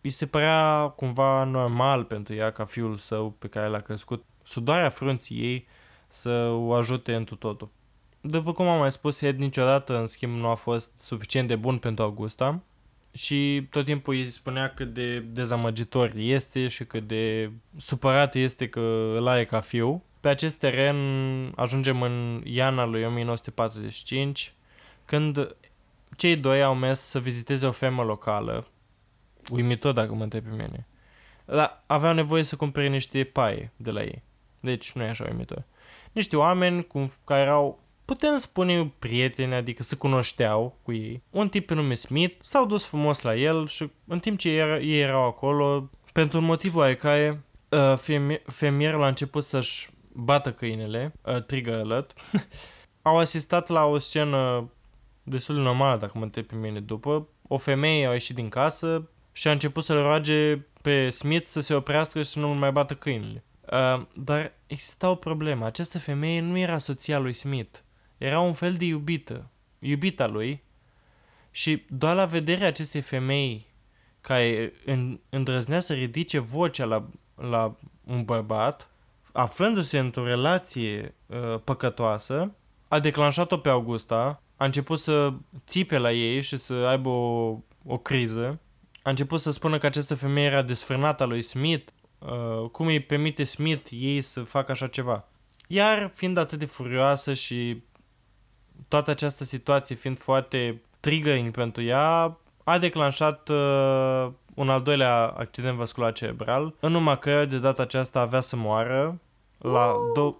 Îi 0.00 0.10
se 0.10 0.26
părea 0.26 0.92
cumva 0.96 1.44
normal 1.44 2.04
pentru 2.04 2.34
ea 2.34 2.50
ca 2.52 2.64
fiul 2.64 2.96
său 2.96 3.30
pe 3.30 3.48
care 3.48 3.68
l-a 3.68 3.80
crescut, 3.80 4.24
sudoarea 4.42 4.88
frunții 4.88 5.36
ei 5.36 5.66
să 6.08 6.30
o 6.48 6.72
ajute 6.72 7.14
întru 7.14 7.36
totul. 7.36 7.68
După 8.20 8.52
cum 8.52 8.66
am 8.66 8.78
mai 8.78 8.92
spus, 8.92 9.20
Ed 9.20 9.38
niciodată, 9.38 9.98
în 9.98 10.06
schimb, 10.06 10.34
nu 10.34 10.48
a 10.48 10.54
fost 10.54 10.98
suficient 10.98 11.48
de 11.48 11.56
bun 11.56 11.78
pentru 11.78 12.04
Augusta 12.04 12.62
și 13.12 13.66
tot 13.70 13.84
timpul 13.84 14.14
îi 14.14 14.26
spunea 14.26 14.74
cât 14.74 14.94
de 14.94 15.18
dezamăgitor 15.18 16.12
este 16.16 16.68
și 16.68 16.84
cât 16.84 17.06
de 17.06 17.50
supărat 17.76 18.34
este 18.34 18.68
că 18.68 19.14
îl 19.16 19.26
are 19.26 19.44
ca 19.44 19.60
fiu. 19.60 20.02
Pe 20.22 20.28
acest 20.28 20.58
teren 20.58 20.96
ajungem 21.56 22.02
în 22.02 22.42
iarna 22.44 22.84
lui 22.84 23.04
1945, 23.04 24.54
când 25.04 25.56
cei 26.16 26.36
doi 26.36 26.62
au 26.62 26.74
mers 26.74 27.00
să 27.00 27.20
viziteze 27.20 27.66
o 27.66 27.72
fermă 27.72 28.02
locală, 28.02 28.66
uimitor 29.50 29.92
dacă 29.92 30.14
mă 30.14 30.22
întreb 30.22 30.44
pe 30.44 30.50
mine, 30.50 30.86
dar 31.44 31.82
aveau 31.86 32.14
nevoie 32.14 32.42
să 32.42 32.56
cumpere 32.56 32.88
niște 32.88 33.24
paie 33.24 33.72
de 33.76 33.90
la 33.90 34.02
ei. 34.02 34.22
Deci 34.60 34.92
nu 34.92 35.02
e 35.02 35.08
așa 35.08 35.24
uimitor. 35.28 35.64
Niște 36.12 36.36
oameni 36.36 36.86
cum, 36.86 37.10
care 37.24 37.40
erau, 37.40 37.80
putem 38.04 38.38
spune, 38.38 38.92
prieteni, 38.98 39.54
adică 39.54 39.82
se 39.82 39.96
cunoșteau 39.96 40.78
cu 40.82 40.92
ei. 40.92 41.22
Un 41.30 41.48
tip 41.48 41.66
pe 41.66 41.74
nume 41.74 41.94
Smith 41.94 42.36
s-au 42.42 42.66
dus 42.66 42.86
frumos 42.86 43.22
la 43.22 43.34
el 43.34 43.66
și 43.66 43.90
în 44.06 44.18
timp 44.18 44.38
ce 44.38 44.48
ei, 44.48 44.92
ei 44.92 45.00
erau 45.00 45.22
acolo, 45.22 45.90
pentru 46.12 46.38
un 46.38 46.44
motiv 46.44 46.76
oarecare, 46.76 47.44
uh, 47.68 48.30
fermierul 48.46 49.02
a 49.02 49.08
început 49.08 49.44
să-și 49.44 49.88
bată 50.14 50.52
câinele, 50.52 51.12
uh, 51.22 51.42
trigger 51.42 51.74
alert, 51.74 52.12
au 53.02 53.18
asistat 53.18 53.68
la 53.68 53.84
o 53.84 53.98
scenă 53.98 54.70
destul 55.22 55.54
de 55.54 55.60
normală, 55.60 55.98
dacă 55.98 56.12
mă 56.18 56.24
întreb 56.24 56.44
pe 56.44 56.54
mine, 56.54 56.80
după. 56.80 57.28
O 57.48 57.56
femeie 57.56 58.06
a 58.06 58.12
ieșit 58.12 58.34
din 58.34 58.48
casă 58.48 59.08
și 59.32 59.48
a 59.48 59.50
început 59.50 59.84
să-l 59.84 60.02
roage 60.02 60.56
pe 60.82 61.10
Smith 61.10 61.46
să 61.46 61.60
se 61.60 61.74
oprească 61.74 62.22
și 62.22 62.30
să 62.30 62.38
nu 62.38 62.48
mai 62.48 62.72
bată 62.72 62.94
câinele. 62.94 63.44
Uh, 63.72 64.02
dar 64.14 64.52
exista 64.66 65.10
o 65.10 65.14
problemă. 65.14 65.66
Această 65.66 65.98
femeie 65.98 66.40
nu 66.40 66.58
era 66.58 66.78
soția 66.78 67.18
lui 67.18 67.32
Smith. 67.32 67.78
Era 68.18 68.40
un 68.40 68.52
fel 68.52 68.72
de 68.72 68.84
iubită. 68.84 69.50
Iubita 69.78 70.26
lui. 70.26 70.62
Și 71.50 71.84
doar 71.88 72.14
la 72.14 72.24
vederea 72.24 72.66
acestei 72.66 73.00
femei 73.00 73.66
care 74.20 74.72
îndrăznea 75.28 75.80
să 75.80 75.92
ridice 75.92 76.38
vocea 76.38 76.84
la, 76.84 77.08
la 77.34 77.76
un 78.04 78.24
bărbat, 78.24 78.90
aflându-se 79.32 79.98
într-o 79.98 80.24
relație 80.24 81.14
uh, 81.26 81.60
păcătoasă, 81.64 82.54
a 82.88 83.00
declanșat-o 83.00 83.56
pe 83.56 83.68
Augusta 83.68 84.42
a 84.56 84.64
început 84.64 84.98
să 84.98 85.32
țipe 85.66 85.98
la 85.98 86.12
ei 86.12 86.40
și 86.40 86.56
să 86.56 86.72
aibă 86.72 87.08
o, 87.08 87.58
o 87.86 87.98
criză. 87.98 88.60
A 89.02 89.10
început 89.10 89.40
să 89.40 89.50
spună 89.50 89.78
că 89.78 89.86
această 89.86 90.14
femeie 90.14 90.46
era 90.46 90.62
desfrânată 90.62 91.22
a 91.22 91.26
lui 91.26 91.42
Smith, 91.42 91.92
uh, 92.18 92.70
cum 92.70 92.86
îi 92.86 93.00
permite 93.00 93.44
Smith 93.44 93.90
ei 93.90 94.20
să 94.20 94.42
facă 94.42 94.72
așa 94.72 94.86
ceva. 94.86 95.28
Iar 95.66 96.10
fiind 96.14 96.36
atât 96.36 96.58
de 96.58 96.64
furioasă 96.64 97.34
și 97.34 97.82
toată 98.88 99.10
această 99.10 99.44
situație 99.44 99.94
fiind 99.94 100.18
foarte 100.18 100.82
triggering 101.00 101.50
pentru 101.50 101.82
ea, 101.82 102.38
a 102.64 102.78
declanșat 102.78 103.48
uh, 103.48 104.28
un 104.54 104.68
al 104.68 104.82
doilea 104.82 105.24
accident 105.24 105.76
vascular 105.76 106.12
cerebral, 106.12 106.74
în 106.80 106.92
numai 106.92 107.18
că 107.18 107.44
de 107.44 107.58
data 107.58 107.82
aceasta 107.82 108.20
avea 108.20 108.40
să 108.40 108.56
moară 108.56 109.20
la, 109.58 109.92
do- 110.16 110.36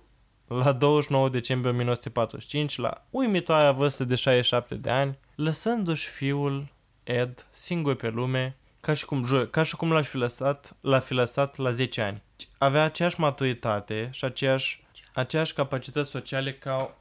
la 0.46 0.72
29 0.72 1.28
decembrie 1.28 1.72
1945, 1.72 2.78
la 2.78 3.04
uimitoarea 3.10 3.72
vârstă 3.72 4.04
de 4.04 4.14
67 4.14 4.74
de 4.74 4.90
ani, 4.90 5.18
lăsându-și 5.34 6.08
fiul 6.08 6.66
Ed 7.04 7.46
singur 7.50 7.94
pe 7.94 8.08
lume, 8.08 8.56
ca 8.80 8.94
și 8.94 9.04
cum, 9.04 9.24
jur, 9.24 9.50
ca 9.50 9.62
și 9.62 9.76
cum 9.76 9.92
l-aș 9.92 10.06
fi 10.06 10.16
lăsat, 10.16 10.76
l-a 10.80 10.98
fi 10.98 11.14
lăsat 11.14 11.56
la 11.56 11.70
10 11.70 12.00
ani. 12.02 12.22
Avea 12.58 12.82
aceeași 12.82 13.20
maturitate 13.20 14.08
și 14.12 14.24
aceeași, 14.24 14.84
aceeași 15.14 15.52
capacități 15.52 16.10
sociale 16.10 16.52
ca 16.52 16.94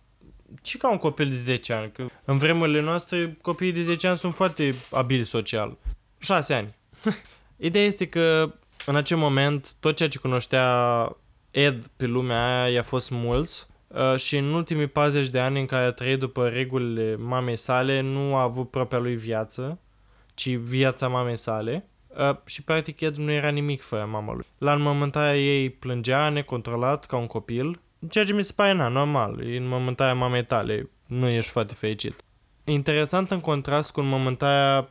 și 0.64 0.78
ca 0.78 0.92
un 0.92 0.98
copil 0.98 1.30
de 1.30 1.36
10 1.36 1.74
ani, 1.74 1.92
că 1.92 2.06
în 2.26 2.38
vremurile 2.38 2.82
noastre 2.82 3.38
copiii 3.42 3.72
de 3.72 3.84
10 3.84 4.08
ani 4.08 4.18
sunt 4.18 4.36
foarte 4.36 4.74
abili 4.92 5.24
social. 5.24 5.78
6 6.18 6.54
ani. 6.54 6.76
Ideea 7.58 7.86
este 7.86 8.08
că 8.08 8.54
în 8.86 8.96
acel 8.96 9.18
moment 9.18 9.74
tot 9.80 9.96
ceea 9.96 10.10
ce 10.10 10.20
cunoștea 10.20 11.16
Ed 11.52 11.88
pe 11.96 12.06
lumea 12.06 12.64
aia 12.64 12.74
i-a 12.74 12.84
fost 12.84 13.12
mulți 13.12 13.68
uh, 13.88 14.16
și 14.16 14.38
în 14.38 14.54
ultimii 14.54 14.88
40 14.88 15.28
de 15.28 15.40
ani 15.40 15.60
în 15.60 15.66
care 15.66 15.86
a 15.86 15.92
trăit 15.92 16.20
după 16.20 16.48
regulile 16.48 17.16
mamei 17.16 17.58
sale 17.58 18.02
nu 18.02 18.36
a 18.36 18.42
avut 18.42 18.70
propria 18.70 19.00
lui 19.00 19.16
viață, 19.16 19.80
ci 20.34 20.56
viața 20.56 21.08
mamei 21.08 21.38
sale 21.38 21.90
uh, 22.08 22.36
și 22.46 22.64
practic 22.64 23.02
Ed 23.02 23.16
nu 23.16 23.32
era 23.32 23.50
nimic 23.50 23.82
fără 23.82 24.06
mama 24.06 24.34
lui. 24.34 24.46
La 24.58 24.74
înmământarea 24.74 25.38
ei 25.38 25.70
plângea 25.70 26.30
necontrolat 26.30 27.06
ca 27.06 27.18
un 27.18 27.28
copil, 27.28 27.80
ceea 28.10 28.26
ce 28.26 28.34
mi 28.34 28.44
se 28.44 28.54
pare 28.56 28.74
na, 28.74 28.88
normal, 28.88 29.40
în 29.40 29.54
înmământarea 29.54 30.14
mamei 30.14 30.46
tale 30.46 30.90
nu 31.06 31.28
ești 31.28 31.52
foarte 31.52 31.74
fericit. 31.74 32.16
Interesant 32.64 33.32
în 33.32 33.40
contrast 33.40 33.92
cu 33.92 34.00
înmământarea 34.00 34.90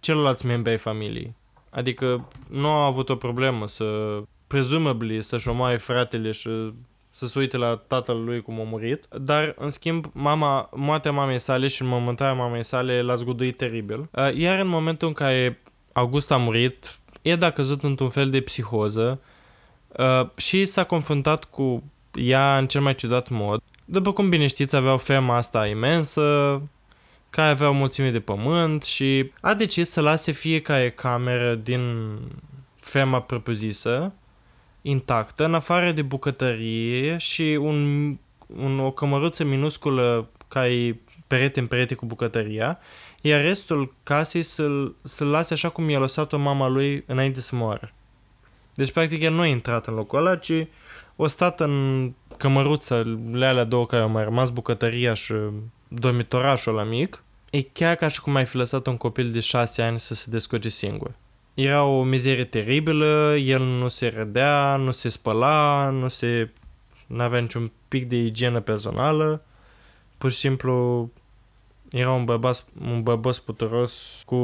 celorlalți 0.00 0.46
membri 0.46 0.70
ai 0.70 0.78
familiei. 0.78 1.34
Adică 1.70 2.28
nu 2.48 2.68
a 2.68 2.84
avut 2.84 3.08
o 3.08 3.16
problemă 3.16 3.66
să, 3.66 4.18
presumably, 4.46 5.22
să-și 5.22 5.48
omoare 5.48 5.76
fratele 5.76 6.30
și 6.30 6.72
să 7.10 7.26
se 7.26 7.38
uite 7.38 7.56
la 7.56 7.76
tatăl 7.86 8.24
lui 8.24 8.40
cum 8.40 8.60
a 8.60 8.62
murit, 8.62 9.06
dar 9.20 9.54
în 9.58 9.70
schimb 9.70 10.06
mama, 10.12 10.68
moartea 10.74 11.12
mamei 11.12 11.38
sale 11.38 11.66
și 11.66 11.82
înmormântarea 11.82 12.34
mamei 12.34 12.64
sale 12.64 13.02
l-a 13.02 13.14
zguduit 13.14 13.56
teribil. 13.56 14.08
Uh, 14.12 14.34
iar 14.34 14.60
în 14.60 14.68
momentul 14.68 15.08
în 15.08 15.14
care 15.14 15.62
August 15.92 16.30
a 16.30 16.36
murit, 16.36 16.98
Ed 17.22 17.42
a 17.42 17.50
căzut 17.50 17.82
într-un 17.82 18.08
fel 18.08 18.30
de 18.30 18.40
psihoză 18.40 19.20
uh, 19.96 20.28
și 20.36 20.64
s-a 20.64 20.84
confruntat 20.84 21.44
cu 21.44 21.82
ea 22.18 22.58
în 22.58 22.66
cel 22.66 22.80
mai 22.80 22.94
ciudat 22.94 23.28
mod. 23.28 23.60
După 23.84 24.12
cum 24.12 24.28
bine 24.28 24.46
știți, 24.46 24.76
avea 24.76 24.92
o 24.92 24.96
fermă 24.96 25.32
asta 25.32 25.66
imensă, 25.66 26.22
care 27.30 27.50
avea 27.50 27.68
o 27.68 27.72
mulțime 27.72 28.10
de 28.10 28.20
pământ 28.20 28.82
și 28.82 29.32
a 29.40 29.54
decis 29.54 29.90
să 29.90 30.00
lase 30.00 30.32
fiecare 30.32 30.90
cameră 30.90 31.54
din 31.54 32.08
ferma 32.80 33.20
propriu-zisă 33.20 34.12
intactă, 34.82 35.44
în 35.44 35.54
afară 35.54 35.92
de 35.92 36.02
bucătărie 36.02 37.16
și 37.16 37.58
un, 37.60 38.08
un, 38.46 38.78
o 38.78 38.90
cămăruță 38.90 39.44
minusculă 39.44 40.28
care 40.48 40.72
e 40.72 40.96
perete 41.26 41.60
în 41.60 41.66
perete 41.66 41.94
cu 41.94 42.06
bucătăria, 42.06 42.78
iar 43.20 43.40
restul 43.40 43.94
casei 44.02 44.42
să-l, 44.42 44.94
să 45.02 45.24
lase 45.24 45.52
așa 45.52 45.68
cum 45.68 45.90
i-a 45.90 45.98
lăsat-o 45.98 46.38
mama 46.38 46.68
lui 46.68 47.04
înainte 47.06 47.40
să 47.40 47.56
moară. 47.56 47.92
Deci, 48.74 48.92
practic, 48.92 49.22
el 49.22 49.32
nu 49.32 49.40
a 49.40 49.46
intrat 49.46 49.86
în 49.86 49.94
locul 49.94 50.18
ăla, 50.18 50.36
ci 50.36 50.66
o 51.20 51.26
stat 51.26 51.60
în 51.60 52.12
cămăruțele 52.36 53.46
alea 53.46 53.64
două 53.64 53.86
care 53.86 54.02
au 54.02 54.08
mai 54.08 54.24
rămas, 54.24 54.50
bucătăria 54.50 55.14
și 55.14 55.34
dormitorașul 55.88 56.74
la 56.74 56.82
mic, 56.82 57.22
e 57.50 57.62
chiar 57.62 57.94
ca 57.94 58.08
și 58.08 58.20
cum 58.20 58.34
ai 58.34 58.44
fi 58.44 58.56
lăsat 58.56 58.86
un 58.86 58.96
copil 58.96 59.30
de 59.30 59.40
șase 59.40 59.82
ani 59.82 59.98
să 59.98 60.14
se 60.14 60.30
descurce 60.30 60.68
singur. 60.68 61.14
Era 61.54 61.82
o 61.84 62.02
mizerie 62.02 62.44
teribilă, 62.44 63.36
el 63.36 63.62
nu 63.62 63.88
se 63.88 64.12
rădea, 64.16 64.76
nu 64.76 64.90
se 64.90 65.08
spăla, 65.08 65.88
nu 65.90 66.08
se... 66.08 66.50
n-avea 67.06 67.40
niciun 67.40 67.72
pic 67.88 68.08
de 68.08 68.16
igienă 68.16 68.60
personală, 68.60 69.44
pur 70.18 70.30
și 70.30 70.36
simplu 70.36 71.10
era 71.90 72.12
un 72.12 72.24
bărbat, 72.24 72.64
un 72.80 73.02
bărbos 73.02 73.38
puturos 73.38 74.22
cu 74.24 74.36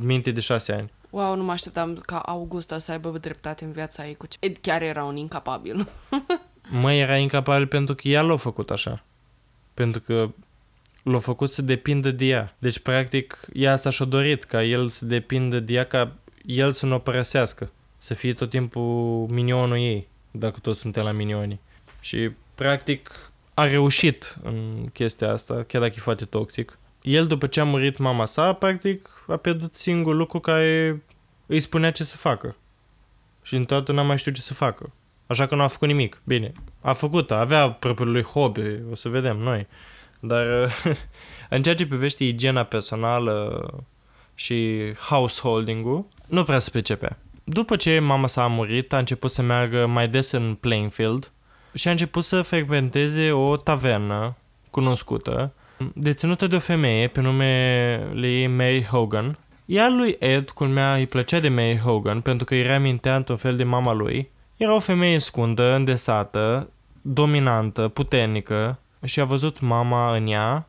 minte 0.00 0.30
de 0.30 0.40
șase 0.40 0.72
ani. 0.72 0.90
Wow, 1.10 1.36
nu 1.36 1.44
mă 1.44 1.52
așteptam 1.52 1.94
ca 1.94 2.18
Augusta 2.18 2.78
să 2.78 2.92
aibă 2.92 3.10
dreptate 3.10 3.64
în 3.64 3.72
viața 3.72 4.06
ei. 4.06 4.14
Cu 4.14 4.26
ce... 4.26 4.36
Ed 4.40 4.58
chiar 4.60 4.82
era 4.82 5.04
un 5.04 5.16
incapabil. 5.16 5.88
mă, 6.80 6.92
era 6.92 7.16
incapabil 7.16 7.66
pentru 7.66 7.94
că 7.94 8.08
ea 8.08 8.20
l-a 8.20 8.36
făcut 8.36 8.70
așa. 8.70 9.04
Pentru 9.74 10.00
că 10.00 10.30
l-a 11.02 11.18
făcut 11.18 11.52
să 11.52 11.62
depindă 11.62 12.10
de 12.10 12.24
ea. 12.24 12.56
Deci, 12.58 12.78
practic, 12.78 13.48
ea 13.52 13.76
s-a 13.76 13.90
și 13.90 14.04
dorit 14.04 14.44
ca 14.44 14.62
el 14.62 14.88
să 14.88 15.04
depindă 15.04 15.60
de 15.60 15.72
ea, 15.72 15.84
ca 15.84 16.12
el 16.44 16.72
să 16.72 16.86
nu 16.86 16.94
o 16.94 16.98
părăsească. 16.98 17.70
Să 17.98 18.14
fie 18.14 18.32
tot 18.32 18.50
timpul 18.50 19.26
minionul 19.30 19.76
ei, 19.76 20.08
dacă 20.30 20.58
toți 20.58 20.80
suntem 20.80 21.04
la 21.04 21.10
minioni. 21.10 21.60
Și, 22.00 22.30
practic, 22.54 23.30
a 23.54 23.66
reușit 23.66 24.38
în 24.42 24.88
chestia 24.92 25.32
asta, 25.32 25.54
chiar 25.54 25.82
dacă 25.82 25.94
e 25.96 26.00
foarte 26.00 26.24
toxic. 26.24 26.78
El, 27.08 27.26
după 27.26 27.46
ce 27.46 27.60
a 27.60 27.64
murit 27.64 27.98
mama 27.98 28.26
sa, 28.26 28.52
practic, 28.52 29.08
a 29.28 29.36
pierdut 29.36 29.74
singur 29.74 30.14
lucru 30.14 30.40
care 30.40 31.02
îi 31.46 31.60
spunea 31.60 31.92
ce 31.92 32.04
să 32.04 32.16
facă. 32.16 32.56
Și 33.42 33.56
în 33.56 33.64
toată 33.64 33.92
n-a 33.92 34.02
mai 34.02 34.18
știut 34.18 34.34
ce 34.34 34.40
să 34.40 34.54
facă. 34.54 34.92
Așa 35.26 35.46
că 35.46 35.54
nu 35.54 35.62
a 35.62 35.66
făcut 35.66 35.88
nimic. 35.88 36.20
Bine, 36.24 36.52
a 36.80 36.92
făcut, 36.92 37.30
avea 37.30 37.70
propriul 37.70 38.10
lui 38.10 38.22
hobby, 38.22 38.60
o 38.90 38.94
să 38.94 39.08
vedem 39.08 39.36
noi. 39.36 39.66
Dar 40.20 40.44
în 41.50 41.62
ceea 41.62 41.74
ce 41.74 41.86
privește 41.86 42.24
igiena 42.24 42.62
personală 42.62 43.66
și 44.34 44.78
householding-ul, 45.08 46.06
nu 46.26 46.44
prea 46.44 46.58
se 46.58 46.70
pricepea. 46.70 47.18
După 47.44 47.76
ce 47.76 47.98
mama 47.98 48.26
sa 48.26 48.42
a 48.42 48.46
murit, 48.46 48.92
a 48.92 48.98
început 48.98 49.30
să 49.30 49.42
meargă 49.42 49.86
mai 49.86 50.08
des 50.08 50.30
în 50.30 50.54
Plainfield 50.54 51.30
și 51.74 51.88
a 51.88 51.90
început 51.90 52.24
să 52.24 52.42
frecventeze 52.42 53.32
o 53.32 53.56
tavernă 53.56 54.36
cunoscută, 54.70 55.52
deținută 55.94 56.46
de 56.46 56.56
o 56.56 56.58
femeie 56.58 57.06
pe 57.06 57.20
numele 57.20 58.28
ei 58.28 58.46
Mary 58.46 58.84
Hogan. 58.84 59.38
Iar 59.64 59.90
lui 59.90 60.16
Ed, 60.18 60.50
culmea, 60.50 60.94
îi 60.94 61.06
plăcea 61.06 61.40
de 61.40 61.48
Mary 61.48 61.78
Hogan 61.78 62.20
pentru 62.20 62.44
că 62.44 62.54
îi 62.54 62.62
reamintea 62.62 63.16
într-un 63.16 63.36
fel 63.36 63.56
de 63.56 63.64
mama 63.64 63.92
lui. 63.92 64.30
Era 64.56 64.74
o 64.74 64.78
femeie 64.78 65.18
scundă, 65.18 65.74
îndesată, 65.74 66.70
dominantă, 67.02 67.88
puternică 67.88 68.78
și 69.04 69.20
a 69.20 69.24
văzut 69.24 69.60
mama 69.60 70.16
în 70.16 70.26
ea, 70.26 70.68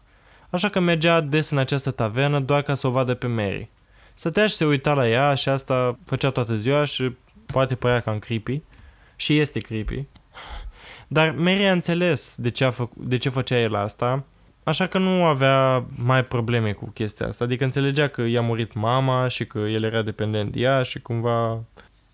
așa 0.49 0.69
că 0.69 0.79
mergea 0.79 1.21
des 1.21 1.49
în 1.49 1.57
această 1.57 1.91
tavernă 1.91 2.39
doar 2.39 2.61
ca 2.61 2.73
să 2.73 2.87
o 2.87 2.89
vadă 2.89 3.13
pe 3.13 3.27
Mary. 3.27 3.69
Stătea 4.13 4.45
și 4.45 4.55
se 4.55 4.65
uita 4.65 4.93
la 4.93 5.09
ea 5.09 5.33
și 5.33 5.49
asta 5.49 5.97
făcea 6.05 6.29
toată 6.29 6.55
ziua 6.55 6.83
și 6.83 7.15
poate 7.45 7.75
părea 7.75 7.99
cam 7.99 8.19
creepy. 8.19 8.61
Și 9.15 9.39
este 9.39 9.59
creepy. 9.59 10.05
Dar 11.07 11.31
Mary 11.31 11.67
a 11.67 11.71
înțeles 11.71 12.35
de 12.37 12.49
ce, 12.49 12.63
a 12.65 12.69
fă, 12.69 12.87
de 12.93 13.17
ce 13.17 13.29
făcea 13.29 13.59
el 13.59 13.75
asta, 13.75 14.23
așa 14.69 14.87
că 14.87 14.97
nu 14.97 15.25
avea 15.25 15.85
mai 15.95 16.25
probleme 16.25 16.71
cu 16.71 16.89
chestia 16.93 17.27
asta. 17.27 17.43
Adică 17.43 17.63
înțelegea 17.63 18.07
că 18.07 18.21
i-a 18.21 18.41
murit 18.41 18.73
mama 18.73 19.27
și 19.27 19.45
că 19.45 19.59
el 19.59 19.83
era 19.83 20.01
dependent 20.01 20.51
de 20.51 20.59
ea 20.59 20.83
și 20.83 20.99
cumva 20.99 21.63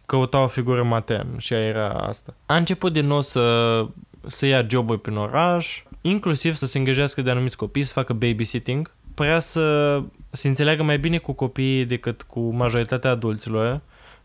căuta 0.06 0.44
o 0.44 0.48
figură 0.48 0.84
maternă 0.84 1.38
și 1.38 1.54
ea 1.54 1.60
era 1.60 1.90
asta. 1.90 2.34
A 2.46 2.56
început 2.56 2.94
din 2.94 3.06
nou 3.06 3.22
să, 3.22 3.86
să 4.28 4.46
ia 4.46 4.66
joburi 4.70 5.00
prin 5.00 5.16
oraș, 5.16 5.84
inclusiv 6.02 6.56
să 6.56 6.66
se 6.66 6.78
îngejească 6.78 7.22
de 7.22 7.30
anumiți 7.30 7.58
copii, 7.58 7.84
să 7.84 7.94
facă 7.94 8.14
babysitting. 8.14 8.92
Părea 9.14 9.40
să 9.40 10.02
se 10.32 10.48
înțeleagă 10.48 10.84
mai 10.84 11.00
bine 11.00 11.18
cu 11.18 11.34
copiii 11.34 11.86
decât 11.86 12.24
cu 12.24 12.40
majoritatea 12.40 13.10
adulților, 13.10 13.82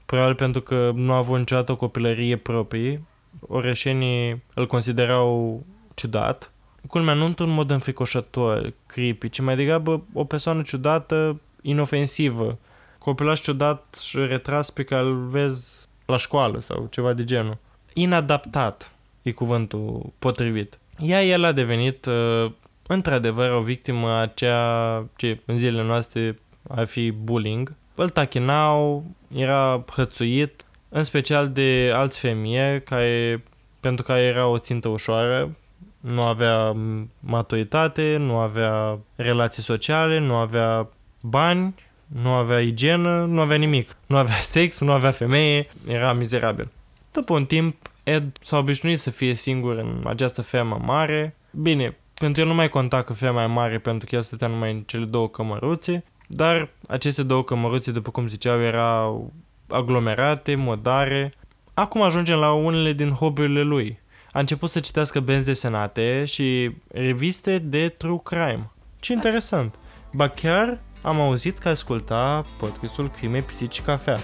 probabil 0.06 0.34
pentru 0.34 0.60
că 0.60 0.90
nu 0.94 1.12
a 1.12 1.16
avut 1.16 1.38
niciodată 1.38 1.72
o 1.72 1.76
copilărie 1.76 2.36
proprie. 2.36 3.02
Orășenii 3.40 4.42
îl 4.54 4.66
considerau 4.66 5.62
ciudat. 5.94 6.52
Culmea, 6.88 7.14
nu 7.14 7.24
într-un 7.24 7.50
mod 7.50 7.70
înfricoșător, 7.70 8.72
creepy, 8.86 9.28
ci 9.28 9.40
mai 9.40 9.56
degrabă 9.56 10.02
o 10.12 10.24
persoană 10.24 10.62
ciudată, 10.62 11.40
inofensivă. 11.62 12.58
Copilaș 12.98 13.40
ciudat 13.40 13.98
și 14.02 14.16
retras 14.16 14.70
pe 14.70 14.84
care 14.84 15.02
îl 15.02 15.26
vezi 15.26 15.88
la 16.06 16.16
școală 16.16 16.60
sau 16.60 16.88
ceva 16.90 17.12
de 17.12 17.24
genul. 17.24 17.58
Inadaptat 17.92 18.92
e 19.22 19.32
cuvântul 19.32 20.12
potrivit. 20.18 20.78
Ea, 20.98 21.24
el 21.24 21.44
a 21.44 21.52
devenit 21.52 22.06
uh, 22.06 22.52
într-adevăr 22.86 23.50
o 23.50 23.60
victimă 23.60 24.08
a 24.08 24.26
ceea 24.26 25.04
ce 25.16 25.40
în 25.44 25.56
zilele 25.56 25.82
noastre 25.82 26.38
ar 26.68 26.86
fi 26.86 27.10
bullying. 27.10 27.74
Îl 27.94 28.08
tachinau, 28.08 29.04
era 29.34 29.84
hățuit, 29.92 30.64
în 30.88 31.02
special 31.02 31.48
de 31.48 31.92
alți 31.94 32.20
femei 32.20 32.82
care, 32.82 33.44
pentru 33.80 34.04
care 34.04 34.20
era 34.20 34.46
o 34.46 34.58
țintă 34.58 34.88
ușoară, 34.88 35.56
nu 36.00 36.22
avea 36.22 36.76
maturitate, 37.20 38.16
nu 38.16 38.36
avea 38.36 38.98
relații 39.16 39.62
sociale, 39.62 40.18
nu 40.18 40.34
avea 40.34 40.88
bani, 41.20 41.74
nu 42.06 42.28
avea 42.28 42.60
igienă, 42.60 43.24
nu 43.24 43.40
avea 43.40 43.56
nimic. 43.56 43.96
Nu 44.06 44.16
avea 44.16 44.34
sex, 44.34 44.80
nu 44.80 44.92
avea 44.92 45.10
femeie, 45.10 45.66
era 45.88 46.12
mizerabil. 46.12 46.68
După 47.12 47.34
un 47.34 47.44
timp, 47.44 47.76
Ed 48.02 48.38
s-a 48.40 48.58
obișnuit 48.58 48.98
să 48.98 49.10
fie 49.10 49.34
singur 49.34 49.76
în 49.76 50.02
această 50.06 50.42
fermă 50.42 50.80
mare. 50.84 51.36
Bine, 51.50 51.96
pentru 52.14 52.42
el 52.42 52.48
nu 52.48 52.54
mai 52.54 52.68
conta 52.68 53.02
că 53.02 53.12
ferma 53.12 53.42
e 53.42 53.46
mare 53.46 53.78
pentru 53.78 54.08
că 54.08 54.14
el 54.14 54.22
stătea 54.22 54.48
numai 54.48 54.72
în 54.72 54.80
cele 54.80 55.04
două 55.04 55.28
cămăruțe, 55.28 56.04
dar 56.26 56.68
aceste 56.88 57.22
două 57.22 57.44
cămăruțe, 57.44 57.90
după 57.90 58.10
cum 58.10 58.26
ziceau, 58.26 58.60
erau 58.60 59.32
aglomerate, 59.68 60.54
modare. 60.54 61.32
Acum 61.74 62.02
ajungem 62.02 62.38
la 62.38 62.52
unele 62.52 62.92
din 62.92 63.10
hobby-urile 63.10 63.62
lui. 63.62 63.98
A 64.32 64.38
început 64.38 64.70
să 64.70 64.80
citească 64.80 65.20
benzi 65.20 65.46
desenate 65.46 66.24
și 66.24 66.70
reviste 66.88 67.58
de 67.58 67.88
true 67.88 68.20
crime. 68.24 68.70
Ce 69.00 69.12
interesant! 69.12 69.74
Ba 70.12 70.28
chiar 70.28 70.80
am 71.02 71.20
auzit 71.20 71.58
că 71.58 71.68
asculta 71.68 72.46
podcastul 72.58 73.10
Crime, 73.10 73.40
Pisici 73.40 73.74
și 73.74 73.82
Cafea. 73.82 74.18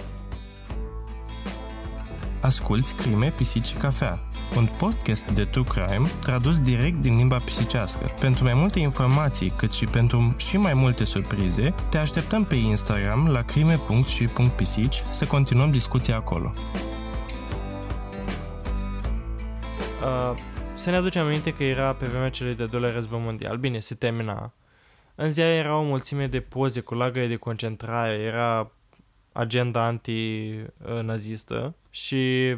Asculți 2.41 2.95
Crime, 2.95 3.33
Pisici 3.35 3.65
și 3.65 3.73
Cafea, 3.73 4.19
un 4.55 4.69
podcast 4.77 5.25
de 5.25 5.43
true 5.43 5.63
crime 5.63 6.09
tradus 6.21 6.59
direct 6.59 6.97
din 6.97 7.15
limba 7.15 7.37
pisicească. 7.37 8.11
Pentru 8.19 8.43
mai 8.43 8.53
multe 8.53 8.79
informații, 8.79 9.53
cât 9.55 9.71
și 9.71 9.85
pentru 9.85 10.35
și 10.37 10.57
mai 10.57 10.73
multe 10.73 11.03
surprize, 11.03 11.73
te 11.89 11.97
așteptăm 11.97 12.45
pe 12.45 12.55
Instagram 12.55 13.27
la 13.27 13.41
crime.și.pisici 13.41 15.03
să 15.11 15.25
continuăm 15.25 15.71
discuția 15.71 16.15
acolo. 16.15 16.53
Uh, 20.03 20.37
să 20.75 20.89
ne 20.89 20.95
aducem 20.95 21.25
aminte 21.25 21.53
că 21.53 21.63
era 21.63 21.93
pe 21.93 22.05
vremea 22.05 22.29
celui 22.29 22.55
de 22.55 22.65
doilea 22.65 22.91
război 22.91 23.19
mondial. 23.19 23.57
Bine, 23.57 23.79
se 23.79 23.95
termina. 23.95 24.53
În 25.15 25.31
ziua 25.31 25.47
era 25.47 25.77
o 25.77 25.83
mulțime 25.83 26.27
de 26.27 26.39
poze 26.39 26.79
cu 26.79 26.93
lagăre 26.93 27.27
de 27.27 27.35
concentrare, 27.35 28.13
era 28.13 28.71
agenda 29.31 29.85
anti-nazistă 29.85 31.75
și 31.89 32.55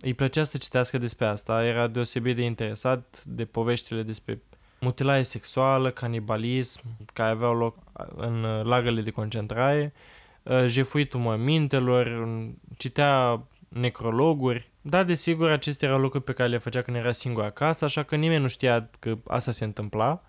îi 0.00 0.14
plăcea 0.14 0.44
să 0.44 0.58
citească 0.58 0.98
despre 0.98 1.26
asta, 1.26 1.64
era 1.64 1.86
deosebit 1.86 2.36
de 2.36 2.42
interesat 2.42 3.22
de 3.26 3.44
poveștile 3.44 4.02
despre 4.02 4.42
mutilare 4.80 5.22
sexuală, 5.22 5.90
canibalism, 5.90 6.80
care 7.12 7.30
aveau 7.30 7.54
loc 7.54 7.76
în 8.16 8.62
lagările 8.62 9.00
de 9.00 9.10
concentrare, 9.10 9.92
uh, 10.42 10.64
jefuitul 10.66 11.20
mămintelor, 11.20 12.28
citea 12.76 13.42
necrologuri, 13.68 14.70
dar 14.88 15.04
desigur 15.04 15.50
acestea 15.50 15.88
erau 15.88 16.00
lucruri 16.00 16.24
pe 16.24 16.32
care 16.32 16.48
le 16.48 16.58
făcea 16.58 16.82
când 16.82 16.96
era 16.96 17.12
singur 17.12 17.44
acasă, 17.44 17.84
așa 17.84 18.02
că 18.02 18.16
nimeni 18.16 18.42
nu 18.42 18.48
știa 18.48 18.90
că 18.98 19.18
asta 19.26 19.50
se 19.50 19.64
întâmpla. 19.64 20.22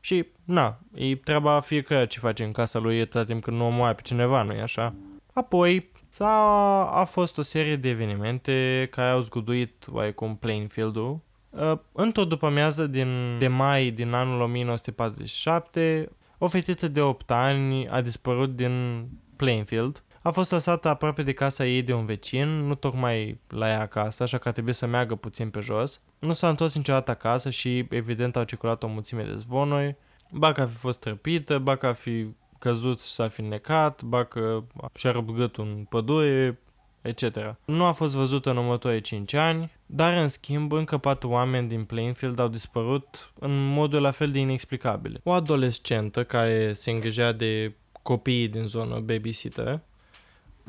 Și, 0.00 0.26
na, 0.44 0.78
e 0.94 1.16
treaba 1.16 1.60
fiecare 1.60 2.06
ce 2.06 2.18
face 2.18 2.44
în 2.44 2.52
casa 2.52 2.78
lui 2.78 3.00
atâta 3.00 3.24
timp 3.24 3.42
când 3.42 3.56
nu 3.56 3.66
omoaie 3.66 3.94
pe 3.94 4.02
cineva, 4.02 4.42
nu-i 4.42 4.60
așa? 4.60 4.94
Apoi, 5.32 5.90
s-a, 6.08 6.90
a 6.94 7.04
fost 7.04 7.38
o 7.38 7.42
serie 7.42 7.76
de 7.76 7.88
evenimente 7.88 8.88
care 8.90 9.10
au 9.10 9.20
zguduit 9.20 9.86
oarecum 9.90 10.36
Plainfield-ul. 10.36 11.20
Uh, 11.50 11.78
într-o 11.92 12.24
după-amiază 12.24 12.86
din, 12.86 13.38
de 13.38 13.48
mai 13.48 13.90
din 13.90 14.12
anul 14.12 14.40
1947, 14.40 16.08
o 16.38 16.46
fetiță 16.46 16.88
de 16.88 17.00
8 17.00 17.30
ani 17.30 17.88
a 17.88 18.00
dispărut 18.00 18.56
din 18.56 19.06
Plainfield. 19.36 20.02
A 20.22 20.30
fost 20.30 20.50
lăsată 20.50 20.88
aproape 20.88 21.22
de 21.22 21.32
casa 21.32 21.66
ei 21.66 21.82
de 21.82 21.92
un 21.92 22.04
vecin, 22.04 22.48
nu 22.48 22.74
tocmai 22.74 23.40
la 23.48 23.68
ea 23.68 23.80
acasă, 23.80 24.22
așa 24.22 24.38
că 24.38 24.48
a 24.48 24.52
trebuit 24.52 24.74
să 24.74 24.86
meargă 24.86 25.14
puțin 25.14 25.50
pe 25.50 25.60
jos. 25.60 26.00
Nu 26.18 26.32
s-a 26.32 26.48
întors 26.48 26.74
niciodată 26.76 27.10
acasă 27.10 27.50
și 27.50 27.86
evident 27.90 28.36
au 28.36 28.44
circulat 28.44 28.82
o 28.82 28.86
mulțime 28.86 29.22
de 29.22 29.36
zvonuri. 29.36 29.96
Ba 30.30 30.52
că 30.52 30.60
a 30.60 30.66
fi 30.66 30.76
fost 30.76 31.00
trăpită, 31.00 31.58
ba 31.58 31.76
că 31.76 31.86
a 31.86 31.92
fi 31.92 32.26
căzut 32.58 33.00
și 33.00 33.10
s-a 33.10 33.28
fi 33.28 33.42
necat, 33.42 34.02
ba 34.02 34.24
că 34.24 34.62
și-a 34.94 35.10
rupt 35.10 35.30
gâtul 35.34 35.64
în 35.64 35.84
pădure, 35.88 36.58
etc. 37.02 37.56
Nu 37.64 37.84
a 37.84 37.92
fost 37.92 38.14
văzută 38.14 38.50
în 38.50 38.56
următorii 38.56 39.00
5 39.00 39.32
ani, 39.32 39.72
dar 39.86 40.16
în 40.16 40.28
schimb 40.28 40.72
încă 40.72 40.98
patru 40.98 41.28
oameni 41.28 41.68
din 41.68 41.84
Plainfield 41.84 42.38
au 42.38 42.48
dispărut 42.48 43.32
în 43.38 43.66
modul 43.66 44.00
la 44.00 44.10
fel 44.10 44.30
de 44.30 44.38
inexplicabile. 44.38 45.20
O 45.24 45.30
adolescentă 45.30 46.24
care 46.24 46.72
se 46.72 46.90
îngrijea 46.90 47.32
de 47.32 47.74
copiii 48.02 48.48
din 48.48 48.66
zonă, 48.66 48.98
babysitter, 48.98 49.80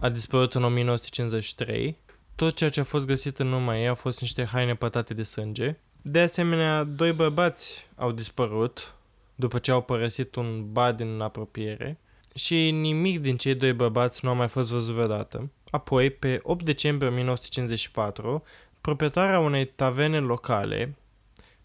a 0.01 0.09
dispărut 0.09 0.55
în 0.55 0.63
1953. 0.63 1.97
Tot 2.35 2.55
ceea 2.55 2.69
ce 2.69 2.79
a 2.79 2.83
fost 2.83 3.05
găsit 3.05 3.39
în 3.39 3.51
urma 3.51 3.77
ei 3.77 3.87
au 3.87 3.95
fost 3.95 4.21
niște 4.21 4.45
haine 4.45 4.75
pătate 4.75 5.13
de 5.13 5.23
sânge. 5.23 5.77
De 6.01 6.19
asemenea, 6.19 6.83
doi 6.83 7.13
bărbați 7.13 7.87
au 7.95 8.11
dispărut 8.11 8.95
după 9.35 9.59
ce 9.59 9.71
au 9.71 9.81
părăsit 9.81 10.35
un 10.35 10.71
bad 10.71 10.97
din 10.97 11.19
apropiere 11.19 11.99
și 12.35 12.71
nimic 12.71 13.19
din 13.19 13.37
cei 13.37 13.55
doi 13.55 13.73
bărbați 13.73 14.25
nu 14.25 14.29
a 14.29 14.33
mai 14.33 14.47
fost 14.47 14.69
văzut 14.71 14.93
vreodată. 14.93 15.51
Apoi, 15.69 16.09
pe 16.09 16.39
8 16.43 16.65
decembrie 16.65 17.09
1954, 17.09 18.43
proprietarea 18.81 19.39
unei 19.39 19.65
taverne 19.65 20.19
locale, 20.19 20.95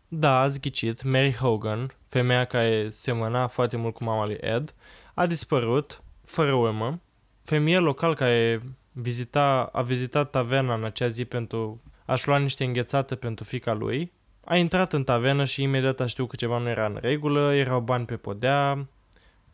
da, 0.09 0.41
ați 0.41 0.61
ghicit, 0.61 1.03
Mary 1.03 1.35
Hogan, 1.35 1.95
femeia 2.09 2.45
care 2.45 2.91
semăna 2.91 3.47
foarte 3.47 3.77
mult 3.77 3.95
cu 3.95 4.05
mama 4.05 4.27
lui 4.27 4.39
Ed, 4.41 4.75
a 5.15 5.27
dispărut, 5.27 6.03
fără 6.25 6.53
urmă. 6.53 7.01
Femeia 7.47 7.81
local 7.81 8.15
care 8.15 8.63
vizita, 8.93 9.71
a 9.73 9.83
vizitat 9.83 10.31
taverna 10.31 10.75
în 10.75 10.85
acea 10.85 11.09
zi 11.09 11.25
pentru 11.25 11.83
a-și 12.07 12.29
lua 12.29 12.39
niște 12.39 12.65
înghețată 12.65 13.15
pentru 13.15 13.45
fica 13.45 13.73
lui, 13.73 14.13
a 14.45 14.57
intrat 14.57 14.93
în 14.93 15.05
tavernă 15.05 15.45
și 15.45 15.63
imediat 15.63 16.01
a 16.01 16.07
știut 16.07 16.29
că 16.29 16.37
ceva 16.37 16.59
nu 16.59 16.69
era 16.69 16.87
în 16.87 16.99
regulă, 17.01 17.55
erau 17.55 17.81
bani 17.81 18.05
pe 18.05 18.17
podea, 18.17 18.87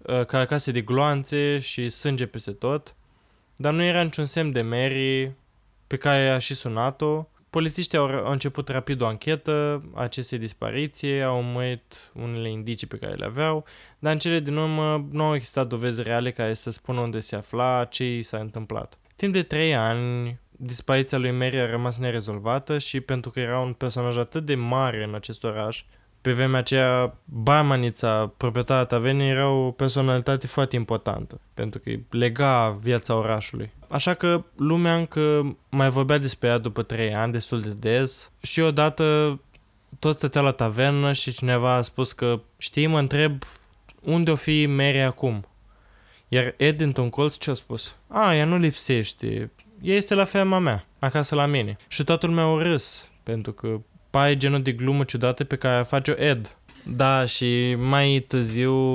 ă, 0.08 0.24
carcase 0.24 0.70
de 0.70 0.80
gloanțe 0.80 1.58
și 1.58 1.88
sânge 1.88 2.26
peste 2.26 2.50
tot, 2.50 2.94
dar 3.56 3.72
nu 3.72 3.82
era 3.82 4.02
niciun 4.02 4.24
semn 4.24 4.52
de 4.52 4.62
Mary 4.62 5.32
pe 5.86 5.96
care 5.96 6.30
a 6.30 6.38
și 6.38 6.54
sunat-o. 6.54 7.26
Polițiștii 7.52 7.98
au, 7.98 8.06
au 8.06 8.30
început 8.30 8.68
rapid 8.68 9.00
o 9.00 9.06
anchetă 9.06 9.82
a 9.94 10.02
acestei 10.02 10.38
dispariții, 10.38 11.22
au 11.22 11.42
mărit 11.42 12.10
unele 12.14 12.50
indicii 12.50 12.86
pe 12.86 12.96
care 12.96 13.14
le 13.14 13.24
aveau, 13.24 13.64
dar 13.98 14.12
în 14.12 14.18
cele 14.18 14.40
din 14.40 14.56
urmă 14.56 15.08
nu 15.10 15.24
au 15.24 15.34
existat 15.34 15.66
dovezi 15.66 16.02
reale 16.02 16.30
care 16.30 16.54
să 16.54 16.70
spună 16.70 17.00
unde 17.00 17.20
se 17.20 17.36
afla, 17.36 17.84
ce 17.84 18.16
i 18.16 18.22
s-a 18.22 18.38
întâmplat. 18.38 18.98
Timp 19.16 19.32
de 19.32 19.42
trei 19.42 19.74
ani, 19.74 20.38
dispariția 20.50 21.18
lui 21.18 21.30
Mary 21.30 21.60
a 21.60 21.70
rămas 21.70 21.98
nerezolvată 21.98 22.78
și 22.78 23.00
pentru 23.00 23.30
că 23.30 23.40
era 23.40 23.58
un 23.58 23.72
personaj 23.72 24.16
atât 24.16 24.44
de 24.44 24.54
mare 24.54 25.04
în 25.04 25.14
acest 25.14 25.44
oraș, 25.44 25.84
pe 26.22 26.32
vremea 26.32 26.58
aceea 26.58 27.14
barmanița, 27.24 28.32
proprietarea 28.36 28.84
tavenei, 28.84 29.28
era 29.28 29.48
o 29.48 29.70
personalitate 29.70 30.46
foarte 30.46 30.76
importantă, 30.76 31.40
pentru 31.54 31.80
că 31.80 31.90
lega 32.10 32.78
viața 32.80 33.14
orașului. 33.14 33.70
Așa 33.88 34.14
că 34.14 34.44
lumea 34.56 34.96
încă 34.96 35.56
mai 35.68 35.88
vorbea 35.88 36.18
despre 36.18 36.48
ea 36.48 36.58
după 36.58 36.82
trei 36.82 37.14
ani, 37.14 37.32
destul 37.32 37.60
de 37.60 37.70
des, 37.70 38.30
și 38.42 38.60
odată 38.60 39.38
tot 39.98 40.16
stătea 40.16 40.40
la 40.40 40.50
tavernă 40.50 41.12
și 41.12 41.32
cineva 41.32 41.74
a 41.74 41.82
spus 41.82 42.12
că, 42.12 42.40
știi, 42.58 42.86
mă 42.86 42.98
întreb 42.98 43.42
unde 44.00 44.30
o 44.30 44.34
fi 44.34 44.66
Mary 44.66 45.00
acum? 45.00 45.46
Iar 46.28 46.54
Ed 46.56 46.76
dintr-un 46.76 47.10
colț 47.10 47.36
ce 47.36 47.50
a 47.50 47.54
spus? 47.54 47.96
A, 48.08 48.34
ea 48.34 48.44
nu 48.44 48.56
lipsește, 48.56 49.50
ea 49.80 49.94
este 49.94 50.14
la 50.14 50.24
ferma 50.24 50.58
mea, 50.58 50.86
acasă 50.98 51.34
la 51.34 51.46
mine. 51.46 51.76
Și 51.88 52.04
toată 52.04 52.26
lumea 52.26 52.46
o 52.46 52.62
râs, 52.62 53.08
pentru 53.22 53.52
că 53.52 53.80
pare 54.12 54.36
genul 54.36 54.62
de 54.62 54.72
glumă 54.72 55.04
ciudată 55.04 55.44
pe 55.44 55.56
care 55.56 55.82
face-o 55.82 56.14
Ed. 56.16 56.56
Da, 56.84 57.24
și 57.24 57.74
mai 57.78 58.24
târziu, 58.28 58.92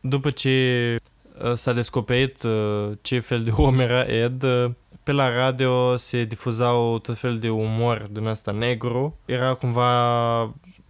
după 0.00 0.30
ce 0.30 0.94
uh, 1.42 1.52
s-a 1.54 1.72
descoperit 1.72 2.42
uh, 2.42 2.90
ce 3.02 3.18
fel 3.18 3.42
de 3.42 3.50
om 3.50 3.80
era 3.80 4.00
Ed, 4.00 4.42
uh, 4.42 4.70
pe 5.02 5.12
la 5.12 5.36
radio 5.36 5.96
se 5.96 6.24
difuzau 6.24 6.98
tot 6.98 7.18
fel 7.18 7.38
de 7.38 7.50
umor 7.50 8.08
din 8.10 8.26
asta 8.26 8.52
negru. 8.52 9.18
Era 9.24 9.54
cumva 9.54 10.40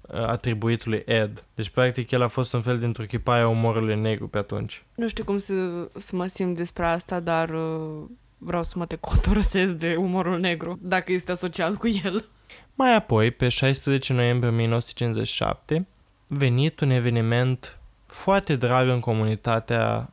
atribuit 0.09 0.85
lui 0.85 1.03
Ed. 1.07 1.45
Deci, 1.55 1.69
practic, 1.69 2.11
el 2.11 2.23
a 2.23 2.29
fost 2.29 2.53
un 2.53 2.61
fel 2.61 2.79
dintr-o 2.79 3.05
chipare 3.05 3.43
a 3.43 3.49
umorului 3.49 4.01
negru 4.01 4.29
pe 4.29 4.39
atunci. 4.39 4.85
Nu 4.95 5.09
știu 5.09 5.25
cum 5.25 5.39
să, 5.39 5.55
să 5.97 6.17
mă 6.17 6.27
simt 6.27 6.57
despre 6.57 6.87
asta, 6.87 7.21
dar 7.21 7.51
uh, 7.51 8.03
vreau 8.39 8.63
să 8.63 8.75
mă 8.79 8.87
te 8.87 8.97
cotorosesc 8.97 9.73
de 9.73 9.95
umorul 9.99 10.41
negru, 10.41 10.79
dacă 10.83 11.13
este 11.13 11.31
asociat 11.31 11.75
cu 11.75 11.89
el. 12.05 12.25
Mai 12.77 12.95
apoi, 12.95 13.31
pe 13.31 13.49
16 13.49 14.13
noiembrie 14.13 14.51
1957, 14.51 15.87
venit 16.27 16.81
un 16.81 16.91
eveniment 16.91 17.79
foarte 18.07 18.57
drag 18.57 18.89
în 18.89 19.01
comunitatea 19.01 20.13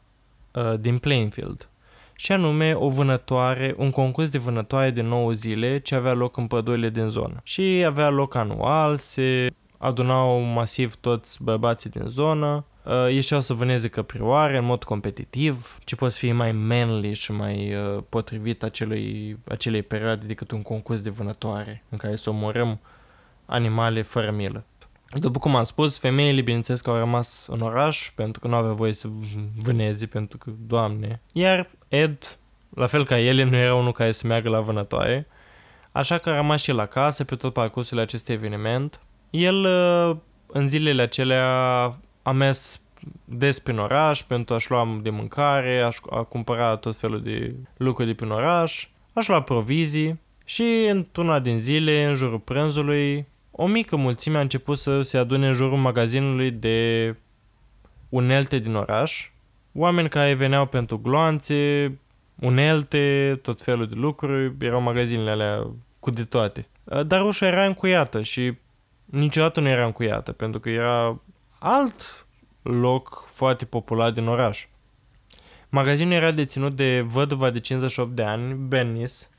uh, 0.54 0.80
din 0.80 0.98
Plainfield, 0.98 1.70
și 2.16 2.32
anume 2.32 2.74
o 2.74 2.90
vânătoare, 2.90 3.74
un 3.78 3.92
concurs 3.92 4.30
de 4.30 4.38
vânătoare 4.38 4.90
de 4.90 5.02
9 5.02 5.32
zile 5.32 5.80
ce 5.80 5.96
avea 5.96 6.14
loc 6.14 6.38
în 6.38 6.48
pădurile 6.48 6.90
din 6.90 7.08
zonă. 7.08 7.40
Și 7.44 7.84
avea 7.88 8.10
loc 8.10 8.36
anual, 8.36 8.98
se 8.98 9.54
adunau 9.78 10.40
masiv 10.40 10.96
toți 10.96 11.44
bărbații 11.44 11.90
din 11.90 12.06
zonă 12.06 12.66
uh, 12.68 12.71
ieșeau 13.10 13.42
să 13.42 13.54
vâneze 13.54 13.88
căprioare 13.88 14.58
în 14.58 14.66
mod 14.66 14.84
competitiv, 14.84 15.80
ce 15.84 15.96
poți 15.96 16.18
fi 16.18 16.32
mai 16.32 16.52
manly 16.52 17.14
și 17.14 17.32
mai 17.32 17.76
uh, 17.76 18.04
potrivit 18.10 18.64
acelui, 18.64 19.38
acelei 19.48 19.82
perioade 19.82 20.26
decât 20.26 20.52
un 20.52 20.62
concurs 20.62 21.02
de 21.02 21.10
vânătoare 21.10 21.84
în 21.90 21.98
care 21.98 22.16
să 22.16 22.30
omorâm 22.30 22.80
animale 23.46 24.02
fără 24.02 24.32
milă. 24.32 24.66
După 25.14 25.40
cum 25.40 25.56
am 25.56 25.64
spus, 25.64 26.00
femeile, 26.00 26.42
bineînțeles 26.42 26.82
că 26.82 26.90
au 26.90 26.98
rămas 26.98 27.48
în 27.50 27.62
oraș 27.62 28.12
pentru 28.16 28.42
că 28.42 28.48
nu 28.48 28.56
aveau 28.56 28.74
voie 28.74 28.94
să 28.94 29.08
vâneze, 29.62 30.06
pentru 30.06 30.38
că, 30.38 30.52
doamne. 30.68 31.22
Iar 31.34 31.70
Ed, 31.88 32.38
la 32.70 32.88
fel 32.88 33.06
ca 33.06 33.20
ele, 33.20 33.44
nu 33.44 33.56
era 33.56 33.76
unul 33.76 33.92
care 33.92 34.12
să 34.12 34.28
meargă 34.28 34.50
la 34.50 34.60
vânătoare, 34.60 35.28
așa 35.92 36.18
că 36.18 36.30
a 36.30 36.36
rămas 36.36 36.62
și 36.62 36.72
la 36.72 36.86
casă 36.86 37.24
pe 37.24 37.36
tot 37.36 37.54
parcursul 37.54 38.00
acestui 38.00 38.34
eveniment. 38.34 39.00
El, 39.30 39.64
uh, 39.64 40.18
în 40.48 40.68
zilele 40.68 41.02
acelea, 41.02 41.46
a 42.22 42.32
mers 42.32 42.82
des 43.26 43.60
prin 43.60 43.78
oraș 43.78 44.22
pentru 44.22 44.56
a-și 44.56 44.72
lua 44.72 45.00
de 45.02 45.10
mâncare, 45.10 45.82
a, 45.82 46.18
a 46.18 46.24
cumpăra 46.24 46.76
tot 46.76 46.96
felul 46.96 47.22
de 47.22 47.56
lucruri 47.78 48.08
de 48.08 48.14
prin 48.16 48.30
oraș, 48.30 48.88
a-și 49.14 49.30
lua 49.30 49.42
provizii 49.42 50.20
și 50.46 50.88
într-una 50.90 51.40
din 51.40 51.60
zile, 51.60 52.06
în 52.06 52.16
jurul 52.16 52.40
prânzului, 52.40 53.28
o 53.52 53.68
mică 53.68 53.96
mulțime 53.96 54.38
a 54.38 54.42
început 54.42 54.78
să 54.78 55.02
se 55.02 55.18
adune 55.18 55.48
în 55.48 55.54
jurul 55.54 55.78
magazinului 55.78 56.52
de 56.52 57.16
unelte 58.10 58.58
din 58.58 58.76
oraș, 58.76 59.32
oameni 59.74 60.10
care 60.10 60.34
veneau 60.34 60.66
pentru 60.66 61.00
gloanțe, 61.00 61.92
unelte, 62.40 63.40
tot 63.42 63.62
felul 63.62 63.88
de 63.88 63.96
lucruri, 63.96 64.54
erau 64.60 64.82
magazinele 64.82 65.30
alea 65.30 65.68
cu 66.00 66.12
de 66.12 66.24
toate. 66.24 66.68
Dar 67.06 67.26
ușa 67.26 67.48
era 67.48 67.66
încuiată 67.66 68.22
și 68.22 68.54
niciodată 69.06 69.60
nu 69.60 69.68
era 69.68 69.86
încuiată, 69.86 70.32
pentru 70.32 70.60
că 70.60 70.70
era 70.70 71.20
alt 71.64 72.26
loc 72.62 73.24
foarte 73.28 73.66
popular 73.66 74.12
din 74.12 74.28
oraș. 74.28 74.68
Magazinul 75.70 76.14
era 76.14 76.32
deținut 76.32 76.76
de 76.76 77.02
văduva 77.02 77.50
de 77.50 77.60
58 77.60 78.16
de 78.16 78.24
ani, 78.24 78.54
Bennis 78.54 79.30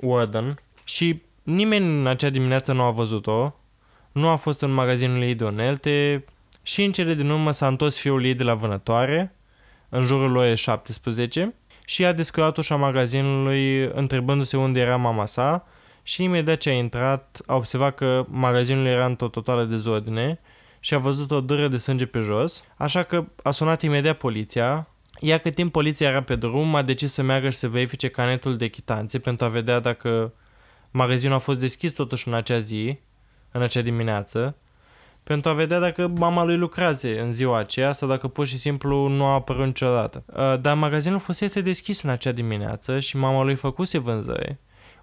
Warden, 0.00 0.62
și 0.84 1.22
nimeni 1.42 1.98
în 1.98 2.06
acea 2.06 2.30
dimineață 2.30 2.72
nu 2.72 2.82
a 2.82 2.90
văzut-o, 2.90 3.54
nu 4.12 4.28
a 4.28 4.36
fost 4.36 4.62
în 4.62 4.70
magazinul 4.70 5.22
ei 5.22 5.34
de 5.34 5.44
unelte 5.44 6.24
și 6.62 6.84
în 6.84 6.92
cele 6.92 7.14
din 7.14 7.30
urmă 7.30 7.50
s-a 7.50 7.66
întors 7.66 7.98
fiul 7.98 8.24
ei 8.24 8.34
de 8.34 8.42
la 8.42 8.54
vânătoare, 8.54 9.34
în 9.88 10.04
jurul 10.04 10.32
lui 10.32 10.56
17, 10.56 11.54
și 11.86 12.04
a 12.04 12.12
descuiat 12.12 12.56
ușa 12.56 12.76
magazinului 12.76 13.84
întrebându-se 13.84 14.56
unde 14.56 14.80
era 14.80 14.96
mama 14.96 15.26
sa 15.26 15.66
și 16.02 16.22
imediat 16.22 16.58
ce 16.58 16.68
a 16.68 16.72
intrat 16.72 17.40
a 17.46 17.54
observat 17.54 17.94
că 17.94 18.26
magazinul 18.28 18.86
era 18.86 19.06
într-o 19.06 19.28
totală 19.28 19.64
dezordine 19.64 20.40
și 20.80 20.94
a 20.94 20.98
văzut 20.98 21.30
o 21.30 21.40
dâră 21.40 21.68
de 21.68 21.76
sânge 21.76 22.06
pe 22.06 22.18
jos, 22.18 22.64
așa 22.76 23.02
că 23.02 23.24
a 23.42 23.50
sunat 23.50 23.82
imediat 23.82 24.16
poliția, 24.16 24.88
iar 25.20 25.38
cât 25.38 25.54
timp 25.54 25.72
poliția 25.72 26.08
era 26.08 26.22
pe 26.22 26.36
drum, 26.36 26.74
a 26.74 26.82
decis 26.82 27.12
să 27.12 27.22
meargă 27.22 27.48
și 27.48 27.58
să 27.58 27.68
verifice 27.68 28.08
canetul 28.08 28.56
de 28.56 28.68
chitanțe 28.68 29.18
pentru 29.18 29.46
a 29.46 29.48
vedea 29.48 29.80
dacă 29.80 30.32
magazinul 30.90 31.34
a 31.34 31.38
fost 31.38 31.60
deschis 31.60 31.90
totuși 31.90 32.28
în 32.28 32.34
acea 32.34 32.58
zi, 32.58 32.98
în 33.52 33.62
acea 33.62 33.80
dimineață, 33.80 34.56
pentru 35.22 35.50
a 35.50 35.54
vedea 35.54 35.78
dacă 35.78 36.06
mama 36.06 36.44
lui 36.44 36.56
lucrase 36.56 37.20
în 37.20 37.32
ziua 37.32 37.58
aceea 37.58 37.92
sau 37.92 38.08
dacă 38.08 38.28
pur 38.28 38.46
și 38.46 38.58
simplu 38.58 39.06
nu 39.06 39.24
a 39.24 39.32
apărut 39.32 39.66
niciodată. 39.66 40.24
Uh, 40.26 40.60
dar 40.60 40.76
magazinul 40.76 41.18
fusese 41.18 41.60
deschis 41.60 42.02
în 42.02 42.10
acea 42.10 42.32
dimineață 42.32 43.00
și 43.00 43.16
mama 43.16 43.42
lui 43.42 43.54
făcuse 43.54 43.98
vânzări, 43.98 44.56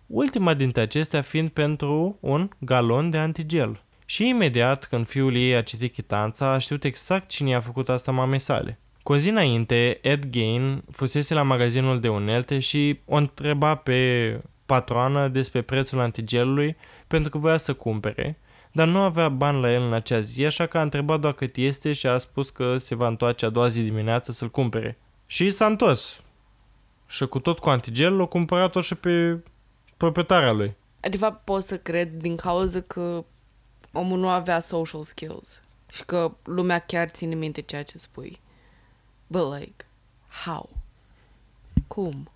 ultima 0.06 0.54
dintre 0.54 0.82
acestea 0.82 1.22
fiind 1.22 1.50
pentru 1.50 2.18
un 2.20 2.50
galon 2.60 3.10
de 3.10 3.18
antigel. 3.18 3.82
Și 4.10 4.28
imediat, 4.28 4.86
când 4.86 5.08
fiul 5.08 5.36
ei 5.36 5.56
a 5.56 5.62
citit 5.62 5.94
chitanța, 5.94 6.52
a 6.52 6.58
știut 6.58 6.84
exact 6.84 7.30
cine 7.30 7.50
i-a 7.50 7.60
făcut 7.60 7.90
asta 7.90 8.12
mamei 8.12 8.40
sale. 8.40 8.80
Cu 9.04 9.14
o 9.14 9.18
zi 9.18 9.30
înainte, 9.30 10.00
Ed 10.02 10.30
Gain 10.30 10.84
fusese 10.92 11.34
la 11.34 11.42
magazinul 11.42 12.00
de 12.00 12.10
unelte 12.10 12.60
și 12.60 13.00
o 13.06 13.16
întreba 13.16 13.76
pe 13.76 14.42
patroană 14.66 15.28
despre 15.28 15.62
prețul 15.62 16.00
antigelului 16.00 16.76
pentru 17.08 17.30
că 17.30 17.38
voia 17.38 17.58
să 17.58 17.74
cumpere, 17.74 18.38
dar 18.72 18.88
nu 18.88 19.00
avea 19.00 19.30
bani 19.30 19.62
la 19.62 19.72
el 19.72 19.82
în 19.82 19.94
acea 19.94 20.20
zi, 20.20 20.46
așa 20.46 20.66
că 20.66 20.78
a 20.78 20.82
întrebat 20.82 21.20
doar 21.20 21.34
cât 21.34 21.56
este 21.56 21.94
și 21.94 22.08
a 22.08 22.18
spus 22.18 22.50
că 22.50 22.78
se 22.78 22.96
va 22.96 23.08
întoarce 23.08 23.46
a 23.46 23.50
doua 23.50 23.68
zi 23.68 23.82
dimineață 23.82 24.32
să-l 24.32 24.50
cumpere. 24.50 24.98
Și 25.26 25.50
s-a 25.50 25.66
întors. 25.66 26.22
Și 27.08 27.26
cu 27.26 27.40
tot 27.40 27.60
cu 27.60 27.70
antigelul, 27.70 28.20
o 28.20 28.28
cumpărat-o 28.28 28.82
și 28.82 28.96
pe 28.96 29.44
proprietarea 29.98 30.52
lui. 30.52 30.76
De 31.10 31.18
fapt, 31.18 31.44
pot 31.44 31.64
să 31.64 31.78
cred 31.78 32.10
din 32.12 32.36
cauza 32.36 32.82
că 32.82 33.26
omul 33.98 34.20
nu 34.20 34.30
avea 34.30 34.60
social 34.60 35.04
skills 35.04 35.62
și 35.92 36.06
că 36.06 36.36
lumea 36.44 36.80
chiar 36.80 37.08
ține 37.08 37.36
minte 37.36 37.62
ceea 37.62 37.84
ce 37.84 37.98
spui. 37.98 38.40
But 39.28 39.54
like, 39.54 39.86
how? 40.44 40.70
Cum? 41.88 42.30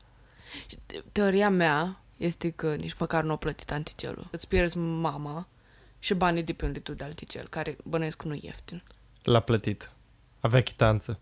Și 0.67 0.77
teoria 1.11 1.49
mea 1.49 2.01
este 2.17 2.49
că 2.49 2.75
nici 2.75 2.95
măcar 2.99 3.23
nu 3.23 3.31
a 3.31 3.35
plătit 3.35 3.71
antigelul. 3.71 4.27
Îți 4.31 4.47
pierzi 4.47 4.77
mama 4.77 5.47
și 5.99 6.13
banii 6.13 6.43
de 6.43 6.53
pe 6.53 6.65
un 6.65 6.71
litru 6.71 6.93
de 6.93 7.03
antigel, 7.03 7.47
care 7.47 7.77
bănuiesc 7.83 8.23
nu 8.23 8.39
ieftin. 8.41 8.83
L-a 9.23 9.39
plătit. 9.39 9.91
Avea 10.39 10.61
chitanță. 10.61 11.19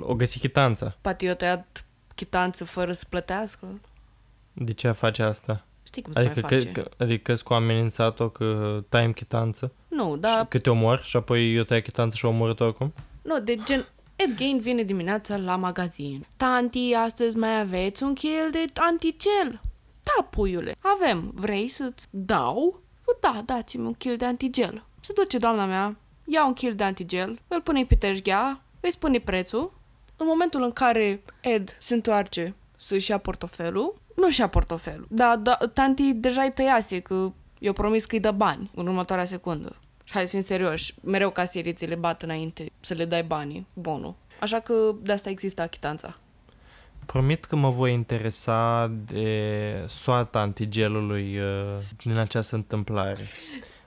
O 0.00 0.14
găsi 0.14 0.38
chitanța. 0.38 0.96
Poate 1.00 1.26
eu 1.26 1.34
tăiat 1.34 1.84
chitanță 2.14 2.64
fără 2.64 2.92
să 2.92 3.04
plătească. 3.08 3.80
De 4.52 4.72
ce 4.72 4.90
face 4.90 5.22
asta? 5.22 5.64
Știi 5.88 6.02
cum 6.02 6.12
se 6.12 6.18
Adică, 6.20 6.40
mai 6.40 6.50
face? 6.50 6.72
că, 6.72 6.80
că, 6.80 7.02
adică 7.02 7.34
cu 7.44 7.54
amenințat-o 7.54 8.28
că 8.28 8.80
tai 8.88 9.12
chitanță 9.12 9.72
Nu, 9.88 10.12
și 10.14 10.20
dar... 10.20 10.46
că 10.46 10.58
te 10.58 10.70
omor 10.70 10.98
și 11.02 11.16
apoi 11.16 11.54
eu 11.54 11.62
tai 11.62 11.82
chitanță 11.82 12.16
și 12.16 12.24
o 12.24 12.28
omorât 12.28 12.60
oricum? 12.60 12.92
Nu, 13.22 13.40
de 13.40 13.56
gen... 13.64 13.86
Ed 14.16 14.36
Gain 14.36 14.58
vine 14.60 14.82
dimineața 14.82 15.36
la 15.36 15.56
magazin. 15.56 16.26
Tanti, 16.36 16.94
astăzi 16.94 17.36
mai 17.36 17.60
aveți 17.60 18.02
un 18.02 18.14
kil 18.14 18.48
de 18.50 18.64
antigel? 18.74 19.60
Da, 20.02 20.24
puiule, 20.30 20.74
avem. 20.80 21.30
Vrei 21.34 21.68
să-ți 21.68 22.06
dau? 22.10 22.80
Da, 23.20 23.42
dați-mi 23.44 23.86
un 23.86 23.94
kil 23.94 24.16
de 24.16 24.24
antigel. 24.24 24.84
Se 25.00 25.12
duce 25.12 25.38
doamna 25.38 25.66
mea, 25.66 25.96
ia 26.24 26.46
un 26.46 26.52
kil 26.52 26.74
de 26.74 26.84
antigel, 26.84 27.38
îl 27.48 27.60
pune 27.60 27.84
pe 27.84 27.94
tejghea, 27.94 28.62
îi 28.80 28.92
spune 28.92 29.18
prețul. 29.18 29.72
În 30.16 30.26
momentul 30.26 30.62
în 30.62 30.72
care 30.72 31.22
Ed 31.40 31.76
se 31.78 31.94
întoarce 31.94 32.54
să-și 32.76 33.10
ia 33.10 33.18
portofelul, 33.18 33.94
nu-și 34.18 34.40
ia 34.40 34.48
portofelul. 34.48 35.06
Da, 35.10 35.36
da, 35.36 35.58
tanti 35.72 36.12
deja 36.12 36.42
îi 36.42 36.52
tăiase 36.52 37.00
că 37.00 37.32
eu 37.58 37.72
promis 37.72 38.04
că 38.04 38.14
îi 38.14 38.20
dă 38.20 38.30
bani 38.30 38.70
în 38.74 38.86
următoarea 38.86 39.24
secundă. 39.24 39.76
Și 40.04 40.12
hai 40.12 40.24
să 40.24 40.28
fim 40.28 40.40
serioși, 40.40 40.94
mereu 41.02 41.30
casierii 41.30 41.72
ți 41.72 41.86
le 41.86 41.94
bat 41.94 42.22
înainte 42.22 42.72
să 42.80 42.94
le 42.94 43.04
dai 43.04 43.22
banii, 43.22 43.66
bonul. 43.72 44.14
Așa 44.40 44.60
că 44.60 44.74
de 45.02 45.12
asta 45.12 45.30
există 45.30 45.62
achitanța. 45.62 46.18
Promit 47.06 47.44
că 47.44 47.56
mă 47.56 47.68
voi 47.68 47.92
interesa 47.92 48.92
de 49.06 49.84
soarta 49.86 50.38
antigelului 50.38 51.38
uh, 51.38 51.78
din 52.02 52.16
această 52.16 52.54
întâmplare. 52.54 53.28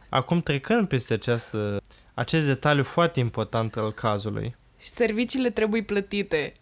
Acum 0.10 0.42
trecând 0.42 0.88
peste 0.88 1.14
această, 1.14 1.82
acest 2.14 2.46
detaliu 2.46 2.84
foarte 2.84 3.20
important 3.20 3.76
al 3.76 3.92
cazului. 3.92 4.56
Și 4.78 4.88
serviciile 4.88 5.50
trebuie 5.50 5.84
plătite. 5.84 6.54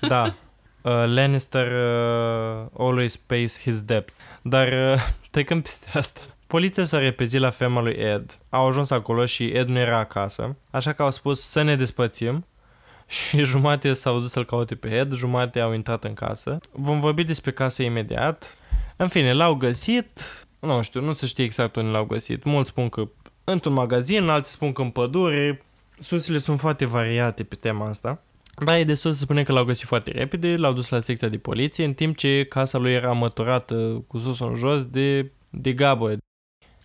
Da, 0.00 0.34
uh, 0.82 0.92
Lannister 1.06 1.66
uh, 1.66 2.66
always 2.78 3.16
pays 3.16 3.60
his 3.60 3.82
debts. 3.82 4.14
Dar 4.42 4.92
uh, 4.92 5.02
trecând 5.30 5.62
peste 5.62 5.90
asta, 5.92 6.20
poliția 6.46 6.84
s-a 6.84 6.98
repezit 6.98 7.40
la 7.40 7.50
ferma 7.50 7.80
lui 7.80 7.92
Ed. 7.92 8.38
Au 8.48 8.66
ajuns 8.66 8.90
acolo 8.90 9.26
și 9.26 9.44
Ed 9.44 9.68
nu 9.68 9.78
era 9.78 9.98
acasă, 9.98 10.56
așa 10.70 10.92
că 10.92 11.02
au 11.02 11.10
spus 11.10 11.40
să 11.40 11.62
ne 11.62 11.76
despățim 11.76 12.46
și 13.06 13.44
jumate 13.44 13.92
s-au 13.92 14.20
dus 14.20 14.30
să-l 14.30 14.44
caute 14.44 14.74
pe 14.74 14.88
Ed, 14.88 15.12
jumate 15.12 15.60
au 15.60 15.72
intrat 15.72 16.04
în 16.04 16.14
casă. 16.14 16.58
Vom 16.72 17.00
vorbi 17.00 17.24
despre 17.24 17.52
casă 17.52 17.82
imediat. 17.82 18.56
În 18.96 19.08
fine, 19.08 19.32
l-au 19.32 19.54
găsit, 19.54 20.46
nu 20.58 20.82
știu, 20.82 21.00
nu 21.00 21.14
se 21.14 21.26
știe 21.26 21.44
exact 21.44 21.76
unde 21.76 21.90
l-au 21.90 22.04
găsit. 22.04 22.44
Mulți 22.44 22.70
spun 22.70 22.88
că 22.88 23.08
într-un 23.44 23.72
magazin, 23.72 24.28
alții 24.28 24.52
spun 24.52 24.72
că 24.72 24.82
în 24.82 24.90
pădure. 24.90 25.62
Sursele 26.00 26.38
sunt 26.38 26.58
foarte 26.58 26.84
variate 26.84 27.44
pe 27.44 27.54
tema 27.54 27.88
asta. 27.88 28.22
Dar 28.64 28.78
e 28.78 28.84
destul 28.84 29.12
să 29.12 29.20
spune 29.20 29.42
că 29.42 29.52
l-au 29.52 29.64
găsit 29.64 29.86
foarte 29.86 30.10
repede, 30.10 30.56
l-au 30.56 30.72
dus 30.72 30.88
la 30.88 31.00
secția 31.00 31.28
de 31.28 31.38
poliție, 31.38 31.84
în 31.84 31.92
timp 31.94 32.16
ce 32.16 32.44
casa 32.44 32.78
lui 32.78 32.92
era 32.92 33.12
măturată 33.12 34.04
cu 34.06 34.18
sus 34.18 34.40
în 34.40 34.54
jos 34.54 34.84
de, 34.84 35.32
de 35.50 35.72
gaburi. 35.72 36.18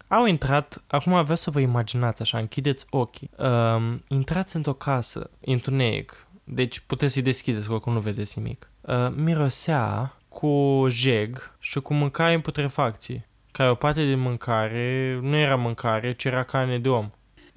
Au 0.07 0.25
intrat, 0.25 0.83
acum 0.87 1.21
vreau 1.21 1.35
să 1.35 1.51
vă 1.51 1.59
imaginați 1.59 2.21
așa, 2.21 2.37
închideți 2.37 2.85
ochii. 2.89 3.29
Um, 3.37 4.03
intrați 4.07 4.55
într-o 4.55 4.73
casă, 4.73 5.29
întuneric, 5.45 6.27
deci 6.43 6.79
puteți 6.79 7.13
să-i 7.13 7.21
deschideți, 7.21 7.67
că 7.67 7.73
oricum 7.73 7.93
nu 7.93 7.99
vedeți 7.99 8.39
nimic. 8.39 8.69
Uh, 8.81 9.09
mirosea 9.15 10.17
cu 10.29 10.85
jeg 10.89 11.37
și 11.59 11.79
cu 11.79 11.93
mâncare 11.93 12.33
în 12.33 12.41
putrefacție. 12.41 13.27
Care 13.51 13.69
o 13.69 13.75
parte 13.75 14.05
de 14.05 14.15
mâncare 14.15 15.19
nu 15.21 15.35
era 15.35 15.55
mâncare, 15.55 16.13
ci 16.13 16.23
era 16.23 16.43
carne 16.43 16.79
de 16.79 16.89
om. 16.89 17.09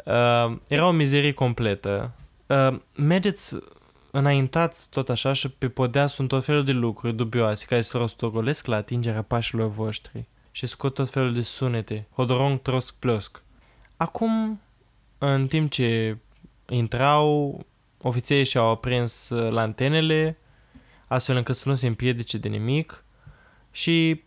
Uh, 0.05 0.57
era 0.67 0.89
o 0.89 0.93
mizerie 0.93 1.33
completă. 1.33 2.13
Uh, 2.47 2.79
mergeți 2.95 3.57
înaintați 4.19 4.91
tot 4.91 5.09
așa 5.09 5.33
și 5.33 5.49
pe 5.49 5.69
podea 5.69 6.07
sunt 6.07 6.29
tot 6.29 6.45
felul 6.45 6.65
de 6.65 6.73
lucruri 6.73 7.15
dubioase 7.15 7.67
care 7.67 7.81
se 7.81 7.99
rostogolesc 7.99 8.67
la 8.67 8.77
atingerea 8.77 9.23
pașilor 9.23 9.69
voștri 9.69 10.25
și 10.51 10.67
scot 10.67 10.95
tot 10.95 11.11
felul 11.11 11.33
de 11.33 11.41
sunete, 11.41 12.07
hodorong, 12.15 12.63
trosc, 12.63 12.95
plosc. 12.95 13.43
Acum, 13.97 14.61
în 15.19 15.47
timp 15.47 15.71
ce 15.71 16.17
intrau, 16.69 17.61
ofițerii 18.03 18.45
și-au 18.45 18.71
aprins 18.71 19.29
uh, 19.29 19.51
lantenele, 19.51 20.39
astfel 21.07 21.37
încât 21.37 21.57
să 21.57 21.69
nu 21.69 21.75
se 21.75 21.87
împiedice 21.87 22.39
de 22.39 22.49
nimic 22.49 23.05
și 23.71 24.23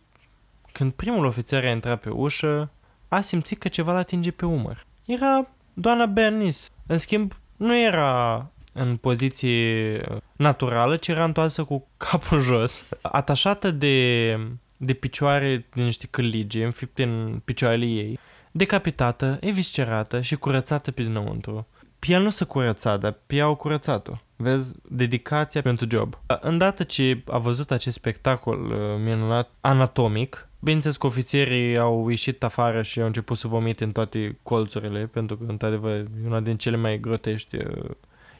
când 0.72 0.92
primul 0.92 1.24
ofițer 1.24 1.64
a 1.64 1.70
intrat 1.70 2.00
pe 2.00 2.10
ușă, 2.10 2.70
a 3.08 3.20
simțit 3.20 3.58
că 3.58 3.68
ceva 3.68 3.92
l 3.92 3.96
atinge 3.96 4.30
pe 4.30 4.46
umăr. 4.46 4.86
Era 5.04 5.48
doamna 5.74 6.06
Bernice. 6.06 6.60
În 6.86 6.98
schimb, 6.98 7.32
nu 7.56 7.78
era 7.78 8.50
în 8.72 8.96
poziție 8.96 10.00
naturală, 10.36 10.96
ci 10.96 11.08
era 11.08 11.24
întoarsă 11.24 11.64
cu 11.64 11.86
capul 12.10 12.40
jos, 12.40 12.88
atașată 13.02 13.70
de, 13.70 14.38
de 14.76 14.92
picioare 14.92 15.66
din 15.74 15.84
niște 15.84 16.06
cârlige, 16.10 16.64
înfipte 16.64 17.02
în 17.02 17.40
picioarele 17.44 17.86
ei, 17.86 18.18
decapitată, 18.50 19.38
eviscerată 19.40 20.20
și 20.20 20.36
curățată 20.36 20.90
pe 20.90 21.02
dinăuntru. 21.02 21.66
Pe 21.98 22.06
el 22.12 22.22
nu 22.22 22.30
se 22.30 22.44
curăța, 22.44 22.96
dar 22.96 23.16
pe 23.26 23.36
ea 23.36 23.44
au 23.44 23.54
curățat-o. 23.54 24.12
Vezi, 24.36 24.72
dedicația 24.88 25.62
pentru 25.62 25.86
job. 25.90 26.18
Îndată 26.40 26.82
ce 26.82 27.22
a 27.26 27.38
văzut 27.38 27.70
acest 27.70 27.96
spectacol 27.96 28.64
uh, 28.64 28.76
minunat 29.04 29.50
anatomic, 29.60 30.48
bineînțeles 30.58 30.96
că 30.96 31.06
ofițerii 31.06 31.78
au 31.78 32.08
ieșit 32.08 32.44
afară 32.44 32.82
și 32.82 33.00
au 33.00 33.06
început 33.06 33.36
să 33.36 33.48
vomite 33.48 33.84
în 33.84 33.92
toate 33.92 34.38
colțurile, 34.42 35.06
pentru 35.06 35.36
că, 35.36 35.44
într-adevăr, 35.48 35.94
e 35.94 36.08
una 36.26 36.40
din 36.40 36.56
cele 36.56 36.76
mai 36.76 37.00
grotești 37.00 37.56
uh, 37.56 37.90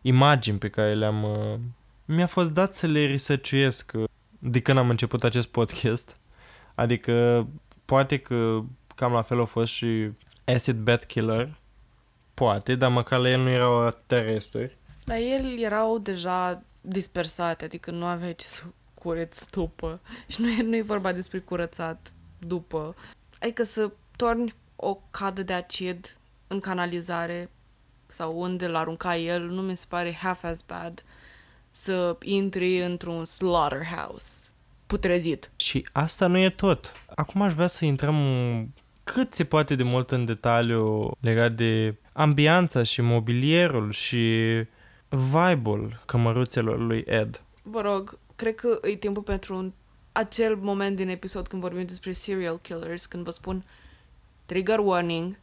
imagini 0.03 0.59
pe 0.59 0.69
care 0.69 0.95
le-am... 0.95 1.23
Uh, 1.23 1.59
mi-a 2.05 2.27
fost 2.27 2.53
dat 2.53 2.75
să 2.75 2.87
le 2.87 3.07
researchuiesc 3.07 3.93
uh, 3.95 4.05
de 4.39 4.61
când 4.61 4.79
am 4.79 4.91
început 4.91 5.25
acest 5.25 5.49
podcast. 5.49 6.17
Adică, 6.75 7.47
poate 7.85 8.19
că 8.19 8.61
cam 8.95 9.13
la 9.13 9.23
fel 9.23 9.41
a 9.41 9.45
fost 9.45 9.73
și 9.73 10.11
Acid 10.45 10.77
Bat 10.77 11.05
Killer, 11.05 11.59
poate, 12.35 12.75
dar 12.75 12.91
măcar 12.91 13.19
la 13.19 13.31
el 13.31 13.41
nu 13.41 13.49
erau 13.49 13.97
teresturi. 14.07 14.77
La 15.05 15.19
el 15.19 15.59
erau 15.59 15.99
deja 15.99 16.63
dispersate, 16.81 17.65
adică 17.65 17.91
nu 17.91 18.05
aveai 18.05 18.35
ce 18.35 18.47
să 18.47 18.63
cureți 18.95 19.51
după. 19.51 20.01
Și 20.27 20.41
nu 20.41 20.49
e, 20.49 20.63
nu 20.63 20.77
e 20.77 20.83
vorba 20.83 21.13
despre 21.13 21.39
curățat 21.39 22.13
după. 22.39 22.95
Adică 23.41 23.63
să 23.63 23.91
torni 24.17 24.55
o 24.77 24.99
cadă 25.11 25.43
de 25.43 25.53
acid 25.53 26.17
în 26.47 26.61
canalizare 26.61 27.51
sau 28.13 28.41
unde 28.41 28.67
l 28.67 28.75
arunca 28.75 29.17
el, 29.17 29.49
nu 29.49 29.61
mi 29.61 29.77
se 29.77 29.85
pare 29.89 30.13
half 30.13 30.45
as 30.45 30.61
bad 30.61 31.05
să 31.71 32.17
intri 32.23 32.83
într-un 32.83 33.25
slaughterhouse 33.25 34.51
putrezit. 34.91 35.51
Și 35.57 35.87
asta 35.93 36.27
nu 36.27 36.39
e 36.39 36.51
tot. 36.51 36.93
Acum 37.15 37.43
aș 37.43 37.53
vrea 37.53 37.67
să 37.67 37.85
intrăm 37.85 38.17
cât 39.05 39.35
se 39.35 39.45
poate 39.45 39.75
de 39.75 39.83
mult 39.83 40.11
în 40.11 40.25
detaliu 40.25 41.11
legat 41.21 41.53
de 41.53 41.95
ambianța 42.13 42.83
și 42.83 43.01
mobilierul 43.01 43.93
și 43.93 44.27
vibe-ul 45.09 46.03
cămăruțelor 46.07 46.79
lui 46.79 47.05
Ed. 47.07 47.43
Vă 47.63 47.81
rog, 47.81 48.19
cred 48.37 48.55
că 48.55 48.79
e 48.83 48.95
timpul 48.95 49.23
pentru 49.23 49.57
un, 49.57 49.73
acel 50.13 50.57
moment 50.57 50.97
din 50.97 51.09
episod 51.09 51.49
când 51.49 51.63
vorbim 51.63 51.85
despre 51.87 52.13
serial 52.13 52.59
killers, 52.63 53.07
când 53.07 53.25
vă 53.25 53.31
spun 53.31 53.65
trigger 54.47 54.79
warning, 54.79 55.39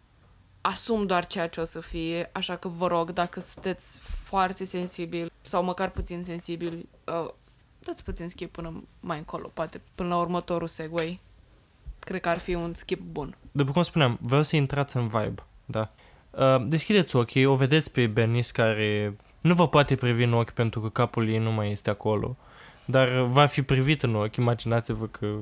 asum 0.68 1.06
doar 1.06 1.26
ceea 1.26 1.48
ce 1.48 1.60
o 1.60 1.66
să 1.66 1.80
fie, 1.80 2.30
așa 2.34 2.56
că 2.56 2.68
vă 2.68 2.88
rog, 2.88 3.12
dacă 3.12 3.40
sunteți 3.40 4.00
foarte 4.24 4.66
sensibili 4.66 5.32
sau 5.42 5.64
măcar 5.64 5.90
puțin 5.90 6.24
sensibili, 6.24 6.90
uh, 7.06 7.30
dați 7.80 8.04
puțin 8.04 8.30
skip 8.30 8.52
până 8.52 8.84
mai 9.00 9.18
încolo, 9.18 9.52
poate 9.54 9.82
până 9.96 10.10
la 10.10 10.18
următorul 10.18 10.68
segway. 10.68 11.20
Cred 12.00 12.22
că 12.22 12.30
ar 12.30 12.38
fi 12.38 12.54
un 12.54 12.74
skip 12.74 13.00
bun. 13.00 13.38
După 13.52 13.72
cum 13.72 13.84
spuneam, 13.84 14.18
vreau 14.22 14.44
să 14.44 14.56
intrați 14.56 14.98
în 14.98 15.08
vibe, 15.08 15.44
da? 15.66 15.90
Uh, 16.32 16.68
deschideți 16.68 17.16
ochii, 17.16 17.46
o 17.46 17.56
vedeți 17.56 17.92
pe 17.92 18.08
Bernice 18.08 18.52
care 18.52 19.16
nu 19.42 19.54
vă 19.54 19.68
poate 19.68 19.96
privi 19.96 20.24
în 20.24 20.34
ochi 20.34 20.52
pentru 20.52 20.82
că 20.82 20.90
capul 20.90 21.30
ei 21.30 21.38
nu 21.38 21.52
mai 21.52 21.72
este 21.72 21.90
acolo, 21.90 22.38
dar 22.86 23.22
va 23.22 23.46
fi 23.46 23.62
privit 23.62 24.04
în 24.04 24.16
ochi, 24.16 24.36
imaginați-vă 24.36 25.08
că 25.08 25.36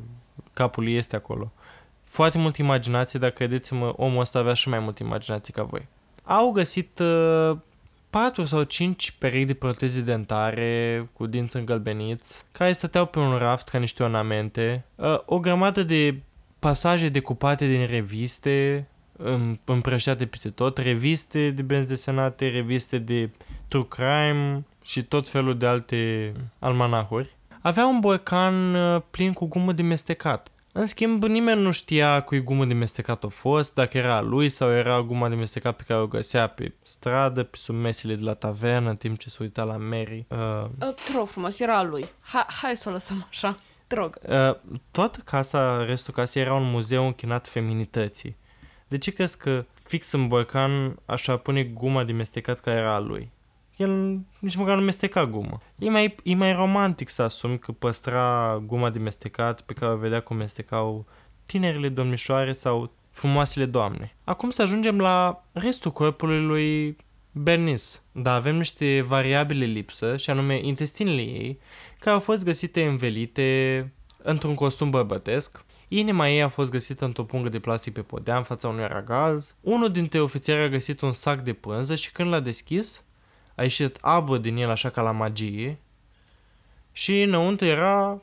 capul 0.54 0.88
ei 0.88 0.98
este 0.98 1.16
acolo. 1.16 1.52
Foarte 2.06 2.38
multă 2.38 2.62
imaginație, 2.62 3.20
dar 3.20 3.30
credeți-mă, 3.30 3.94
omul 3.96 4.20
ăsta 4.20 4.40
avea 4.40 4.54
și 4.54 4.70
mai 4.70 4.80
multă 4.80 5.04
imaginație 5.04 5.54
ca 5.54 5.64
voi. 5.64 5.88
Au 6.24 6.52
găsit 6.52 7.00
uh, 7.00 7.58
4 8.10 8.46
sau 8.46 8.64
5 8.64 9.12
perechi 9.12 9.46
de 9.46 9.54
proteze 9.54 10.02
dentare 10.02 11.10
cu 11.14 11.26
dinți 11.26 11.56
îngălbeniți, 11.56 12.44
care 12.52 12.72
stăteau 12.72 13.06
pe 13.06 13.20
un 13.20 13.38
raft 13.38 13.70
ca 13.70 13.78
niște 13.78 14.04
ornamente, 14.04 14.86
uh, 14.96 15.20
o 15.26 15.40
grămadă 15.40 15.84
de 15.84 16.20
pasaje 16.60 17.10
decupate 17.10 17.68
din 17.68 17.86
reviste, 17.86 18.88
împrăștiate 19.66 20.26
peste 20.26 20.50
tot, 20.50 20.78
reviste 20.78 21.50
de 21.50 21.62
benzi 21.62 21.90
desenate, 21.90 22.48
reviste 22.48 22.98
de 22.98 23.30
true 23.68 23.88
crime 23.88 24.66
și 24.84 25.04
tot 25.04 25.28
felul 25.28 25.58
de 25.58 25.66
alte 25.66 26.34
almanahuri. 26.60 27.36
Avea 27.62 27.86
un 27.88 28.00
boican 28.00 28.76
uh, 28.76 29.02
plin 29.12 29.34
cu 29.34 29.46
gumă 29.46 29.72
de 29.72 29.82
mestecat. 29.82 30.50
În 30.78 30.86
schimb, 30.86 31.24
nimeni 31.24 31.62
nu 31.62 31.72
știa 31.72 32.22
cui 32.22 32.44
gumă 32.44 32.66
de 32.66 32.74
mestecat 32.74 33.24
a 33.24 33.28
fost, 33.28 33.74
dacă 33.74 33.98
era 33.98 34.16
a 34.16 34.22
lui 34.22 34.50
sau 34.50 34.72
era 34.72 35.02
guma 35.02 35.30
de 35.30 35.36
mestecat 35.36 35.76
pe 35.76 35.84
care 35.88 36.00
o 36.00 36.08
găsea 36.08 36.48
pe 36.48 36.74
stradă, 36.84 37.44
pe 37.44 37.58
sub 37.58 37.76
mesele 37.76 38.16
de 38.16 38.24
la 38.24 38.34
tavernă, 38.34 38.90
în 38.90 38.96
timp 38.96 39.20
ce 39.20 39.30
se 39.30 39.38
uita 39.40 39.64
la 39.64 39.78
Mary. 39.78 40.26
Uh, 40.30 40.38
uh, 40.64 40.94
te 40.94 41.12
rog 41.16 41.28
frumos, 41.28 41.60
era 41.60 41.78
a 41.78 41.84
lui. 41.84 42.06
Ha, 42.22 42.46
hai 42.62 42.78
să 42.78 42.90
o 42.90 42.92
lăsăm 42.92 43.26
așa. 43.30 43.58
Te 43.88 43.96
rog. 43.96 44.18
Uh, 44.22 44.56
toată 44.92 45.20
casa, 45.24 45.86
restul 45.86 46.14
casei 46.14 46.42
era 46.42 46.54
un 46.54 46.70
muzeu 46.70 47.06
închinat 47.06 47.48
feminității. 47.48 48.38
De 48.88 48.98
ce 48.98 49.12
crezi 49.12 49.38
că 49.38 49.66
fix 49.84 50.12
în 50.12 50.28
borcan 50.28 51.00
așa 51.06 51.38
pune 51.38 51.64
guma 51.64 52.04
de 52.04 52.12
mestecat 52.12 52.60
care 52.60 52.78
era 52.78 52.94
a 52.94 53.00
lui? 53.00 53.32
El 53.76 54.20
nici 54.40 54.56
măcar 54.56 54.76
nu 54.76 54.82
mesteca 54.82 55.26
gumă. 55.26 55.62
E 55.78 55.90
mai, 55.90 56.16
e 56.24 56.36
mai 56.36 56.54
romantic 56.54 57.10
să 57.10 57.22
asumi 57.22 57.60
că 57.60 57.72
păstra 57.72 58.58
guma 58.66 58.90
de 58.90 59.00
mestecat 59.00 59.62
pe 59.62 59.74
care 59.74 59.92
o 59.92 59.98
vedea 59.98 60.20
cum 60.20 60.38
mestecau 60.38 61.06
tinerile 61.46 61.90
domnișoare 61.90 62.54
sau 62.54 62.92
frumoasele 63.12 63.66
doamne. 63.66 64.16
Acum 64.24 64.50
să 64.50 64.62
ajungem 64.62 65.00
la 65.00 65.46
restul 65.52 65.92
corpului 65.92 66.42
lui 66.42 66.98
Bernice. 67.32 67.84
Da, 68.12 68.34
avem 68.34 68.56
niște 68.56 69.02
variabile 69.02 69.66
lipsă, 69.66 70.18
și 70.18 70.30
anume 70.30 70.60
intestinele 70.62 71.22
ei, 71.22 71.60
care 72.00 72.16
au 72.16 72.22
fost 72.22 72.44
găsite 72.44 72.86
învelite 72.86 73.94
într-un 74.18 74.56
costum 74.56 74.90
bărbătesc, 74.90 75.66
Inima 75.88 76.30
ei 76.30 76.42
a 76.42 76.48
fost 76.48 76.72
găsită 76.72 77.06
într-o 77.06 77.24
pungă 77.24 77.50
de 77.50 77.60
plastic 77.60 77.94
pe 77.94 78.02
podea 78.02 78.38
în 78.38 78.44
fața 78.44 78.68
unui 78.68 78.84
aragaz. 78.84 79.56
Unul 79.62 79.92
dintre 79.92 80.20
ofițeri 80.20 80.62
a 80.62 80.70
găsit 80.70 81.02
un 81.02 81.12
sac 81.12 81.42
de 81.42 81.54
pânză 81.54 81.96
și 81.96 82.12
când 82.12 82.30
l-a 82.30 82.40
deschis, 82.40 83.04
a 83.56 83.62
ieșit 83.62 83.98
abă 84.02 84.38
din 84.38 84.58
el 84.58 84.70
așa 84.70 84.90
ca 84.90 85.02
la 85.02 85.12
magie 85.12 85.80
și 86.92 87.22
înăuntru 87.22 87.66
era 87.66 88.22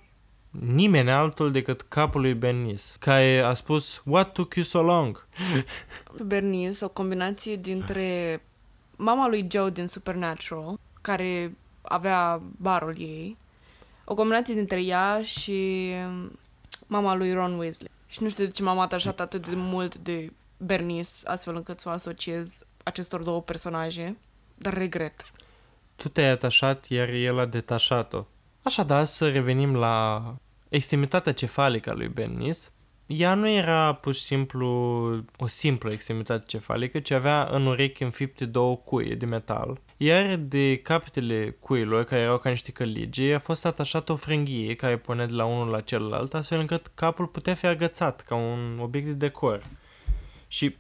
nimeni 0.51 1.11
altul 1.11 1.51
decât 1.51 1.80
capul 1.80 2.20
lui 2.20 2.35
Bernice, 2.35 2.83
care 2.99 3.41
a 3.41 3.55
spus 3.55 4.03
What 4.05 4.33
took 4.33 4.55
you 4.55 4.64
so 4.64 4.83
long? 4.83 5.26
Bernice, 6.26 6.85
o 6.85 6.89
combinație 6.89 7.57
dintre 7.57 8.43
mama 8.97 9.28
lui 9.28 9.47
Joe 9.51 9.70
din 9.70 9.87
Supernatural, 9.87 10.78
care 11.01 11.57
avea 11.83 12.43
barul 12.57 12.95
ei, 12.99 13.37
o 14.05 14.14
combinație 14.14 14.55
dintre 14.55 14.83
ea 14.83 15.22
și 15.22 15.91
mama 16.87 17.14
lui 17.14 17.33
Ron 17.33 17.59
Weasley. 17.59 17.91
Și 18.07 18.22
nu 18.22 18.28
știu 18.28 18.45
de 18.45 18.51
ce 18.51 18.62
m-am 18.62 18.78
atașat 18.78 19.20
atât 19.20 19.49
de 19.49 19.57
mult 19.57 19.97
de 19.97 20.33
Bernice, 20.57 21.11
astfel 21.24 21.55
încât 21.55 21.80
să 21.80 21.89
o 21.89 21.93
asociez 21.93 22.59
acestor 22.83 23.22
două 23.22 23.43
personaje, 23.43 24.16
dar 24.62 24.74
regret. 24.74 25.32
Tu 25.96 26.08
te-ai 26.08 26.30
atașat, 26.30 26.86
iar 26.86 27.08
el 27.08 27.38
a 27.38 27.46
detașat-o. 27.46 28.24
Așadar, 28.62 29.04
să 29.04 29.28
revenim 29.28 29.74
la 29.74 30.24
extremitatea 30.68 31.32
cefalică 31.32 31.90
a 31.90 31.94
lui 31.94 32.08
Bernice. 32.08 32.58
Ea 33.06 33.34
nu 33.34 33.48
era 33.48 33.94
pur 33.94 34.14
și 34.14 34.20
simplu 34.20 34.66
o 35.38 35.46
simplă 35.46 35.92
extremitate 35.92 36.44
cefalică, 36.46 37.00
ci 37.00 37.10
avea 37.10 37.48
în 37.50 37.66
urechi 37.66 38.02
înfipte 38.02 38.44
două 38.44 38.76
cuie 38.76 39.14
de 39.14 39.26
metal 39.26 39.80
iar 40.04 40.36
de 40.36 40.76
capetele 40.76 41.56
cuilor, 41.60 42.04
care 42.04 42.20
erau 42.20 42.38
ca 42.38 42.48
niște 42.48 42.72
călige, 42.72 43.34
a 43.34 43.38
fost 43.38 43.66
atașată 43.66 44.12
o 44.12 44.16
frânghie 44.16 44.74
care 44.74 44.96
punea 44.96 45.26
de 45.26 45.32
la 45.32 45.44
unul 45.44 45.68
la 45.68 45.80
celălalt, 45.80 46.34
astfel 46.34 46.58
încât 46.60 46.86
capul 46.94 47.26
putea 47.26 47.54
fi 47.54 47.66
agățat 47.66 48.20
ca 48.20 48.34
un 48.34 48.78
obiect 48.80 49.06
de 49.06 49.12
decor. 49.12 49.66
Și 50.48 50.76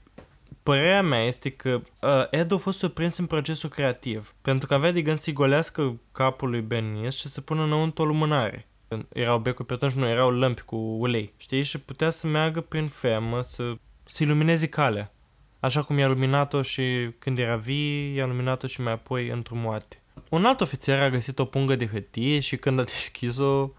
părerea 0.62 1.02
mea 1.02 1.24
este 1.24 1.50
că 1.50 1.80
uh, 2.00 2.10
Ed 2.30 2.52
a 2.52 2.56
fost 2.56 2.78
surprins 2.78 3.16
în 3.16 3.26
procesul 3.26 3.68
creativ, 3.68 4.34
pentru 4.42 4.66
că 4.66 4.74
avea 4.74 4.92
de 4.92 5.02
gând 5.02 5.18
să-i 5.18 5.32
golească 5.32 6.00
capul 6.12 6.50
lui 6.50 6.60
Bernice 6.60 7.08
și 7.08 7.28
să 7.28 7.40
pună 7.40 7.62
înăuntru 7.62 8.02
o 8.02 8.06
lumânare. 8.06 8.66
Erau 9.12 9.38
becuri 9.38 9.68
pe 9.68 9.74
atunci, 9.74 9.92
nu, 9.92 10.08
erau 10.08 10.30
lămpi 10.30 10.62
cu 10.62 10.76
ulei, 10.76 11.32
știi? 11.36 11.62
Și 11.62 11.80
putea 11.80 12.10
să 12.10 12.26
meargă 12.26 12.60
prin 12.60 12.88
fermă, 12.88 13.42
să, 13.42 13.74
să 14.04 14.22
ilumineze 14.22 14.68
calea. 14.68 15.12
Așa 15.60 15.82
cum 15.82 15.98
i-a 15.98 16.08
luminat-o 16.08 16.62
și 16.62 17.10
când 17.18 17.38
era 17.38 17.56
vii, 17.56 18.14
i-a 18.14 18.26
luminat-o 18.26 18.66
și 18.66 18.80
mai 18.80 18.92
apoi 18.92 19.28
într-o 19.28 19.56
moarte. 19.56 20.02
Un 20.28 20.44
alt 20.44 20.60
ofițer 20.60 21.00
a 21.00 21.10
găsit 21.10 21.38
o 21.38 21.44
pungă 21.44 21.76
de 21.76 21.86
hârtie 21.86 22.40
și 22.40 22.56
când 22.56 22.78
a 22.78 22.82
deschis-o, 22.94 23.70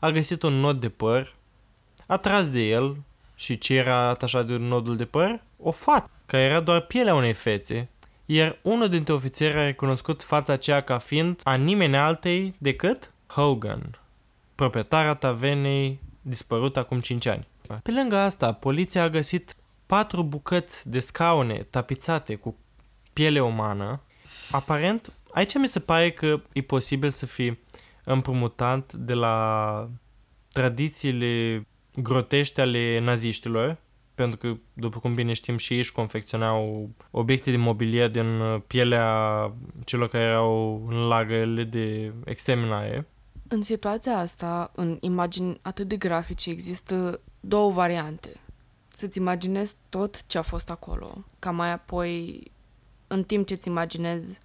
a 0.00 0.10
găsit 0.10 0.42
un 0.42 0.52
nod 0.52 0.80
de 0.80 0.88
păr, 0.88 1.34
a 2.06 2.16
tras 2.16 2.50
de 2.50 2.60
el 2.60 2.96
și 3.40 3.58
ce 3.58 3.74
era 3.74 3.96
atașat 3.96 4.46
de 4.46 4.56
nodul 4.56 4.96
de 4.96 5.04
păr? 5.04 5.42
O 5.58 5.70
fată, 5.70 6.10
care 6.26 6.42
era 6.42 6.60
doar 6.60 6.80
pielea 6.80 7.14
unei 7.14 7.32
fețe, 7.32 7.88
iar 8.26 8.58
unul 8.62 8.88
dintre 8.88 9.12
ofițeri 9.12 9.56
a 9.56 9.64
recunoscut 9.64 10.22
fața 10.22 10.52
aceea 10.52 10.80
ca 10.80 10.98
fiind 10.98 11.40
a 11.44 11.54
nimeni 11.54 11.96
altei 11.96 12.54
decât 12.58 13.12
Hogan, 13.26 13.98
proprietara 14.54 15.14
tavenei 15.14 16.00
dispărut 16.22 16.76
acum 16.76 17.00
5 17.00 17.26
ani. 17.26 17.48
Pe 17.82 17.90
lângă 17.90 18.16
asta, 18.16 18.52
poliția 18.52 19.02
a 19.02 19.08
găsit 19.08 19.54
patru 19.86 20.22
bucăți 20.22 20.88
de 20.88 21.00
scaune 21.00 21.66
tapizate 21.70 22.34
cu 22.34 22.56
piele 23.12 23.40
umană. 23.40 24.00
Aparent, 24.50 25.12
aici 25.32 25.54
mi 25.54 25.68
se 25.68 25.80
pare 25.80 26.10
că 26.10 26.40
e 26.52 26.60
posibil 26.60 27.10
să 27.10 27.26
fie 27.26 27.58
împrumutat 28.04 28.92
de 28.92 29.14
la 29.14 29.88
tradițiile 30.52 31.64
grotești 32.02 32.60
ale 32.60 33.00
naziștilor, 33.00 33.78
pentru 34.14 34.38
că, 34.38 34.56
după 34.72 34.98
cum 34.98 35.14
bine 35.14 35.32
știm, 35.32 35.56
și 35.56 35.72
ei 35.72 35.78
își 35.78 35.92
confecționau 35.92 36.90
obiecte 37.10 37.50
de 37.50 37.56
mobilier 37.56 38.10
din 38.10 38.62
pielea 38.66 39.52
celor 39.84 40.08
care 40.08 40.24
erau 40.24 40.86
în 40.88 40.96
lagările 41.06 41.64
de 41.64 42.12
exterminare. 42.24 43.08
În 43.48 43.62
situația 43.62 44.18
asta, 44.18 44.72
în 44.74 44.96
imagini 45.00 45.58
atât 45.62 45.88
de 45.88 45.96
grafice, 45.96 46.50
există 46.50 47.20
două 47.40 47.72
variante. 47.72 48.40
Să-ți 48.88 49.18
imaginezi 49.18 49.76
tot 49.88 50.26
ce 50.26 50.38
a 50.38 50.42
fost 50.42 50.70
acolo, 50.70 51.24
ca 51.38 51.50
mai 51.50 51.72
apoi, 51.72 52.42
în 53.06 53.24
timp 53.24 53.46
ce-ți 53.46 53.68
imaginezi, 53.68 54.38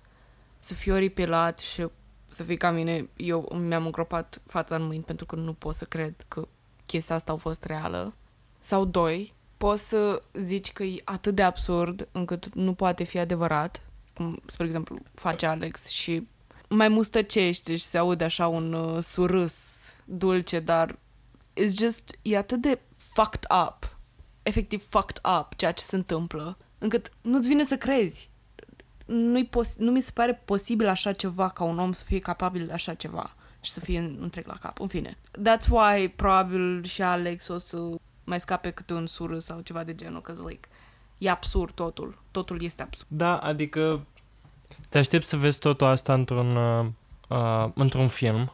să 0.59 0.73
fii 0.73 0.91
oripilat 0.91 1.59
și 1.59 1.87
să 2.29 2.43
fii 2.43 2.57
ca 2.57 2.71
mine, 2.71 3.09
eu 3.15 3.55
mi-am 3.67 3.85
îngropat 3.85 4.41
fața 4.45 4.75
în 4.75 4.85
mâini 4.85 5.03
pentru 5.03 5.25
că 5.25 5.35
nu 5.35 5.53
pot 5.53 5.75
să 5.75 5.85
cred 5.85 6.25
că 6.27 6.47
chestia 6.85 7.15
asta 7.15 7.31
a 7.31 7.35
fost 7.35 7.63
reală. 7.63 8.13
Sau 8.59 8.85
doi, 8.85 9.33
poți 9.57 9.87
să 9.87 10.21
zici 10.33 10.71
că 10.71 10.83
e 10.83 11.01
atât 11.03 11.35
de 11.35 11.43
absurd 11.43 12.07
încât 12.11 12.53
nu 12.53 12.73
poate 12.73 13.03
fi 13.03 13.17
adevărat, 13.17 13.81
cum, 14.13 14.39
spre 14.45 14.65
exemplu, 14.65 14.97
face 15.13 15.45
Alex 15.45 15.87
și 15.87 16.27
mai 16.69 16.87
mustăcește 16.87 17.75
și 17.75 17.83
se 17.83 17.97
aude 17.97 18.23
așa 18.23 18.47
un 18.47 18.73
uh, 18.73 19.03
surâs 19.03 19.55
dulce, 20.05 20.59
dar 20.59 20.99
it's 21.61 21.77
just, 21.77 22.17
e 22.21 22.37
atât 22.37 22.61
de 22.61 22.79
fucked 22.97 23.45
up, 23.67 23.97
efectiv 24.43 24.83
fucked 24.89 25.21
up 25.39 25.55
ceea 25.55 25.71
ce 25.71 25.83
se 25.83 25.95
întâmplă, 25.95 26.57
încât 26.77 27.11
nu-ți 27.21 27.47
vine 27.47 27.63
să 27.63 27.77
crezi. 27.77 28.29
Nu-i 29.05 29.45
pos- 29.45 29.75
nu 29.77 29.91
mi 29.91 30.01
se 30.01 30.11
pare 30.13 30.41
posibil 30.45 30.87
așa 30.87 31.13
ceva 31.13 31.49
ca 31.49 31.63
un 31.63 31.79
om 31.79 31.93
să 31.93 32.03
fie 32.03 32.19
capabil 32.19 32.65
de 32.65 32.73
așa 32.73 32.93
ceva 32.93 33.35
și 33.65 33.71
să 33.71 33.79
fie 33.79 33.99
întreg 33.99 34.47
la 34.47 34.57
cap. 34.61 34.79
În 34.79 34.87
fine. 34.87 35.17
That's 35.31 35.67
why 35.69 36.09
probabil 36.09 36.83
și 36.83 37.01
Alex 37.01 37.47
o 37.47 37.57
să 37.57 37.77
mai 38.23 38.39
scape 38.39 38.69
câte 38.69 38.93
un 38.93 39.07
sură 39.07 39.39
sau 39.39 39.59
ceva 39.59 39.83
de 39.83 39.95
genul, 39.95 40.21
că 40.21 40.33
like, 40.47 40.67
e 41.17 41.29
absurd 41.29 41.73
totul. 41.73 42.21
Totul 42.31 42.63
este 42.63 42.81
absurd. 42.81 43.07
Da, 43.09 43.37
adică 43.37 44.05
te 44.89 44.97
aștept 44.97 45.25
să 45.25 45.37
vezi 45.37 45.59
totul 45.59 45.87
asta 45.87 46.13
într-un, 46.13 46.55
uh, 46.55 46.85
uh, 47.27 47.71
într-un 47.73 48.07
film 48.07 48.53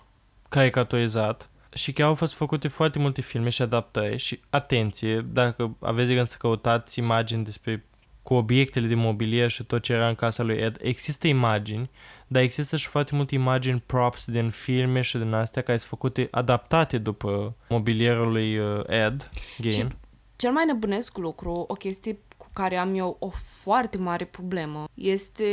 caricaturizat 0.49 1.49
și 1.74 1.93
chiar 1.93 2.07
au 2.07 2.16
fost 2.16 2.34
făcute 2.34 2.68
foarte 2.68 2.99
multe 2.99 3.22
filme 3.22 3.49
și 3.49 3.62
adaptări 3.62 4.18
și 4.18 4.39
atenție, 4.49 5.22
dacă 5.22 5.76
aveți 5.80 6.07
de 6.07 6.14
gând 6.14 6.28
să 6.28 6.38
căutați 6.38 6.99
imagini 6.99 7.43
despre 7.43 7.86
cu 8.24 8.34
obiectele 8.34 8.88
de 8.88 8.95
mobilier 8.95 9.49
și 9.49 9.64
tot 9.64 9.82
ce 9.82 9.93
era 9.93 10.07
în 10.07 10.16
casa 10.16 10.43
lui 10.43 10.57
Ed, 10.57 10.78
există 10.82 11.28
imagini, 11.28 11.89
dar 12.32 12.42
există 12.42 12.76
și 12.76 12.88
foarte 12.88 13.16
multe 13.16 13.36
imagini 13.36 13.84
props 13.86 14.26
din 14.26 14.50
filme 14.50 15.02
și 15.02 15.18
din 15.18 15.34
astea 15.34 15.62
care 15.62 15.78
sunt 15.78 15.90
făcute, 15.90 16.28
adaptate 16.32 16.98
după 16.98 17.56
mobilierul 17.70 18.32
lui 18.32 18.58
uh, 18.58 18.84
Ed 18.88 19.30
Gain. 19.60 19.74
Și 19.74 19.88
cel 20.36 20.52
mai 20.52 20.66
nebunesc 20.66 21.18
lucru, 21.18 21.66
o 21.68 21.74
chestie 21.74 22.20
cu 22.38 22.48
care 22.54 22.78
am 22.78 22.96
eu 22.96 23.16
o 23.20 23.30
foarte 23.30 23.98
mare 23.98 24.26
problemă, 24.26 24.88
este 24.94 25.46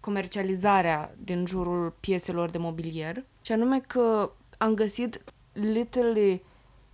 comercializarea 0.00 1.14
din 1.18 1.46
jurul 1.46 1.94
pieselor 2.00 2.50
de 2.50 2.58
mobilier, 2.58 3.24
și 3.42 3.52
anume 3.52 3.80
că 3.80 4.30
am 4.58 4.74
găsit 4.74 5.22
literally 5.52 6.42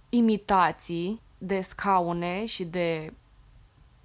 imitații 0.08 1.20
de 1.38 1.60
scaune 1.60 2.46
și 2.46 2.64
de 2.64 3.12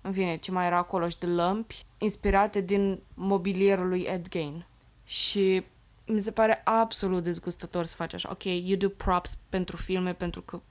în 0.01 0.11
fine, 0.11 0.37
ce 0.37 0.51
mai 0.51 0.65
era 0.65 0.77
acolo 0.77 1.09
și 1.09 1.17
de 1.17 1.25
lămpi, 1.25 1.83
inspirate 1.97 2.61
din 2.61 2.99
mobilierul 3.13 3.87
lui 3.87 4.01
Ed 4.01 4.27
Gain. 4.29 4.65
Și 5.05 5.63
mi 6.05 6.21
se 6.21 6.31
pare 6.31 6.61
absolut 6.63 7.23
dezgustător 7.23 7.85
să 7.85 7.95
faci 7.95 8.13
așa. 8.13 8.29
Ok, 8.31 8.43
you 8.43 8.77
do 8.77 8.89
props 8.89 9.37
pentru 9.49 9.77
filme, 9.77 10.13
pentru 10.13 10.41
că, 10.41 10.61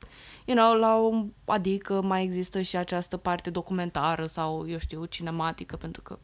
you 0.44 0.56
know, 0.56 0.74
la 0.74 0.96
o, 0.96 1.24
adică 1.44 2.02
mai 2.02 2.22
există 2.22 2.60
și 2.60 2.76
această 2.76 3.16
parte 3.16 3.50
documentară 3.50 4.26
sau, 4.26 4.68
eu 4.68 4.78
știu, 4.78 5.04
cinematică, 5.04 5.76
pentru 5.76 6.02
că, 6.02 6.18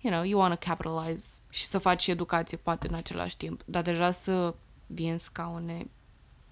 you 0.00 0.12
know, 0.12 0.24
you 0.24 0.40
want 0.40 0.58
to 0.58 0.66
capitalize 0.66 1.26
și 1.48 1.64
să 1.64 1.78
faci 1.78 2.02
și 2.02 2.10
educație 2.10 2.56
poate 2.56 2.88
în 2.88 2.94
același 2.94 3.36
timp. 3.36 3.62
Dar 3.64 3.82
deja 3.82 4.10
să 4.10 4.54
vii 4.86 5.10
în 5.10 5.18
scaune 5.18 5.86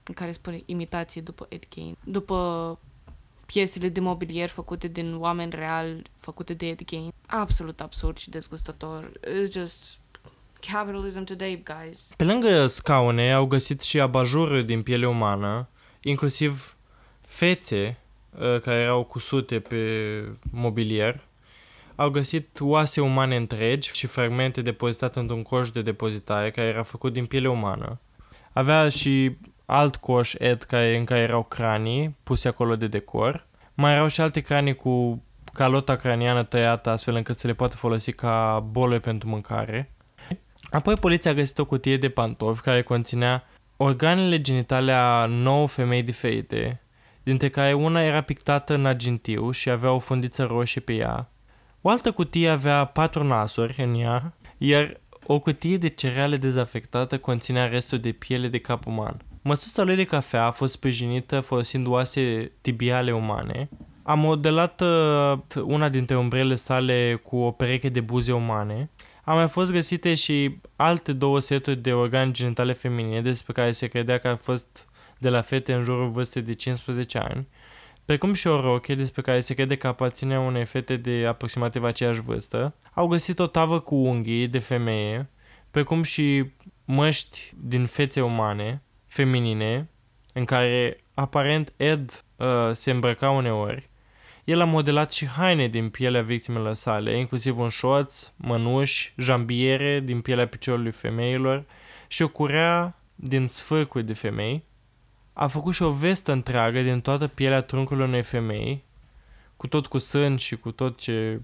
în 0.02 0.14
care 0.14 0.32
spune 0.32 0.62
imitație 0.66 1.20
după 1.20 1.46
Ed 1.48 1.64
Gain, 1.74 1.96
după 2.04 2.78
piesele 3.46 3.88
de 3.88 4.00
mobilier 4.00 4.48
făcute 4.48 4.88
din 4.88 5.14
oameni 5.14 5.50
reali, 5.50 6.02
făcute 6.18 6.54
de 6.54 6.66
Ed 6.68 6.84
Gein. 6.84 7.12
Absolut 7.26 7.80
absurd 7.80 8.16
și 8.16 8.30
dezgustător. 8.30 9.12
It's 9.20 9.52
just 9.52 10.00
capitalism 10.70 11.24
today, 11.24 11.62
guys. 11.64 12.10
Pe 12.16 12.24
lângă 12.24 12.66
scaune 12.66 13.32
au 13.32 13.46
găsit 13.46 13.80
și 13.80 14.00
abajururi 14.00 14.64
din 14.64 14.82
piele 14.82 15.06
umană, 15.06 15.68
inclusiv 16.00 16.76
fețe 17.20 17.98
uh, 18.30 18.60
care 18.60 18.80
erau 18.80 19.04
cusute 19.04 19.60
pe 19.60 19.76
mobilier. 20.50 21.20
Au 21.94 22.10
găsit 22.10 22.58
oase 22.60 23.00
umane 23.00 23.36
întregi 23.36 23.90
și 23.92 24.06
fragmente 24.06 24.62
depozitate 24.62 25.18
într-un 25.18 25.42
coș 25.42 25.70
de 25.70 25.82
depozitare 25.82 26.50
care 26.50 26.66
era 26.66 26.82
făcut 26.82 27.12
din 27.12 27.26
piele 27.26 27.48
umană. 27.48 28.00
Avea 28.52 28.88
și 28.88 29.36
alt 29.66 29.96
coș 29.96 30.34
Ed 30.38 30.62
care, 30.62 30.96
în 30.96 31.04
care 31.04 31.20
erau 31.20 31.42
cranii 31.42 32.16
puse 32.22 32.48
acolo 32.48 32.76
de 32.76 32.86
decor. 32.86 33.46
Mai 33.74 33.92
erau 33.92 34.08
și 34.08 34.20
alte 34.20 34.40
cranii 34.40 34.74
cu 34.74 35.22
calota 35.52 35.96
craniană 35.96 36.42
tăiată 36.42 36.90
astfel 36.90 37.14
încât 37.14 37.38
să 37.38 37.46
le 37.46 37.52
poată 37.52 37.76
folosi 37.76 38.12
ca 38.12 38.66
bole 38.70 38.98
pentru 38.98 39.28
mâncare. 39.28 39.92
Apoi 40.72 40.94
poliția 40.94 41.30
a 41.30 41.34
găsit 41.34 41.58
o 41.58 41.64
cutie 41.64 41.96
de 41.96 42.08
pantofi 42.08 42.60
care 42.60 42.82
conținea 42.82 43.44
organele 43.76 44.40
genitale 44.40 44.92
a 44.92 45.26
nouă 45.26 45.66
femei 45.66 46.02
diferite, 46.02 46.82
dintre 47.22 47.48
care 47.48 47.72
una 47.72 48.02
era 48.02 48.20
pictată 48.20 48.74
în 48.74 48.86
argintiu 48.86 49.50
și 49.50 49.70
avea 49.70 49.92
o 49.92 49.98
fundiță 49.98 50.44
roșie 50.44 50.80
pe 50.80 50.92
ea. 50.92 51.30
O 51.80 51.88
altă 51.88 52.10
cutie 52.10 52.48
avea 52.48 52.84
patru 52.84 53.24
nasuri 53.24 53.82
în 53.82 53.94
ea, 54.00 54.34
iar 54.58 55.00
o 55.26 55.38
cutie 55.38 55.76
de 55.76 55.88
cereale 55.88 56.36
dezafectată 56.36 57.18
conținea 57.18 57.66
restul 57.66 57.98
de 57.98 58.12
piele 58.12 58.48
de 58.48 58.58
cap 58.58 58.86
uman. 58.86 59.16
Măsuța 59.42 59.82
lui 59.82 59.96
de 59.96 60.04
cafea 60.04 60.44
a 60.44 60.50
fost 60.50 60.72
sprijinită 60.72 61.40
folosind 61.40 61.86
oase 61.86 62.52
tibiale 62.60 63.12
umane. 63.12 63.68
A 64.02 64.14
modelat 64.14 64.80
uh, 64.80 65.38
una 65.64 65.88
dintre 65.88 66.16
umbrele 66.16 66.54
sale 66.54 67.20
cu 67.22 67.36
o 67.36 67.50
pereche 67.50 67.88
de 67.88 68.00
buze 68.00 68.32
umane. 68.32 68.90
Au 69.24 69.36
mai 69.36 69.48
fost 69.48 69.72
găsite 69.72 70.14
și 70.14 70.56
alte 70.76 71.12
două 71.12 71.40
seturi 71.40 71.76
de 71.76 71.92
organe 71.92 72.30
genitale 72.30 72.72
feminine 72.72 73.22
despre 73.22 73.52
care 73.52 73.70
se 73.70 73.86
credea 73.86 74.18
că 74.18 74.28
a 74.28 74.36
fost 74.36 74.88
de 75.18 75.28
la 75.28 75.40
fete 75.40 75.72
în 75.72 75.82
jurul 75.82 76.10
vârstei 76.10 76.42
de 76.42 76.54
15 76.54 77.18
ani, 77.18 77.48
precum 78.04 78.32
și 78.32 78.46
o 78.46 78.60
roche 78.60 78.94
despre 78.94 79.22
care 79.22 79.40
se 79.40 79.54
crede 79.54 79.76
că 79.76 79.86
aparține 79.86 80.38
unei 80.38 80.64
fete 80.64 80.96
de 80.96 81.26
aproximativ 81.28 81.84
aceeași 81.84 82.20
vârstă. 82.20 82.74
Au 82.94 83.06
găsit 83.06 83.38
o 83.38 83.46
tavă 83.46 83.80
cu 83.80 83.94
unghii 83.94 84.48
de 84.48 84.58
femeie, 84.58 85.30
precum 85.70 86.02
și 86.02 86.44
măști 86.84 87.52
din 87.56 87.86
fețe 87.86 88.20
umane, 88.20 88.82
feminine, 89.06 89.88
în 90.32 90.44
care 90.44 91.04
aparent 91.14 91.72
Ed 91.76 92.24
uh, 92.36 92.46
se 92.72 92.90
îmbrăca 92.90 93.30
uneori, 93.30 93.90
el 94.44 94.60
a 94.60 94.64
modelat 94.64 95.12
și 95.12 95.26
haine 95.26 95.68
din 95.68 95.88
pielea 95.88 96.22
victimelor 96.22 96.74
sale, 96.74 97.18
inclusiv 97.18 97.58
un 97.58 97.68
șoț, 97.68 98.30
mănuși, 98.36 99.12
jambiere 99.16 100.00
din 100.00 100.20
pielea 100.20 100.46
piciorului 100.46 100.90
femeilor 100.90 101.64
și 102.06 102.22
o 102.22 102.28
curea 102.28 102.96
din 103.14 103.46
sfârcuri 103.46 104.04
de 104.04 104.12
femei. 104.12 104.64
A 105.32 105.46
făcut 105.46 105.74
și 105.74 105.82
o 105.82 105.90
vestă 105.90 106.32
întreagă 106.32 106.82
din 106.82 107.00
toată 107.00 107.26
pielea 107.26 107.60
truncului 107.60 108.04
unei 108.04 108.22
femei, 108.22 108.84
cu 109.56 109.66
tot 109.66 109.86
cu 109.86 109.98
sân 109.98 110.36
și 110.36 110.56
cu 110.56 110.70
tot 110.70 110.98
ce 110.98 111.40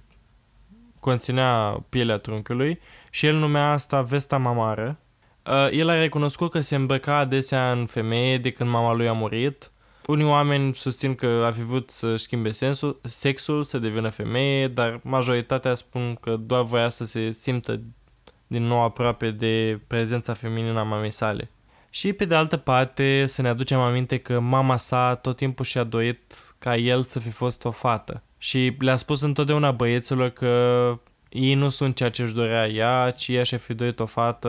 conținea 1.00 1.84
pielea 1.88 2.18
trunchiului 2.18 2.80
și 3.10 3.26
el 3.26 3.34
numea 3.34 3.70
asta 3.72 4.02
vesta 4.02 4.38
mamară 4.38 4.98
Uh, 5.48 5.68
el 5.70 5.88
a 5.88 5.98
recunoscut 5.98 6.50
că 6.50 6.60
se 6.60 6.74
îmbrăca 6.74 7.16
adesea 7.16 7.72
în 7.72 7.86
femeie 7.86 8.38
de 8.38 8.50
când 8.50 8.70
mama 8.70 8.92
lui 8.92 9.08
a 9.08 9.12
murit. 9.12 9.70
Unii 10.08 10.24
oameni 10.24 10.74
susțin 10.74 11.14
că 11.14 11.26
a 11.26 11.52
fi 11.52 11.62
vrut 11.62 11.90
să 11.90 12.16
schimbe 12.16 12.50
sensul, 12.50 13.00
sexul, 13.02 13.62
să 13.62 13.78
devină 13.78 14.08
femeie, 14.08 14.68
dar 14.68 15.00
majoritatea 15.02 15.74
spun 15.74 16.14
că 16.14 16.36
doar 16.36 16.62
voia 16.62 16.88
să 16.88 17.04
se 17.04 17.32
simtă 17.32 17.80
din 18.46 18.62
nou 18.62 18.82
aproape 18.82 19.30
de 19.30 19.80
prezența 19.86 20.32
feminină 20.32 20.78
a 20.78 20.82
mamei 20.82 21.10
sale. 21.10 21.50
Și 21.90 22.12
pe 22.12 22.24
de 22.24 22.34
altă 22.34 22.56
parte 22.56 23.26
să 23.26 23.42
ne 23.42 23.48
aducem 23.48 23.80
aminte 23.80 24.18
că 24.18 24.40
mama 24.40 24.76
sa 24.76 25.14
tot 25.14 25.36
timpul 25.36 25.64
și-a 25.64 25.84
dorit 25.84 26.34
ca 26.58 26.76
el 26.76 27.02
să 27.02 27.18
fi 27.18 27.30
fost 27.30 27.64
o 27.64 27.70
fată. 27.70 28.22
Și 28.38 28.76
le-a 28.78 28.96
spus 28.96 29.20
întotdeauna 29.20 29.70
băieților 29.70 30.28
că 30.28 30.94
ei 31.28 31.54
nu 31.54 31.68
sunt 31.68 31.96
ceea 31.96 32.10
ce 32.10 32.22
își 32.22 32.34
dorea 32.34 32.68
ea, 32.68 33.10
ci 33.10 33.28
ea 33.28 33.42
și-a 33.42 33.58
fi 33.58 33.74
dorit 33.74 34.00
o 34.00 34.06
fată 34.06 34.48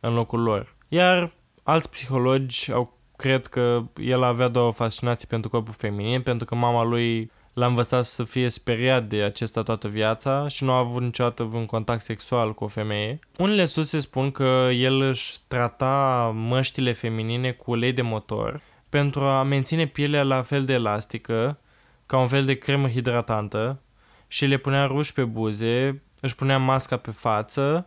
în 0.00 0.14
locul 0.14 0.42
lor. 0.42 0.74
Iar 0.88 1.32
alți 1.62 1.90
psihologi 1.90 2.72
au 2.72 3.00
cred 3.22 3.46
că 3.46 3.82
el 3.96 4.22
avea 4.22 4.48
două 4.48 4.70
fascinații 4.70 5.26
pentru 5.26 5.50
corpul 5.50 5.74
feminin, 5.76 6.22
pentru 6.22 6.46
că 6.46 6.54
mama 6.54 6.82
lui 6.82 7.30
l-a 7.52 7.66
învățat 7.66 8.04
să 8.04 8.24
fie 8.24 8.48
speriat 8.48 9.04
de 9.04 9.22
acesta 9.22 9.62
toată 9.62 9.88
viața 9.88 10.48
și 10.48 10.64
nu 10.64 10.72
a 10.72 10.78
avut 10.78 11.02
niciodată 11.02 11.42
un 11.42 11.66
contact 11.66 12.02
sexual 12.02 12.54
cu 12.54 12.64
o 12.64 12.66
femeie. 12.66 13.18
Unele 13.38 13.64
surse 13.64 13.98
spun 13.98 14.30
că 14.30 14.68
el 14.72 15.00
își 15.00 15.38
trata 15.48 16.32
măștile 16.34 16.92
feminine 16.92 17.50
cu 17.50 17.70
ulei 17.70 17.92
de 17.92 18.02
motor 18.02 18.60
pentru 18.88 19.24
a 19.24 19.42
menține 19.42 19.86
pielea 19.86 20.22
la 20.22 20.42
fel 20.42 20.64
de 20.64 20.72
elastică, 20.72 21.58
ca 22.06 22.18
un 22.18 22.26
fel 22.26 22.44
de 22.44 22.54
cremă 22.54 22.88
hidratantă, 22.88 23.80
și 24.28 24.46
le 24.46 24.56
punea 24.56 24.86
ruși 24.86 25.12
pe 25.12 25.24
buze, 25.24 26.02
își 26.20 26.34
punea 26.34 26.58
masca 26.58 26.96
pe 26.96 27.10
față, 27.10 27.86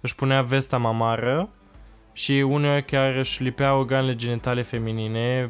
își 0.00 0.14
punea 0.14 0.42
vesta 0.42 0.76
mamară 0.78 1.48
și 2.12 2.32
uneori 2.32 2.84
chiar 2.84 3.14
își 3.16 3.42
lipea 3.42 3.76
organele 3.76 4.14
genitale 4.14 4.62
feminine 4.62 5.46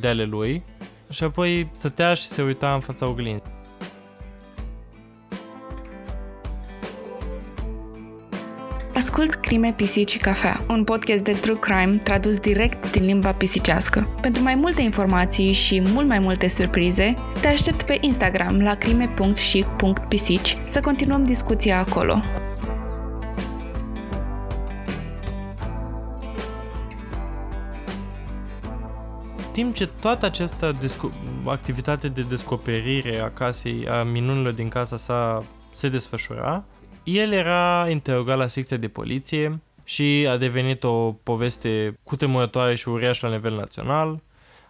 de 0.00 0.08
ale 0.08 0.24
lui 0.24 0.62
și 1.10 1.24
apoi 1.24 1.68
stătea 1.72 2.14
și 2.14 2.26
se 2.26 2.42
uita 2.42 2.74
în 2.74 2.80
fața 2.80 3.06
oglinzii. 3.06 3.60
Asculți 8.94 9.40
Crime, 9.40 9.72
Pisici 9.76 10.10
și 10.10 10.18
Cafea, 10.18 10.60
un 10.68 10.84
podcast 10.84 11.22
de 11.22 11.32
true 11.32 11.58
crime 11.58 12.00
tradus 12.02 12.38
direct 12.38 12.92
din 12.92 13.04
limba 13.04 13.32
pisicească. 13.32 14.08
Pentru 14.20 14.42
mai 14.42 14.54
multe 14.54 14.82
informații 14.82 15.52
și 15.52 15.80
mult 15.80 16.06
mai 16.06 16.18
multe 16.18 16.48
surprize, 16.48 17.16
te 17.40 17.46
aștept 17.48 17.82
pe 17.82 17.98
Instagram 18.00 18.60
la 18.60 18.74
crime.și.pisici 18.74 20.58
să 20.64 20.80
continuăm 20.80 21.24
discuția 21.24 21.78
acolo. 21.78 22.22
Timp 29.52 29.74
ce 29.74 29.86
toată 29.86 30.26
această 30.26 30.72
desco- 30.72 31.12
activitate 31.44 32.08
de 32.08 32.22
descoperire 32.22 33.20
a 33.20 33.30
casei, 33.30 33.88
a 33.88 34.02
minunilor 34.02 34.52
din 34.52 34.68
casa 34.68 34.96
sa 34.96 35.42
se 35.72 35.88
desfășura, 35.88 36.64
el 37.04 37.32
era 37.32 37.86
interogat 37.90 38.38
la 38.38 38.46
secția 38.46 38.76
de 38.76 38.88
poliție 38.88 39.60
și 39.84 40.26
a 40.28 40.36
devenit 40.36 40.84
o 40.84 41.12
poveste 41.12 41.98
cutremurătoare 42.02 42.74
și 42.74 42.88
uriașă 42.88 43.26
la 43.26 43.32
nivel 43.32 43.54
național. 43.54 44.22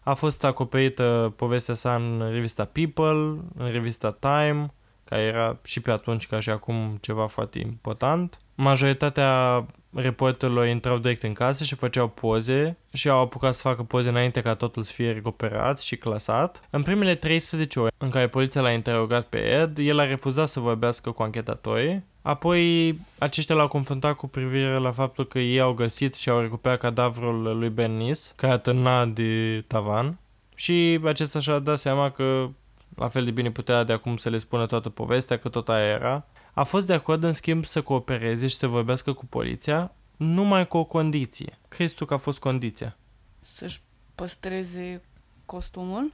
A 0.03 0.15
fost 0.15 0.45
acoperită 0.45 1.33
povestea 1.37 1.75
sa 1.75 1.95
în 1.95 2.29
revista 2.31 2.65
People, 2.65 3.41
în 3.57 3.71
revista 3.73 4.17
Time, 4.21 4.75
care 5.05 5.23
era 5.23 5.59
și 5.65 5.81
pe 5.81 5.91
atunci 5.91 6.27
ca 6.27 6.41
și 6.41 6.51
acum 6.51 6.99
ceva 7.01 7.27
foarte 7.27 7.59
important. 7.59 8.39
Majoritatea 8.55 9.67
reporterilor 9.95 10.67
intrau 10.67 10.99
direct 10.99 11.23
în 11.23 11.33
casă 11.33 11.65
și 11.65 11.75
făceau 11.75 12.09
poze 12.09 12.77
și 12.93 13.09
au 13.09 13.21
apucat 13.21 13.55
să 13.55 13.63
facă 13.63 13.83
poze 13.83 14.09
înainte 14.09 14.41
ca 14.41 14.55
totul 14.55 14.83
să 14.83 14.93
fie 14.93 15.13
recuperat 15.13 15.81
și 15.81 15.97
clasat. 15.97 16.63
În 16.71 16.83
primele 16.83 17.15
13 17.15 17.81
ore 17.81 17.91
în 17.99 18.11
care 18.11 18.29
poliția 18.29 18.61
l-a 18.61 18.71
interogat 18.71 19.27
pe 19.27 19.39
Ed, 19.39 19.79
el 19.79 19.99
a 19.99 20.07
refuzat 20.07 20.49
să 20.49 20.61
vorbească 20.61 21.11
cu 21.11 21.23
anchetatorii. 21.23 22.05
Apoi 22.23 22.99
aceștia 23.19 23.55
l-au 23.55 23.69
confruntat 23.69 24.17
cu 24.17 24.29
privire 24.29 24.77
la 24.77 24.93
faptul 24.93 25.27
că 25.27 25.39
ei 25.39 25.61
au 25.61 25.73
găsit 25.73 26.15
și 26.15 26.29
au 26.29 26.41
recuperat 26.41 26.79
cadavrul 26.79 27.59
lui 27.59 27.69
Bernice, 27.69 28.21
care 28.37 28.53
atârna 28.53 29.07
de 29.07 29.65
tavan. 29.67 30.19
Și 30.55 31.01
acesta 31.05 31.41
și-a 31.41 31.59
dat 31.59 31.79
seama 31.79 32.11
că 32.11 32.49
la 32.97 33.09
fel 33.09 33.25
de 33.25 33.31
bine 33.31 33.51
putea 33.51 33.85
de 33.85 33.93
acum 33.93 34.17
să 34.17 34.29
le 34.29 34.39
spună 34.39 34.67
toată 34.67 34.89
povestea, 34.89 35.39
că 35.39 35.49
tot 35.49 35.69
aia 35.69 35.87
era 35.87 36.27
a 36.53 36.63
fost 36.63 36.87
de 36.87 36.93
acord 36.93 37.23
în 37.23 37.33
schimb 37.33 37.65
să 37.65 37.83
coopereze 37.83 38.47
și 38.47 38.57
să 38.57 38.67
vorbească 38.67 39.13
cu 39.13 39.27
poliția 39.27 39.95
numai 40.17 40.69
cu 40.69 40.77
o 40.77 40.85
condiție. 40.85 41.59
Crezi 41.69 41.95
tu 41.95 42.05
că 42.05 42.15
a 42.15 42.17
fost 42.17 42.39
condiția? 42.39 42.97
Să-și 43.41 43.81
păstreze 44.15 45.03
costumul? 45.47 46.13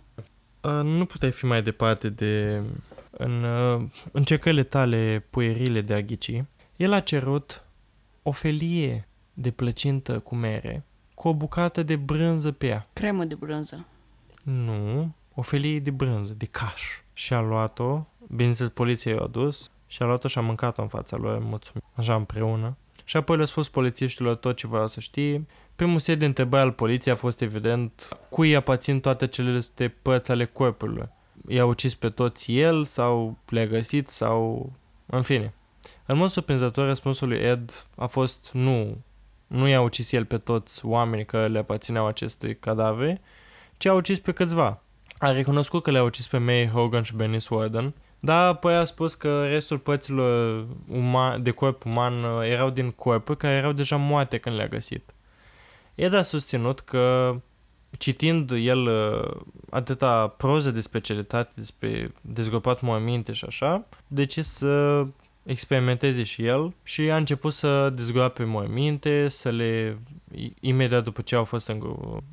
Uh, 0.60 0.70
nu 0.82 1.04
puteai 1.04 1.32
fi 1.32 1.44
mai 1.44 1.62
departe 1.62 2.08
de 2.08 2.62
în 3.10 3.42
uh, 3.42 3.82
încercările 4.12 4.62
tale 4.62 5.26
puerile 5.30 5.80
de 5.80 5.94
a 5.94 6.02
ghici. 6.02 6.42
El 6.76 6.92
a 6.92 7.00
cerut 7.00 7.64
o 8.22 8.30
felie 8.30 9.08
de 9.34 9.50
plăcintă 9.50 10.18
cu 10.18 10.34
mere 10.34 10.84
cu 11.14 11.28
o 11.28 11.34
bucată 11.34 11.82
de 11.82 11.96
brânză 11.96 12.52
pe 12.52 12.66
ea. 12.66 12.88
Cremă 12.92 13.24
de 13.24 13.34
brânză. 13.34 13.86
Nu, 14.42 15.12
o 15.34 15.42
felie 15.42 15.78
de 15.78 15.90
brânză, 15.90 16.34
de 16.34 16.44
caș. 16.44 16.82
Și 17.12 17.34
a 17.34 17.40
luat-o, 17.40 18.04
bineînțeles 18.28 18.72
poliția 18.72 19.12
i-a 19.12 19.20
adus, 19.20 19.70
și 19.88 20.02
a 20.02 20.06
luat-o 20.06 20.28
și 20.28 20.38
a 20.38 20.40
mâncat-o 20.40 20.82
în 20.82 20.88
fața 20.88 21.16
lui, 21.16 21.38
mulțumim, 21.40 21.82
așa 21.94 22.14
împreună. 22.14 22.76
Și 23.04 23.16
apoi 23.16 23.36
le-a 23.36 23.46
spus 23.46 23.68
polițiștilor 23.68 24.34
tot 24.34 24.56
ce 24.56 24.66
voiau 24.66 24.86
să 24.86 25.00
știe. 25.00 25.46
Primul 25.76 25.98
set 25.98 26.18
de 26.18 26.24
întrebări 26.24 26.62
al 26.62 26.72
poliției 26.72 27.14
a 27.14 27.16
fost 27.16 27.40
evident 27.40 28.08
cui 28.28 28.56
aparțin 28.56 29.00
toate 29.00 29.26
celelalte 29.26 29.88
părți 30.02 30.30
ale 30.30 30.44
corpului. 30.44 31.08
I-a 31.48 31.64
ucis 31.64 31.94
pe 31.94 32.08
toți 32.08 32.56
el 32.56 32.84
sau 32.84 33.38
le-a 33.48 33.66
găsit 33.66 34.08
sau... 34.08 34.72
În 35.06 35.22
fine. 35.22 35.54
În 36.06 36.16
mod 36.16 36.30
surprinzător, 36.30 36.86
răspunsul 36.86 37.28
lui 37.28 37.38
Ed 37.38 37.86
a 37.96 38.06
fost 38.06 38.50
nu. 38.52 38.96
Nu 39.46 39.68
i-a 39.68 39.80
ucis 39.80 40.12
el 40.12 40.24
pe 40.24 40.38
toți 40.38 40.86
oamenii 40.86 41.24
care 41.24 41.48
le 41.48 41.58
aparțineau 41.58 42.06
acestui 42.06 42.56
cadavre, 42.56 43.20
ci 43.76 43.86
a 43.86 43.92
ucis 43.92 44.20
pe 44.20 44.32
câțiva. 44.32 44.82
A 45.18 45.30
recunoscut 45.30 45.82
că 45.82 45.90
le-a 45.90 46.02
ucis 46.02 46.26
pe 46.26 46.38
May 46.38 46.68
Hogan 46.68 47.02
și 47.02 47.16
Bernice 47.16 47.54
Warden, 47.54 47.94
da, 48.20 48.46
apoi 48.46 48.74
a 48.74 48.84
spus 48.84 49.14
că 49.14 49.46
restul 49.46 49.78
părților 49.78 50.66
uma- 50.92 51.38
de 51.40 51.50
corp 51.50 51.84
uman 51.84 52.24
uh, 52.24 52.48
erau 52.48 52.70
din 52.70 52.90
corpuri 52.90 53.38
care 53.38 53.54
erau 53.54 53.72
deja 53.72 53.96
moarte 53.96 54.38
când 54.38 54.56
le-a 54.56 54.68
găsit. 54.68 55.14
Ed 55.94 56.14
a 56.14 56.22
susținut 56.22 56.80
că 56.80 57.36
citind 57.98 58.50
el 58.50 58.86
uh, 58.86 59.40
atâta 59.70 60.26
proză 60.26 60.70
de 60.70 60.80
specialitate 60.80 61.52
despre 61.54 62.12
dezgropat 62.20 62.80
morminte 62.80 63.32
și 63.32 63.44
așa, 63.44 63.84
decis 64.06 64.48
să 64.48 65.06
experimenteze 65.42 66.22
și 66.22 66.44
el 66.44 66.74
și 66.82 67.00
a 67.00 67.16
început 67.16 67.52
să 67.52 67.90
dezgroape 67.90 68.44
morminte, 68.44 69.28
să 69.28 69.50
le, 69.50 69.98
imediat 70.60 71.04
după 71.04 71.22
ce 71.22 71.34
au 71.34 71.44
fost 71.44 71.72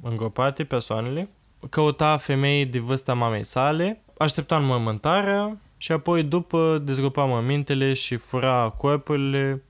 îngropate 0.02 0.64
persoanele, 0.64 1.30
căuta 1.70 2.18
femei 2.18 2.66
de 2.66 2.80
vârsta 2.80 3.14
mamei 3.14 3.44
sale, 3.44 4.04
aștepta 4.18 4.58
înmormântarea 4.58 5.58
și 5.78 5.92
apoi 5.92 6.24
după 6.24 6.82
dezgropa 6.84 7.26
mămintele 7.26 7.94
și 7.94 8.16
fura 8.16 8.74
corpurile 8.78 9.64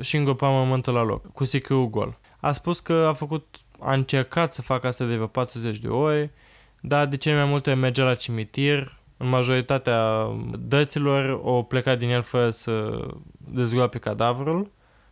și 0.00 0.16
îngropa 0.16 0.48
mământul 0.48 0.92
la 0.92 1.02
loc, 1.02 1.32
cu 1.32 1.44
sicriul 1.44 1.88
gol. 1.88 2.18
A 2.40 2.52
spus 2.52 2.80
că 2.80 3.06
a 3.08 3.12
făcut, 3.12 3.56
a 3.78 3.92
încercat 3.92 4.54
să 4.54 4.62
facă 4.62 4.86
asta 4.86 5.04
de 5.04 5.14
vreo 5.14 5.26
40 5.26 5.78
de 5.78 5.88
ore, 5.88 6.32
dar 6.80 7.06
de 7.06 7.16
cele 7.16 7.36
mai 7.36 7.44
multe 7.44 7.74
mergea 7.74 8.04
la 8.04 8.14
cimitir, 8.14 8.96
în 9.16 9.28
majoritatea 9.28 10.26
dăților 10.58 11.40
o 11.42 11.62
pleca 11.62 11.94
din 11.94 12.10
el 12.10 12.22
fără 12.22 12.50
să 12.50 13.06
dezgroape 13.38 13.98
cadavrul, 13.98 14.70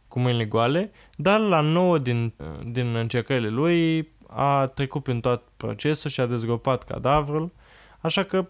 cu 0.09 0.19
mâinile 0.19 0.45
goale, 0.45 0.91
dar 1.17 1.41
la 1.41 1.61
9 1.61 1.99
din, 1.99 2.33
din 2.67 2.95
încercările 2.95 3.49
lui 3.49 4.09
a 4.27 4.67
trecut 4.67 5.03
prin 5.03 5.21
tot 5.21 5.43
procesul 5.57 6.11
și 6.11 6.21
a 6.21 6.27
dezgropat 6.27 6.85
cadavrul, 6.85 7.53
așa 8.01 8.23
că 8.23 8.49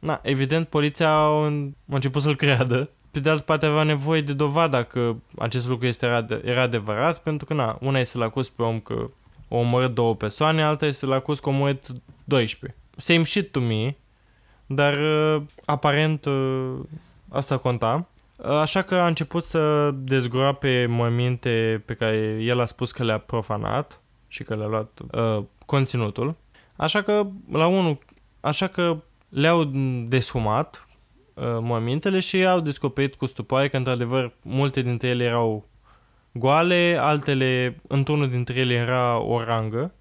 Na, 0.00 0.20
evident, 0.22 0.68
poliția 0.68 1.10
a 1.10 1.46
început 1.86 2.22
să-l 2.22 2.36
creadă. 2.36 2.90
Pe 3.10 3.20
de 3.20 3.30
altă 3.30 3.42
parte 3.42 3.66
avea 3.66 3.82
nevoie 3.82 4.20
de 4.20 4.32
dovadă 4.32 4.84
că 4.84 5.14
acest 5.38 5.68
lucru 5.68 5.86
este 5.86 6.06
era, 6.06 6.26
era 6.44 6.62
adevărat, 6.62 7.18
pentru 7.18 7.46
că, 7.46 7.54
na, 7.54 7.78
una 7.80 7.98
este 7.98 8.10
să-l 8.10 8.22
acuz 8.22 8.48
pe 8.48 8.62
om 8.62 8.80
că 8.80 9.10
o 9.48 9.56
omorât 9.56 9.94
două 9.94 10.14
persoane, 10.14 10.64
alta 10.64 10.86
este 10.86 10.98
să-l 10.98 11.12
acuz 11.12 11.38
că 11.38 11.48
a 11.48 11.52
omorât 11.52 11.86
12. 12.24 12.78
Same 12.96 13.22
shit 13.22 13.52
to 13.52 13.60
me, 13.60 13.96
dar 14.66 14.98
uh, 14.98 15.42
aparent 15.64 16.24
uh, 16.24 16.78
asta 17.28 17.56
conta. 17.56 18.08
Uh, 18.36 18.50
așa 18.50 18.82
că 18.82 18.94
a 18.94 19.06
început 19.06 19.44
să 19.44 19.90
dezgroape 19.94 20.86
morminte 20.88 21.82
pe 21.86 21.94
care 21.94 22.38
el 22.40 22.60
a 22.60 22.64
spus 22.64 22.92
că 22.92 23.04
le-a 23.04 23.18
profanat 23.18 24.00
și 24.28 24.42
că 24.42 24.54
le-a 24.54 24.66
luat 24.66 25.00
uh, 25.12 25.44
conținutul. 25.66 26.34
Așa 26.76 27.02
că, 27.02 27.26
la 27.52 27.66
unul, 27.66 27.98
așa 28.40 28.66
că 28.66 28.96
le-au 29.30 29.64
deshumat 30.08 30.88
uh, 31.34 31.44
mormintele 31.44 32.20
și 32.20 32.46
au 32.46 32.60
descoperit 32.60 33.14
cu 33.14 33.26
stupoare 33.26 33.68
că 33.68 33.76
într-adevăr 33.76 34.32
multe 34.42 34.82
dintre 34.82 35.08
ele 35.08 35.24
erau 35.24 35.68
goale, 36.32 36.96
altele, 37.00 37.80
într-unul 37.88 38.28
dintre 38.28 38.60
ele 38.60 38.74
era 38.74 39.18
o 39.18 39.44
rangă 39.44 39.94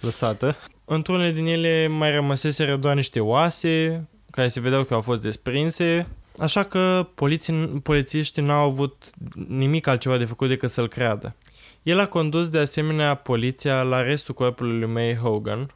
lăsată. 0.00 0.56
Într-unele 0.84 1.32
din 1.32 1.46
ele 1.46 1.86
mai 1.86 2.10
rămăseseră 2.10 2.76
doar 2.76 2.94
niște 2.94 3.20
oase 3.20 4.06
care 4.30 4.48
se 4.48 4.60
vedeau 4.60 4.84
că 4.84 4.94
au 4.94 5.00
fost 5.00 5.20
desprinse, 5.20 6.06
așa 6.38 6.62
că 6.62 7.08
poliții, 7.14 7.54
polițiștii 7.82 8.42
n-au 8.42 8.68
avut 8.68 9.10
nimic 9.48 9.86
altceva 9.86 10.16
de 10.16 10.24
făcut 10.24 10.48
decât 10.48 10.70
să-l 10.70 10.88
creadă. 10.88 11.34
El 11.82 11.98
a 11.98 12.06
condus 12.06 12.48
de 12.48 12.58
asemenea 12.58 13.14
poliția 13.14 13.82
la 13.82 14.02
restul 14.02 14.34
corpului 14.34 14.78
lui 14.78 14.88
May 14.88 15.16
Hogan, 15.16 15.74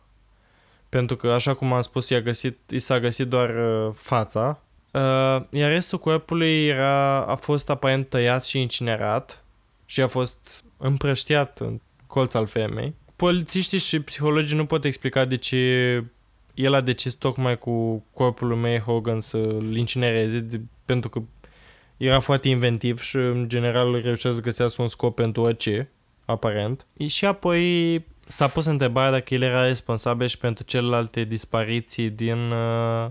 pentru 0.93 1.17
că, 1.17 1.29
așa 1.29 1.55
cum 1.55 1.73
am 1.73 1.83
spus, 1.83 2.09
i-a, 2.09 2.21
găsit, 2.21 2.71
i 2.71 2.79
s-a 2.79 3.01
găsit 3.01 3.27
doar 3.27 3.49
uh, 3.49 3.93
fața, 3.95 4.63
uh, 4.91 5.01
iar 5.51 5.71
restul 5.71 5.99
corpului 5.99 6.67
era, 6.67 7.25
a 7.25 7.35
fost 7.35 7.71
aparent 7.71 8.09
tăiat 8.09 8.45
și 8.45 8.61
incinerat 8.61 9.45
și 9.85 10.01
a 10.01 10.07
fost 10.07 10.65
împrăștiat 10.77 11.59
în 11.61 11.81
colț 12.07 12.35
al 12.35 12.47
femei. 12.47 12.95
Polițiștii 13.17 13.79
și 13.79 14.01
psihologii 14.01 14.57
nu 14.57 14.67
pot 14.67 14.85
explica 14.85 15.25
de 15.25 15.37
ce 15.37 15.57
el 16.55 16.75
a 16.75 16.81
decis 16.81 17.13
tocmai 17.13 17.59
cu 17.59 18.05
corpul 18.13 18.49
lui 18.49 18.59
May 18.59 18.79
Hogan 18.79 19.21
să-l 19.21 19.77
incinereze 19.77 20.39
de, 20.39 20.61
pentru 20.85 21.09
că 21.11 21.23
era 21.97 22.21
foarte 22.21 22.49
inventiv 22.49 23.01
și 23.01 23.17
în 23.17 23.49
general 23.49 24.01
reușea 24.01 24.33
să 24.33 24.41
găsească 24.41 24.83
un 24.83 24.89
scop 24.89 25.15
pentru 25.15 25.43
orice, 25.43 25.91
aparent. 26.25 26.87
Și 27.07 27.25
apoi 27.25 28.05
s-a 28.33 28.49
pus 28.49 28.65
întrebarea 28.65 29.11
dacă 29.11 29.35
el 29.35 29.43
era 29.43 29.67
responsabil 29.67 30.27
și 30.27 30.39
pentru 30.39 30.65
celelalte 30.65 31.25
dispariții 31.25 32.11
din 32.11 32.51
uh, 32.51 33.11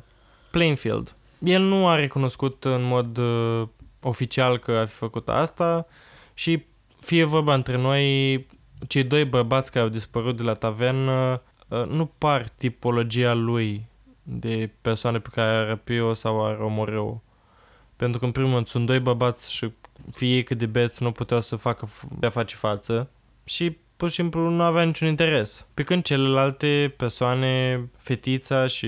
Plainfield. 0.51 1.15
El 1.39 1.61
nu 1.61 1.87
a 1.87 1.95
recunoscut 1.95 2.65
în 2.65 2.83
mod 2.83 3.17
uh, 3.17 3.67
oficial 4.01 4.57
că 4.57 4.71
a 4.71 4.85
fi 4.85 4.93
făcut 4.93 5.29
asta 5.29 5.87
și 6.33 6.65
fie 6.99 7.23
vorba 7.23 7.53
între 7.53 7.77
noi, 7.77 8.47
cei 8.87 9.03
doi 9.03 9.25
bărbați 9.25 9.71
care 9.71 9.83
au 9.83 9.91
dispărut 9.91 10.37
de 10.37 10.43
la 10.43 10.53
tavernă 10.53 11.41
uh, 11.67 11.85
nu 11.85 12.05
par 12.05 12.49
tipologia 12.49 13.33
lui 13.33 13.85
de 14.23 14.69
persoane 14.81 15.19
pe 15.19 15.29
care 15.31 15.49
a 15.49 15.65
răpi-o 15.65 16.13
sau 16.13 16.45
a 16.45 16.57
omorâ 16.61 17.01
Pentru 17.95 18.19
că, 18.19 18.25
în 18.25 18.31
primul 18.31 18.53
rând, 18.53 18.67
sunt 18.67 18.85
doi 18.85 18.99
bărbați 18.99 19.53
și 19.53 19.71
fie 20.11 20.43
cât 20.43 20.57
de 20.57 20.65
beți 20.65 21.03
nu 21.03 21.11
puteau 21.11 21.41
să 21.41 21.55
facă 21.55 21.89
de 22.19 22.25
a 22.25 22.29
face 22.29 22.55
față 22.55 23.09
și 23.43 23.77
pur 24.01 24.09
și 24.09 24.15
simplu 24.15 24.49
nu 24.49 24.63
avea 24.63 24.83
niciun 24.83 25.07
interes. 25.07 25.65
Pe 25.73 25.83
când 25.83 26.03
celelalte 26.03 26.93
persoane, 26.97 27.81
fetița 27.97 28.67
și 28.67 28.87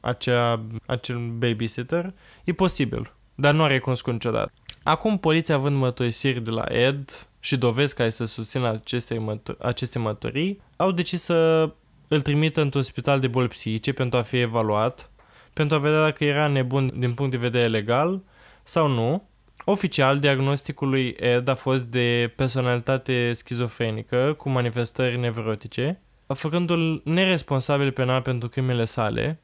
acea, 0.00 0.62
acel 0.86 1.16
babysitter, 1.18 2.12
e 2.44 2.52
posibil, 2.52 3.12
dar 3.34 3.54
nu 3.54 3.62
a 3.62 3.66
recunoscut 3.66 4.12
niciodată. 4.12 4.52
Acum, 4.82 5.18
poliția 5.18 5.54
având 5.54 5.76
mărturisiri 5.76 6.40
de 6.40 6.50
la 6.50 6.64
Ed 6.68 7.28
și 7.40 7.56
dovezi 7.56 7.94
care 7.94 8.10
să 8.10 8.24
susțină 8.24 8.68
aceste, 8.68 9.18
mătur- 9.18 9.56
aceste 9.58 9.98
mărturii, 9.98 10.60
au 10.76 10.90
decis 10.90 11.22
să 11.22 11.70
îl 12.08 12.20
trimită 12.20 12.60
într-un 12.60 12.82
spital 12.82 13.20
de 13.20 13.28
boli 13.28 13.48
psihice 13.48 13.92
pentru 13.92 14.18
a 14.18 14.22
fi 14.22 14.40
evaluat, 14.40 15.10
pentru 15.52 15.76
a 15.76 15.78
vedea 15.78 16.02
dacă 16.02 16.24
era 16.24 16.46
nebun 16.46 16.92
din 16.98 17.14
punct 17.14 17.30
de 17.30 17.36
vedere 17.36 17.68
legal 17.68 18.20
sau 18.62 18.88
nu. 18.88 19.28
Oficial, 19.64 20.18
diagnosticul 20.18 20.88
lui 20.88 21.08
Ed 21.08 21.48
a 21.48 21.54
fost 21.54 21.84
de 21.84 22.32
personalitate 22.36 23.32
schizofrenică 23.32 24.34
cu 24.36 24.48
manifestări 24.48 25.18
nevrotice, 25.18 26.00
făcându-l 26.26 27.02
neresponsabil 27.04 27.92
penal 27.92 28.22
pentru 28.22 28.48
crimele 28.48 28.84
sale. 28.84 29.40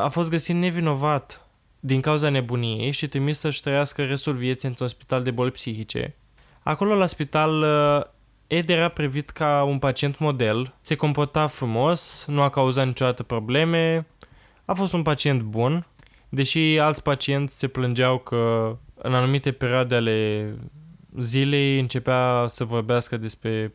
A 0.00 0.08
fost 0.08 0.30
găsit 0.30 0.54
nevinovat 0.54 1.46
din 1.80 2.00
cauza 2.00 2.28
nebuniei 2.28 2.90
și 2.90 3.08
trimis 3.08 3.38
să-și 3.38 3.62
trăiască 3.62 4.04
restul 4.04 4.32
vieții 4.32 4.68
într-un 4.68 4.88
spital 4.88 5.22
de 5.22 5.30
boli 5.30 5.50
psihice. 5.50 6.16
Acolo 6.62 6.94
la 6.94 7.06
spital 7.06 7.64
Ed 8.46 8.68
era 8.68 8.88
privit 8.88 9.30
ca 9.30 9.62
un 9.62 9.78
pacient 9.78 10.18
model, 10.18 10.74
se 10.80 10.94
comporta 10.94 11.46
frumos, 11.46 12.24
nu 12.28 12.42
a 12.42 12.50
cauzat 12.50 12.86
niciodată 12.86 13.22
probleme, 13.22 14.06
a 14.64 14.74
fost 14.74 14.92
un 14.92 15.02
pacient 15.02 15.42
bun, 15.42 15.86
deși 16.28 16.78
alți 16.78 17.02
pacienți 17.02 17.58
se 17.58 17.68
plângeau 17.68 18.18
că 18.18 18.76
în 19.02 19.14
anumite 19.14 19.52
perioade 19.52 19.94
ale 19.94 20.48
zilei 21.18 21.78
începea 21.78 22.44
să 22.48 22.64
vorbească 22.64 23.16
despre 23.16 23.74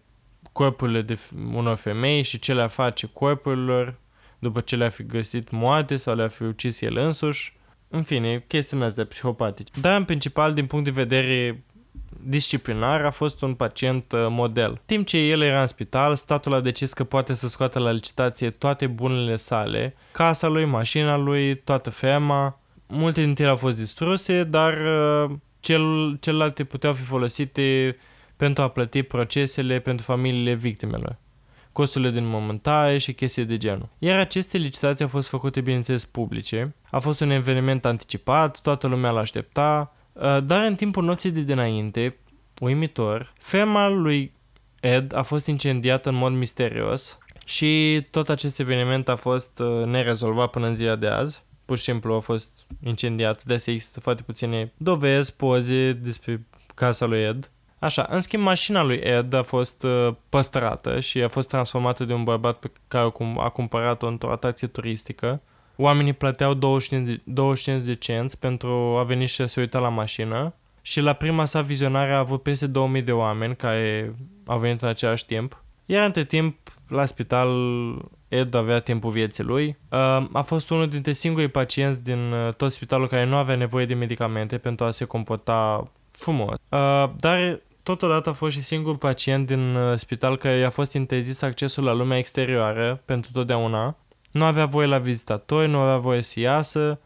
corpurile 0.51 1.01
de 1.01 1.19
unor 1.53 1.75
femei 1.75 2.23
și 2.23 2.39
ce 2.39 2.53
le-a 2.53 2.67
face 2.67 3.09
corpurilor 3.13 3.95
după 4.39 4.61
ce 4.61 4.75
le-a 4.75 4.89
fi 4.89 5.03
găsit 5.03 5.51
moarte 5.51 5.95
sau 5.95 6.15
le-a 6.15 6.27
fi 6.27 6.43
ucis 6.43 6.81
el 6.81 6.97
însuși. 6.97 7.55
În 7.89 8.03
fine, 8.03 8.43
chestiile 8.47 8.85
astea 8.85 9.05
psihopatice. 9.05 9.71
Dar 9.81 9.97
în 9.97 10.03
principal, 10.03 10.53
din 10.53 10.65
punct 10.65 10.85
de 10.85 10.91
vedere 10.91 11.63
disciplinar, 12.23 13.05
a 13.05 13.09
fost 13.09 13.41
un 13.41 13.53
pacient 13.53 14.11
uh, 14.11 14.25
model. 14.29 14.81
Timp 14.85 15.05
ce 15.07 15.17
el 15.17 15.41
era 15.41 15.61
în 15.61 15.67
spital, 15.67 16.15
statul 16.15 16.53
a 16.53 16.59
decis 16.59 16.93
că 16.93 17.03
poate 17.03 17.33
să 17.33 17.47
scoată 17.47 17.79
la 17.79 17.91
licitație 17.91 18.49
toate 18.49 18.87
bunurile 18.87 19.35
sale, 19.35 19.95
casa 20.11 20.47
lui, 20.47 20.65
mașina 20.65 21.17
lui, 21.17 21.57
toată 21.57 21.89
ferma. 21.89 22.59
Multe 22.87 23.21
dintre 23.21 23.43
ele 23.43 23.51
au 23.51 23.57
fost 23.57 23.77
distruse, 23.77 24.43
dar 24.43 24.73
uh, 24.73 25.31
cel, 25.59 26.17
celelalte 26.19 26.63
puteau 26.63 26.93
fi 26.93 27.01
folosite 27.01 27.97
pentru 28.37 28.63
a 28.63 28.69
plăti 28.69 29.03
procesele 29.03 29.79
pentru 29.79 30.05
familiile 30.05 30.53
victimelor 30.53 31.17
costurile 31.77 32.11
din 32.11 32.25
momentare 32.25 32.97
și 32.97 33.13
chestii 33.13 33.45
de 33.45 33.57
genul. 33.57 33.89
Iar 33.99 34.19
aceste 34.19 34.57
licitații 34.57 35.03
au 35.03 35.09
fost 35.09 35.27
făcute, 35.27 35.61
bineînțeles, 35.61 36.05
publice. 36.05 36.75
A 36.91 36.99
fost 36.99 37.19
un 37.19 37.29
eveniment 37.29 37.85
anticipat, 37.85 38.61
toată 38.61 38.87
lumea 38.87 39.11
l-aștepta, 39.11 39.95
uh, 40.13 40.43
dar 40.43 40.65
în 40.65 40.75
timpul 40.75 41.03
nopții 41.03 41.31
de 41.31 41.41
dinainte, 41.41 42.17
uimitor, 42.59 43.33
ferma 43.37 43.87
lui 43.87 44.33
Ed 44.79 45.13
a 45.15 45.21
fost 45.21 45.47
incendiată 45.47 46.09
în 46.09 46.15
mod 46.15 46.33
misterios 46.33 47.17
și 47.45 48.01
tot 48.11 48.29
acest 48.29 48.59
eveniment 48.59 49.09
a 49.09 49.15
fost 49.15 49.59
uh, 49.59 49.85
nerezolvat 49.85 50.49
până 50.49 50.67
în 50.67 50.75
ziua 50.75 50.95
de 50.95 51.07
azi. 51.07 51.43
Pur 51.67 51.77
și 51.77 51.83
simplu 51.83 52.13
a 52.13 52.19
fost 52.19 52.49
incendiat, 52.83 53.43
de 53.43 53.53
asta 53.53 53.71
există 53.71 53.99
foarte 53.99 54.21
puține 54.21 54.73
dovezi, 54.77 55.35
poze 55.35 55.93
despre 55.93 56.45
casa 56.75 57.05
lui 57.05 57.23
Ed. 57.23 57.51
Așa, 57.79 58.07
în 58.09 58.19
schimb, 58.19 58.43
mașina 58.43 58.83
lui 58.83 58.95
Ed 58.95 59.33
a 59.33 59.43
fost 59.43 59.83
uh, 59.83 60.15
păstrată 60.29 60.99
și 60.99 61.21
a 61.21 61.27
fost 61.27 61.47
transformată 61.47 62.03
de 62.03 62.13
un 62.13 62.23
bărbat 62.23 62.57
pe 62.59 62.71
care 62.87 63.11
a 63.37 63.49
cumpărat-o 63.49 64.07
într-o 64.07 64.31
atracție 64.31 64.67
turistică. 64.67 65.41
Oamenii 65.75 66.13
plăteau 66.13 66.53
25 66.53 67.07
de, 67.07 67.21
25 67.23 67.85
de 67.85 67.95
cenți 67.95 68.39
pentru 68.39 68.69
a 68.99 69.03
veni 69.03 69.25
și 69.25 69.35
să 69.35 69.45
se 69.45 69.59
uita 69.59 69.79
la 69.79 69.89
mașină 69.89 70.53
și 70.81 70.99
la 70.99 71.13
prima 71.13 71.45
sa 71.45 71.61
vizionare 71.61 72.11
a 72.11 72.17
avut 72.17 72.41
peste 72.43 72.67
2000 72.67 73.01
de 73.01 73.11
oameni 73.11 73.55
care 73.55 74.15
au 74.45 74.57
venit 74.57 74.81
în 74.81 74.87
același 74.87 75.25
timp. 75.25 75.63
Iar 75.89 76.05
între 76.05 76.23
timp, 76.23 76.57
la 76.87 77.05
spital, 77.05 77.49
Ed 78.27 78.53
avea 78.53 78.79
timpul 78.79 79.11
vieții 79.11 79.43
lui. 79.43 79.77
Uh, 79.91 79.97
a 80.33 80.41
fost 80.45 80.69
unul 80.69 80.87
dintre 80.87 81.11
singurii 81.11 81.47
pacienți 81.47 82.03
din 82.03 82.31
uh, 82.31 82.53
tot 82.53 82.71
spitalul 82.71 83.07
care 83.07 83.25
nu 83.25 83.35
avea 83.35 83.55
nevoie 83.55 83.85
de 83.85 83.93
medicamente 83.93 84.57
pentru 84.57 84.85
a 84.85 84.91
se 84.91 85.05
comporta 85.05 85.91
frumos. 86.11 86.55
Uh, 86.69 87.09
dar 87.17 87.61
Totodată 87.87 88.29
a 88.29 88.33
fost 88.33 88.55
și 88.55 88.61
singurul 88.61 88.97
pacient 88.97 89.47
din 89.47 89.75
uh, 89.75 89.97
spital 89.97 90.37
care 90.37 90.57
i-a 90.57 90.69
fost 90.69 90.93
interzis 90.93 91.41
accesul 91.41 91.83
la 91.83 91.93
lumea 91.93 92.17
exterioară 92.17 93.01
pentru 93.05 93.31
totdeauna. 93.33 93.95
Nu 94.31 94.43
avea 94.43 94.65
voie 94.65 94.87
la 94.87 94.97
vizitatori, 94.97 95.69
nu 95.69 95.77
avea 95.77 95.97
voie 95.97 96.21
să 96.21 96.39
iasă, 96.39 96.99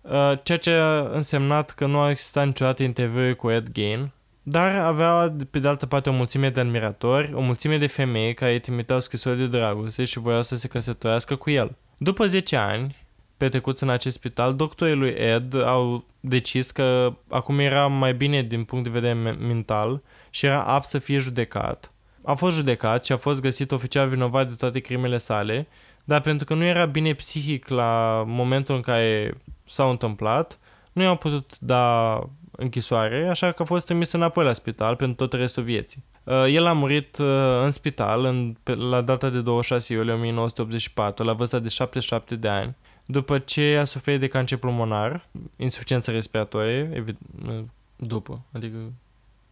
uh, 0.00 0.32
ceea 0.42 0.58
ce 0.58 0.70
a 0.70 1.08
însemnat 1.12 1.70
că 1.70 1.86
nu 1.86 1.98
a 1.98 2.10
existat 2.10 2.46
niciodată 2.46 2.82
interviuri 2.82 3.36
cu 3.36 3.50
Ed 3.50 3.68
Gein, 3.70 4.10
dar 4.48 4.76
avea 4.76 5.34
pe 5.50 5.58
de 5.58 5.68
altă 5.68 5.86
parte 5.86 6.08
o 6.08 6.12
mulțime 6.12 6.50
de 6.50 6.60
admiratori, 6.60 7.32
o 7.32 7.40
mulțime 7.40 7.78
de 7.78 7.86
femei 7.86 8.34
care 8.34 8.52
îi 8.52 8.58
trimiteau 8.58 9.00
scrisori 9.00 9.38
de 9.38 9.46
dragoste 9.46 10.04
și 10.04 10.18
voiau 10.18 10.42
să 10.42 10.56
se 10.56 10.68
căsătorească 10.68 11.36
cu 11.36 11.50
el. 11.50 11.76
După 11.96 12.26
10 12.26 12.56
ani, 12.56 12.96
petrecuți 13.36 13.82
în 13.82 13.88
acest 13.88 14.16
spital, 14.16 14.54
doctorii 14.54 14.94
lui 14.94 15.10
Ed 15.10 15.54
au 15.54 16.04
decis 16.20 16.70
că 16.70 17.16
acum 17.28 17.58
era 17.58 17.86
mai 17.86 18.14
bine 18.14 18.42
din 18.42 18.64
punct 18.64 18.84
de 18.84 18.90
vedere 18.90 19.14
mental 19.38 20.02
și 20.30 20.46
era 20.46 20.62
apt 20.62 20.88
să 20.88 20.98
fie 20.98 21.18
judecat. 21.18 21.92
A 22.22 22.34
fost 22.34 22.56
judecat 22.56 23.04
și 23.04 23.12
a 23.12 23.16
fost 23.16 23.40
găsit 23.40 23.72
oficial 23.72 24.08
vinovat 24.08 24.48
de 24.48 24.54
toate 24.54 24.80
crimele 24.80 25.18
sale, 25.18 25.68
dar 26.04 26.20
pentru 26.20 26.46
că 26.46 26.54
nu 26.54 26.64
era 26.64 26.84
bine 26.84 27.12
psihic 27.12 27.68
la 27.68 28.24
momentul 28.26 28.74
în 28.74 28.80
care 28.80 29.34
s-au 29.66 29.90
întâmplat, 29.90 30.58
nu 30.92 31.02
i-au 31.02 31.16
putut 31.16 31.58
da 31.58 32.18
închisoare, 32.60 33.28
așa 33.28 33.52
că 33.52 33.62
a 33.62 33.64
fost 33.64 33.86
trimis 33.86 34.12
înapoi 34.12 34.44
la 34.44 34.52
spital 34.52 34.96
pentru 34.96 35.26
tot 35.26 35.40
restul 35.40 35.62
vieții. 35.62 36.04
Uh, 36.24 36.44
el 36.48 36.66
a 36.66 36.72
murit 36.72 37.18
uh, 37.18 37.26
în 37.62 37.70
spital 37.70 38.24
în, 38.24 38.56
la 38.64 39.00
data 39.00 39.28
de 39.28 39.40
26 39.40 39.92
iulie 39.92 40.12
1984, 40.12 41.24
la 41.24 41.32
vârsta 41.32 41.58
de 41.58 41.68
77 41.68 42.36
de 42.36 42.48
ani, 42.48 42.76
după 43.06 43.38
ce 43.38 43.76
a 43.80 43.84
suferit 43.84 44.20
de 44.20 44.26
cancer 44.26 44.58
pulmonar, 44.58 45.28
insuficiență 45.56 46.10
respiratorie, 46.10 46.90
evident, 46.94 47.18
uh, 47.48 47.64
după, 47.96 48.40
adică 48.52 48.76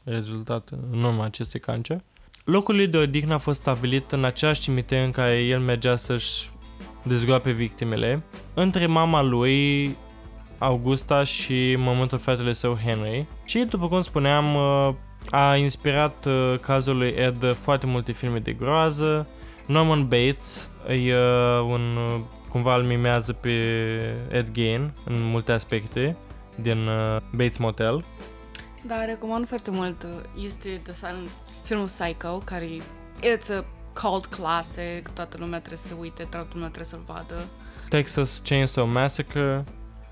rezultat 0.05 0.71
în 0.93 1.03
urma 1.03 1.25
acestui 1.25 1.61
cancer. 1.61 2.01
Locul 2.45 2.75
lui 2.75 2.87
de 2.87 2.99
odihnă 2.99 3.35
a 3.35 3.39
fost 3.39 3.61
stabilit 3.61 4.13
în 4.13 4.25
același 4.25 4.61
cimitir 4.61 4.99
în 4.99 5.11
care 5.11 5.43
el 5.43 5.61
mergea 5.61 5.97
să-și 5.97 6.51
dezgroape 7.03 7.51
victimele, 7.51 8.23
între 8.55 8.87
mama 8.87 9.23
lui, 9.23 9.87
Augusta 10.59 11.23
și 11.25 11.77
mământul 11.79 12.19
fratelui 12.19 12.55
său 12.55 12.79
Henry. 12.85 13.27
Și, 13.45 13.59
după 13.59 13.89
cum 13.89 14.01
spuneam, 14.01 14.55
uh, 14.55 14.95
a 15.31 15.57
inspirat 15.57 16.27
uh, 16.27 16.59
cazul 16.61 16.97
lui 16.97 17.09
Ed 17.09 17.53
foarte 17.53 17.87
multe 17.87 18.13
filme 18.13 18.39
de 18.39 18.53
groază. 18.53 19.29
Norman 19.67 20.03
Bates 20.03 20.71
e 20.89 21.15
uh, 21.15 21.61
un, 21.61 21.99
cumva 22.49 22.75
îl 22.77 22.83
mimează 22.83 23.33
pe 23.33 23.51
Ed 24.31 24.51
Gein 24.51 24.93
în 25.05 25.23
multe 25.23 25.53
aspecte 25.53 26.17
din 26.55 26.89
Bates 27.31 27.57
Motel. 27.57 28.05
Da, 28.83 29.05
recomand 29.05 29.49
foarte 29.49 29.71
mult. 29.71 30.07
Este 30.45 30.81
The 30.83 30.93
Silence, 30.93 31.33
filmul 31.63 31.87
Psycho, 31.87 32.43
care 32.45 32.67
it's 33.21 33.57
a 33.59 33.65
cult 34.03 34.27
classic, 34.27 35.09
toată 35.15 35.37
lumea 35.41 35.59
trebuie 35.59 35.79
să 35.79 35.95
uite, 35.99 36.23
toată 36.23 36.49
lumea 36.53 36.69
trebuie 36.69 36.91
să-l 36.91 37.03
vadă. 37.07 37.49
Texas 37.89 38.41
Chainsaw 38.45 38.87
Massacre. 38.87 39.65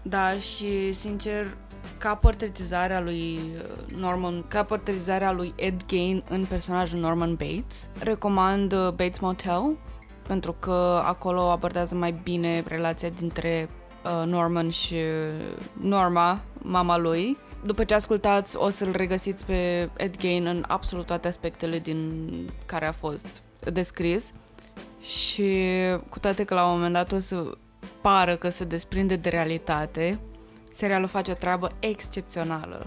Da, 0.06 0.32
și 0.32 0.93
sincer, 0.93 1.56
ca 1.98 2.14
portretizarea 2.14 3.01
lui 3.01 3.39
uh, 3.39 3.97
Norman, 3.97 4.44
ca 4.48 4.62
portretizarea 4.62 5.32
lui 5.32 5.52
Ed 5.56 5.85
Gein 5.86 6.24
în 6.28 6.44
personajul 6.44 6.98
Norman 6.98 7.35
Bates, 7.35 7.89
recomand 7.98 8.72
uh, 8.72 8.78
Bates 8.78 9.18
Motel 9.18 9.76
pentru 10.26 10.52
că 10.52 11.02
acolo 11.05 11.40
abordează 11.40 11.94
mai 11.94 12.20
bine 12.22 12.62
relația 12.66 13.09
dintre 13.09 13.68
uh, 14.05 14.26
Norman 14.26 14.70
și 14.70 14.97
Norma, 15.81 16.43
mama 16.62 16.98
lui. 16.98 17.36
După 17.64 17.85
ce 17.85 17.94
ascultați, 17.94 18.56
o 18.56 18.70
să-l 18.70 18.93
regăsiți 18.93 19.44
pe 19.44 19.90
Ed 19.97 20.16
Gein 20.16 20.47
în 20.47 20.64
absolut 20.66 21.06
toate 21.06 21.28
aspectele 21.28 21.78
din 21.78 22.31
care 22.66 22.86
a 22.86 22.93
fost 22.93 23.43
descris 23.72 24.32
și 25.01 25.68
cu 26.09 26.18
toate 26.18 26.44
că 26.44 26.55
la 26.55 26.66
un 26.66 26.72
moment 26.72 26.93
dat 26.93 27.12
o 27.12 27.18
să 27.18 27.56
pară 28.01 28.36
că 28.36 28.48
se 28.48 28.65
desprinde 28.65 29.16
de 29.16 29.28
realitate, 29.28 30.19
serialul 30.70 31.09
face 31.09 31.31
o 31.31 31.35
treabă 31.35 31.70
excepțională 31.78 32.86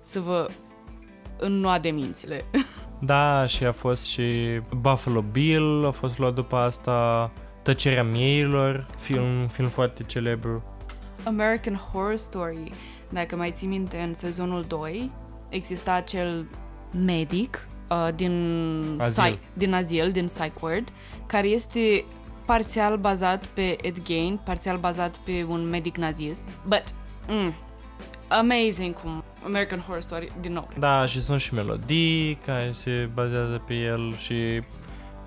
să 0.00 0.20
vă 0.20 0.48
înnoade 1.38 1.88
mințile. 1.88 2.44
Da, 3.00 3.46
și 3.46 3.64
a 3.64 3.72
fost 3.72 4.04
și 4.04 4.60
Buffalo 4.80 5.24
Bill, 5.32 5.86
a 5.86 5.90
fost 5.90 6.18
luat 6.18 6.34
după 6.34 6.56
asta 6.56 7.30
Tăcerea 7.62 8.04
mieilor, 8.04 8.88
film, 8.96 9.46
film 9.46 9.68
foarte 9.68 10.02
celebru. 10.02 10.62
American 11.24 11.74
Horror 11.74 12.16
Story, 12.16 12.72
dacă 13.08 13.36
mai 13.36 13.50
ții 13.50 13.66
minte, 13.66 13.96
în 13.96 14.14
sezonul 14.14 14.64
2 14.68 15.10
exista 15.48 15.92
acel 15.92 16.46
medic 17.04 17.68
uh, 17.90 18.08
din, 18.14 18.96
Azil. 18.98 19.22
Psy- 19.22 19.38
din 19.52 19.74
azil, 19.74 20.10
din 20.10 20.24
Psych 20.24 20.60
Ward, 20.60 20.88
care 21.26 21.46
este 21.46 22.04
parțial 22.48 22.96
bazat 22.96 23.46
pe 23.46 23.76
Ed 23.82 24.02
Gein, 24.02 24.40
parțial 24.44 24.78
bazat 24.78 25.16
pe 25.16 25.44
un 25.48 25.68
medic 25.68 25.96
nazist. 25.96 26.44
But, 26.66 26.84
mm, 27.26 27.54
amazing 28.28 28.94
cum 28.94 29.24
American 29.44 29.80
Horror 29.80 30.00
Story, 30.02 30.32
din 30.40 30.52
nou. 30.52 30.68
Da, 30.78 31.06
și 31.06 31.22
sunt 31.22 31.40
și 31.40 31.54
melodii 31.54 32.34
care 32.34 32.70
se 32.70 33.10
bazează 33.14 33.62
pe 33.66 33.74
el 33.74 34.14
și... 34.16 34.62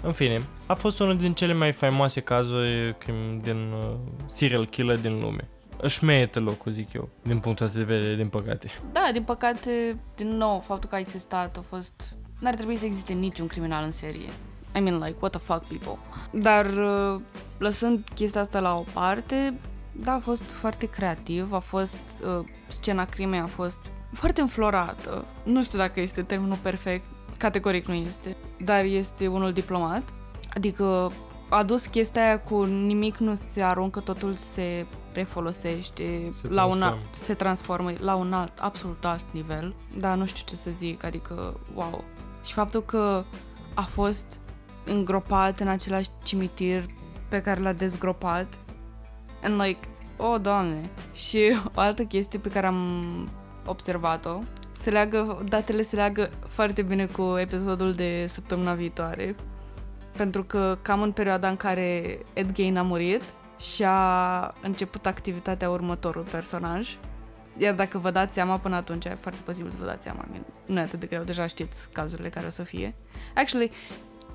În 0.04 0.12
fine, 0.12 0.42
a 0.66 0.74
fost 0.74 1.00
unul 1.00 1.18
din 1.18 1.34
cele 1.34 1.54
mai 1.54 1.72
faimoase 1.72 2.20
cazuri 2.22 2.96
crim- 2.98 3.42
din 3.42 3.72
uh, 3.72 3.96
serial 4.26 4.68
killer 4.68 4.98
din 4.98 5.20
lume. 5.20 5.48
Își 5.78 6.04
merită 6.04 6.40
locul, 6.40 6.72
zic 6.72 6.94
eu, 6.94 7.10
din 7.22 7.40
punctul 7.40 7.66
ăsta 7.66 7.78
de 7.78 7.84
vedere, 7.84 8.16
din 8.16 8.28
păcate. 8.28 8.68
Da, 8.92 9.10
din 9.14 9.24
păcate, 9.24 10.00
din 10.16 10.38
nou, 10.38 10.60
faptul 10.60 10.90
că 10.90 10.96
a 10.96 11.00
existat 11.00 11.58
a 11.58 11.64
fost... 11.70 12.16
N-ar 12.40 12.56
trebui 12.56 12.76
să 12.76 12.86
existe 12.86 13.14
niciun 13.14 13.48
criminal 13.48 13.84
în 13.84 13.92
serie. 13.92 14.30
I 14.76 14.80
mean, 14.80 15.04
like, 15.04 15.16
what 15.20 15.32
the 15.32 15.40
fuck, 15.40 15.64
people. 15.68 15.98
Dar, 16.32 16.66
uh, 16.66 17.22
lăsând 17.58 18.04
chestia 18.16 18.42
asta 18.42 18.60
la 18.60 18.76
o 18.76 18.84
parte, 18.94 19.60
da, 19.92 20.14
a 20.14 20.20
fost 20.20 20.44
foarte 20.44 20.86
creativ, 20.86 21.54
a 21.54 21.60
fost... 21.60 22.00
Uh, 22.40 22.46
scena 22.68 23.06
crimei 23.06 23.40
a 23.40 23.46
fost 23.46 23.80
foarte 24.14 24.42
înflorată. 24.42 25.26
Nu 25.44 25.64
știu 25.64 25.78
dacă 25.78 26.00
este 26.00 26.22
termenul 26.22 26.58
perfect, 26.62 27.06
categoric 27.38 27.88
nu 27.88 27.94
este, 27.94 28.36
dar 28.64 28.84
este 28.84 29.28
unul 29.28 29.52
diplomat. 29.52 30.04
Adică 30.56 31.12
a 31.50 31.58
adus 31.58 31.86
chestia 31.86 32.22
aia 32.22 32.40
cu 32.40 32.64
nimic 32.64 33.18
nu 33.18 33.36
se 33.36 33.62
aruncă, 33.62 34.00
totul 34.00 34.36
se 34.36 34.86
refolosește 35.14 36.32
Se 36.42 36.48
la 36.48 36.66
un 36.66 36.78
transformă. 36.78 36.86
alt, 36.86 37.18
se 37.18 37.34
transformă 37.34 37.92
la 38.00 38.16
un 38.16 38.34
alt, 38.34 38.58
absolut 38.60 39.06
alt 39.06 39.34
nivel. 39.34 39.76
Da, 39.98 40.16
nu 40.16 40.26
știu 40.26 40.44
ce 40.46 40.56
să 40.56 40.70
zic, 40.74 41.04
adică, 41.04 41.60
wow. 41.74 42.04
Și 42.46 42.54
faptul 42.54 42.82
că 42.82 43.24
a 43.74 43.82
fost 43.82 44.40
îngropat 44.86 45.60
în 45.60 45.68
același 45.68 46.10
cimitir 46.24 46.86
pe 47.30 47.42
care 47.42 47.60
l-a 47.60 47.74
dezgropat 47.74 48.60
and 49.44 49.62
like, 49.62 49.88
oh, 50.18 50.42
doamne. 50.42 50.90
Și 51.14 51.40
o 51.76 51.80
altă 51.80 52.04
chestie 52.04 52.40
pe 52.40 52.50
care 52.50 52.68
am 52.68 53.30
observat-o, 53.66 54.40
se 54.72 54.90
leagă, 54.90 55.44
datele 55.50 55.82
se 55.82 55.96
leagă 55.96 56.30
foarte 56.48 56.82
bine 56.82 57.06
cu 57.06 57.38
episodul 57.38 57.94
de 57.94 58.26
săptămâna 58.28 58.74
viitoare, 58.74 59.36
pentru 60.18 60.44
că 60.44 60.78
cam 60.82 61.02
în 61.02 61.12
perioada 61.12 61.48
în 61.48 61.58
care 61.58 62.20
Ed 62.34 62.52
Gein 62.52 62.78
a 62.78 62.82
murit 62.82 63.22
și 63.60 63.84
a 63.86 64.54
început 64.62 65.06
activitatea 65.06 65.70
următorul 65.70 66.24
personaj, 66.32 66.98
iar 67.58 67.76
dacă 67.76 67.98
vă 67.98 68.12
dați 68.12 68.34
seama 68.34 68.58
până 68.60 68.76
atunci, 68.76 69.06
e 69.06 69.18
foarte 69.20 69.42
posibil 69.46 69.72
să 69.72 69.78
vă 69.80 69.86
dați 69.86 70.04
seama, 70.04 70.26
I 70.28 70.32
mean, 70.32 70.46
nu 70.66 70.80
e 70.80 70.82
atât 70.82 71.00
de 71.00 71.06
greu, 71.06 71.24
deja 71.24 71.48
știți 71.48 71.90
cazurile 71.92 72.30
care 72.30 72.46
o 72.46 72.50
să 72.50 72.64
fie. 72.64 72.96
Actually, 73.36 73.72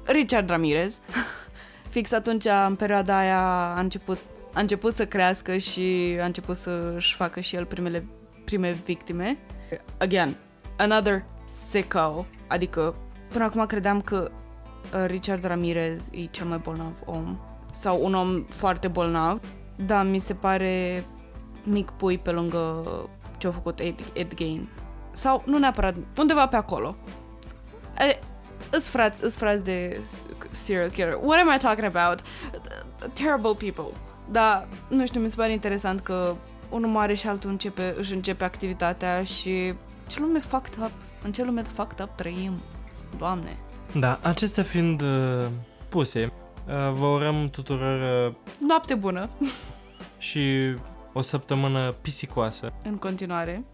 Richard 0.06 0.50
Ramirez, 0.50 1.00
fix 1.94 2.12
atunci, 2.12 2.44
în 2.66 2.74
perioada 2.74 3.18
aia, 3.18 3.40
a 3.76 3.80
început, 3.80 4.18
a 4.52 4.60
început 4.60 4.94
să 4.94 5.06
crească 5.06 5.56
și 5.56 6.16
a 6.20 6.24
început 6.24 6.56
să-și 6.56 7.14
facă 7.14 7.40
și 7.40 7.56
el 7.56 7.64
primele 7.64 8.06
prime 8.44 8.70
victime. 8.84 9.38
Again, 9.98 10.36
another 10.76 11.24
sicko. 11.68 12.26
Adică, 12.46 12.94
până 13.28 13.44
acum 13.44 13.66
credeam 13.66 14.00
că 14.00 14.30
uh, 14.30 15.04
Richard 15.06 15.44
Ramirez 15.44 16.08
e 16.12 16.24
cel 16.24 16.46
mai 16.46 16.58
bolnav 16.58 16.92
om. 17.04 17.38
Sau 17.72 18.04
un 18.04 18.14
om 18.14 18.44
foarte 18.48 18.88
bolnav. 18.88 19.40
Da, 19.76 20.02
mi 20.02 20.18
se 20.18 20.34
pare 20.34 21.04
mic 21.62 21.90
pui 21.90 22.18
pe 22.18 22.30
lângă 22.30 22.84
ce 23.38 23.46
a 23.46 23.50
făcut 23.50 23.78
Ed, 23.78 23.94
Ed 24.12 24.34
Gein. 24.34 24.68
Sau, 25.12 25.42
nu 25.46 25.58
neapărat, 25.58 25.94
undeva 26.16 26.46
pe 26.46 26.56
acolo. 26.56 26.96
E, 27.98 28.18
Îs 28.70 28.88
frați, 28.88 29.24
îs 29.24 29.36
frați 29.36 29.64
de 29.64 30.00
s- 30.04 30.22
serial 30.50 30.88
killer. 30.88 31.18
What 31.22 31.40
am 31.40 31.52
I 31.54 31.58
talking 31.58 31.96
about? 31.96 32.20
Terrible 33.12 33.54
people. 33.70 33.98
Da, 34.30 34.66
nu 34.88 35.06
știu, 35.06 35.20
mi 35.20 35.30
se 35.30 35.36
pare 35.36 35.52
interesant 35.52 36.00
că 36.00 36.34
unul 36.70 36.90
mare 36.90 37.14
și 37.14 37.28
altul 37.28 37.50
începe, 37.50 37.94
își 37.98 38.12
începe 38.12 38.44
activitatea 38.44 39.24
și 39.24 39.74
ce 40.06 40.20
lume 40.20 40.38
fucked 40.38 40.76
up, 40.84 40.90
în 41.22 41.32
ce 41.32 41.44
lume 41.44 41.62
fucked 41.62 42.00
up 42.06 42.16
trăim, 42.16 42.52
doamne. 43.18 43.58
Da, 43.94 44.18
acestea 44.22 44.62
fiind 44.62 45.02
uh, 45.02 45.46
puse, 45.88 46.32
uh, 46.66 46.90
vă 46.92 47.06
urăm 47.06 47.48
tuturor 47.50 48.26
uh, 48.28 48.34
Noapte 48.66 48.94
bună, 48.94 49.28
și 50.18 50.74
o 51.12 51.22
săptămână 51.22 51.94
pisicoasă. 52.00 52.72
în 52.84 52.96
continuare. 52.96 53.64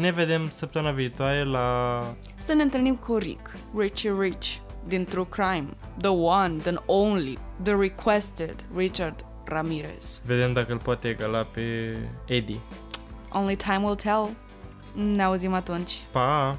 Ne 0.00 0.10
vedem 0.10 0.48
săptămâna 0.48 0.90
viitoare 0.92 1.44
la... 1.44 2.00
Să 2.36 2.52
ne 2.52 2.62
întâlnim 2.62 2.96
cu 2.96 3.16
Rick, 3.16 3.56
Richie 3.76 4.14
Rich, 4.18 4.56
din 4.86 5.04
True 5.04 5.26
Crime, 5.28 5.68
the 6.00 6.08
one, 6.08 6.56
the 6.56 6.74
only, 6.86 7.38
the 7.62 7.74
requested 7.74 8.54
Richard 8.76 9.24
Ramirez. 9.44 10.22
Vedem 10.24 10.52
dacă 10.52 10.72
îl 10.72 10.78
poate 10.78 11.08
egala 11.08 11.44
pe 11.44 11.96
Eddie. 12.26 12.60
Only 13.32 13.56
time 13.56 13.80
will 13.82 13.94
tell. 13.94 14.28
Ne 15.14 15.22
auzim 15.22 15.54
atunci. 15.54 15.98
Pa! 16.10 16.58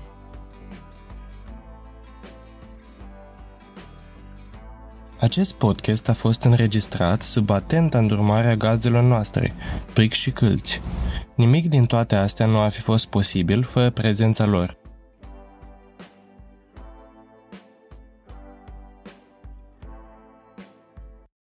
Acest 5.19 5.53
podcast 5.53 6.09
a 6.09 6.13
fost 6.13 6.41
înregistrat 6.41 7.21
sub 7.21 7.49
atenta 7.49 7.97
îndurmare 7.97 8.47
a 8.47 8.55
gazelor 8.55 9.03
noastre, 9.03 9.53
pric 9.93 10.13
și 10.13 10.31
câlți. 10.31 10.81
Nimic 11.35 11.69
din 11.69 11.85
toate 11.85 12.15
astea 12.15 12.45
nu 12.45 12.59
ar 12.59 12.71
fi 12.71 12.81
fost 12.81 13.05
posibil 13.07 13.63
fără 13.63 13.89
prezența 13.89 14.45
lor. 14.45 14.77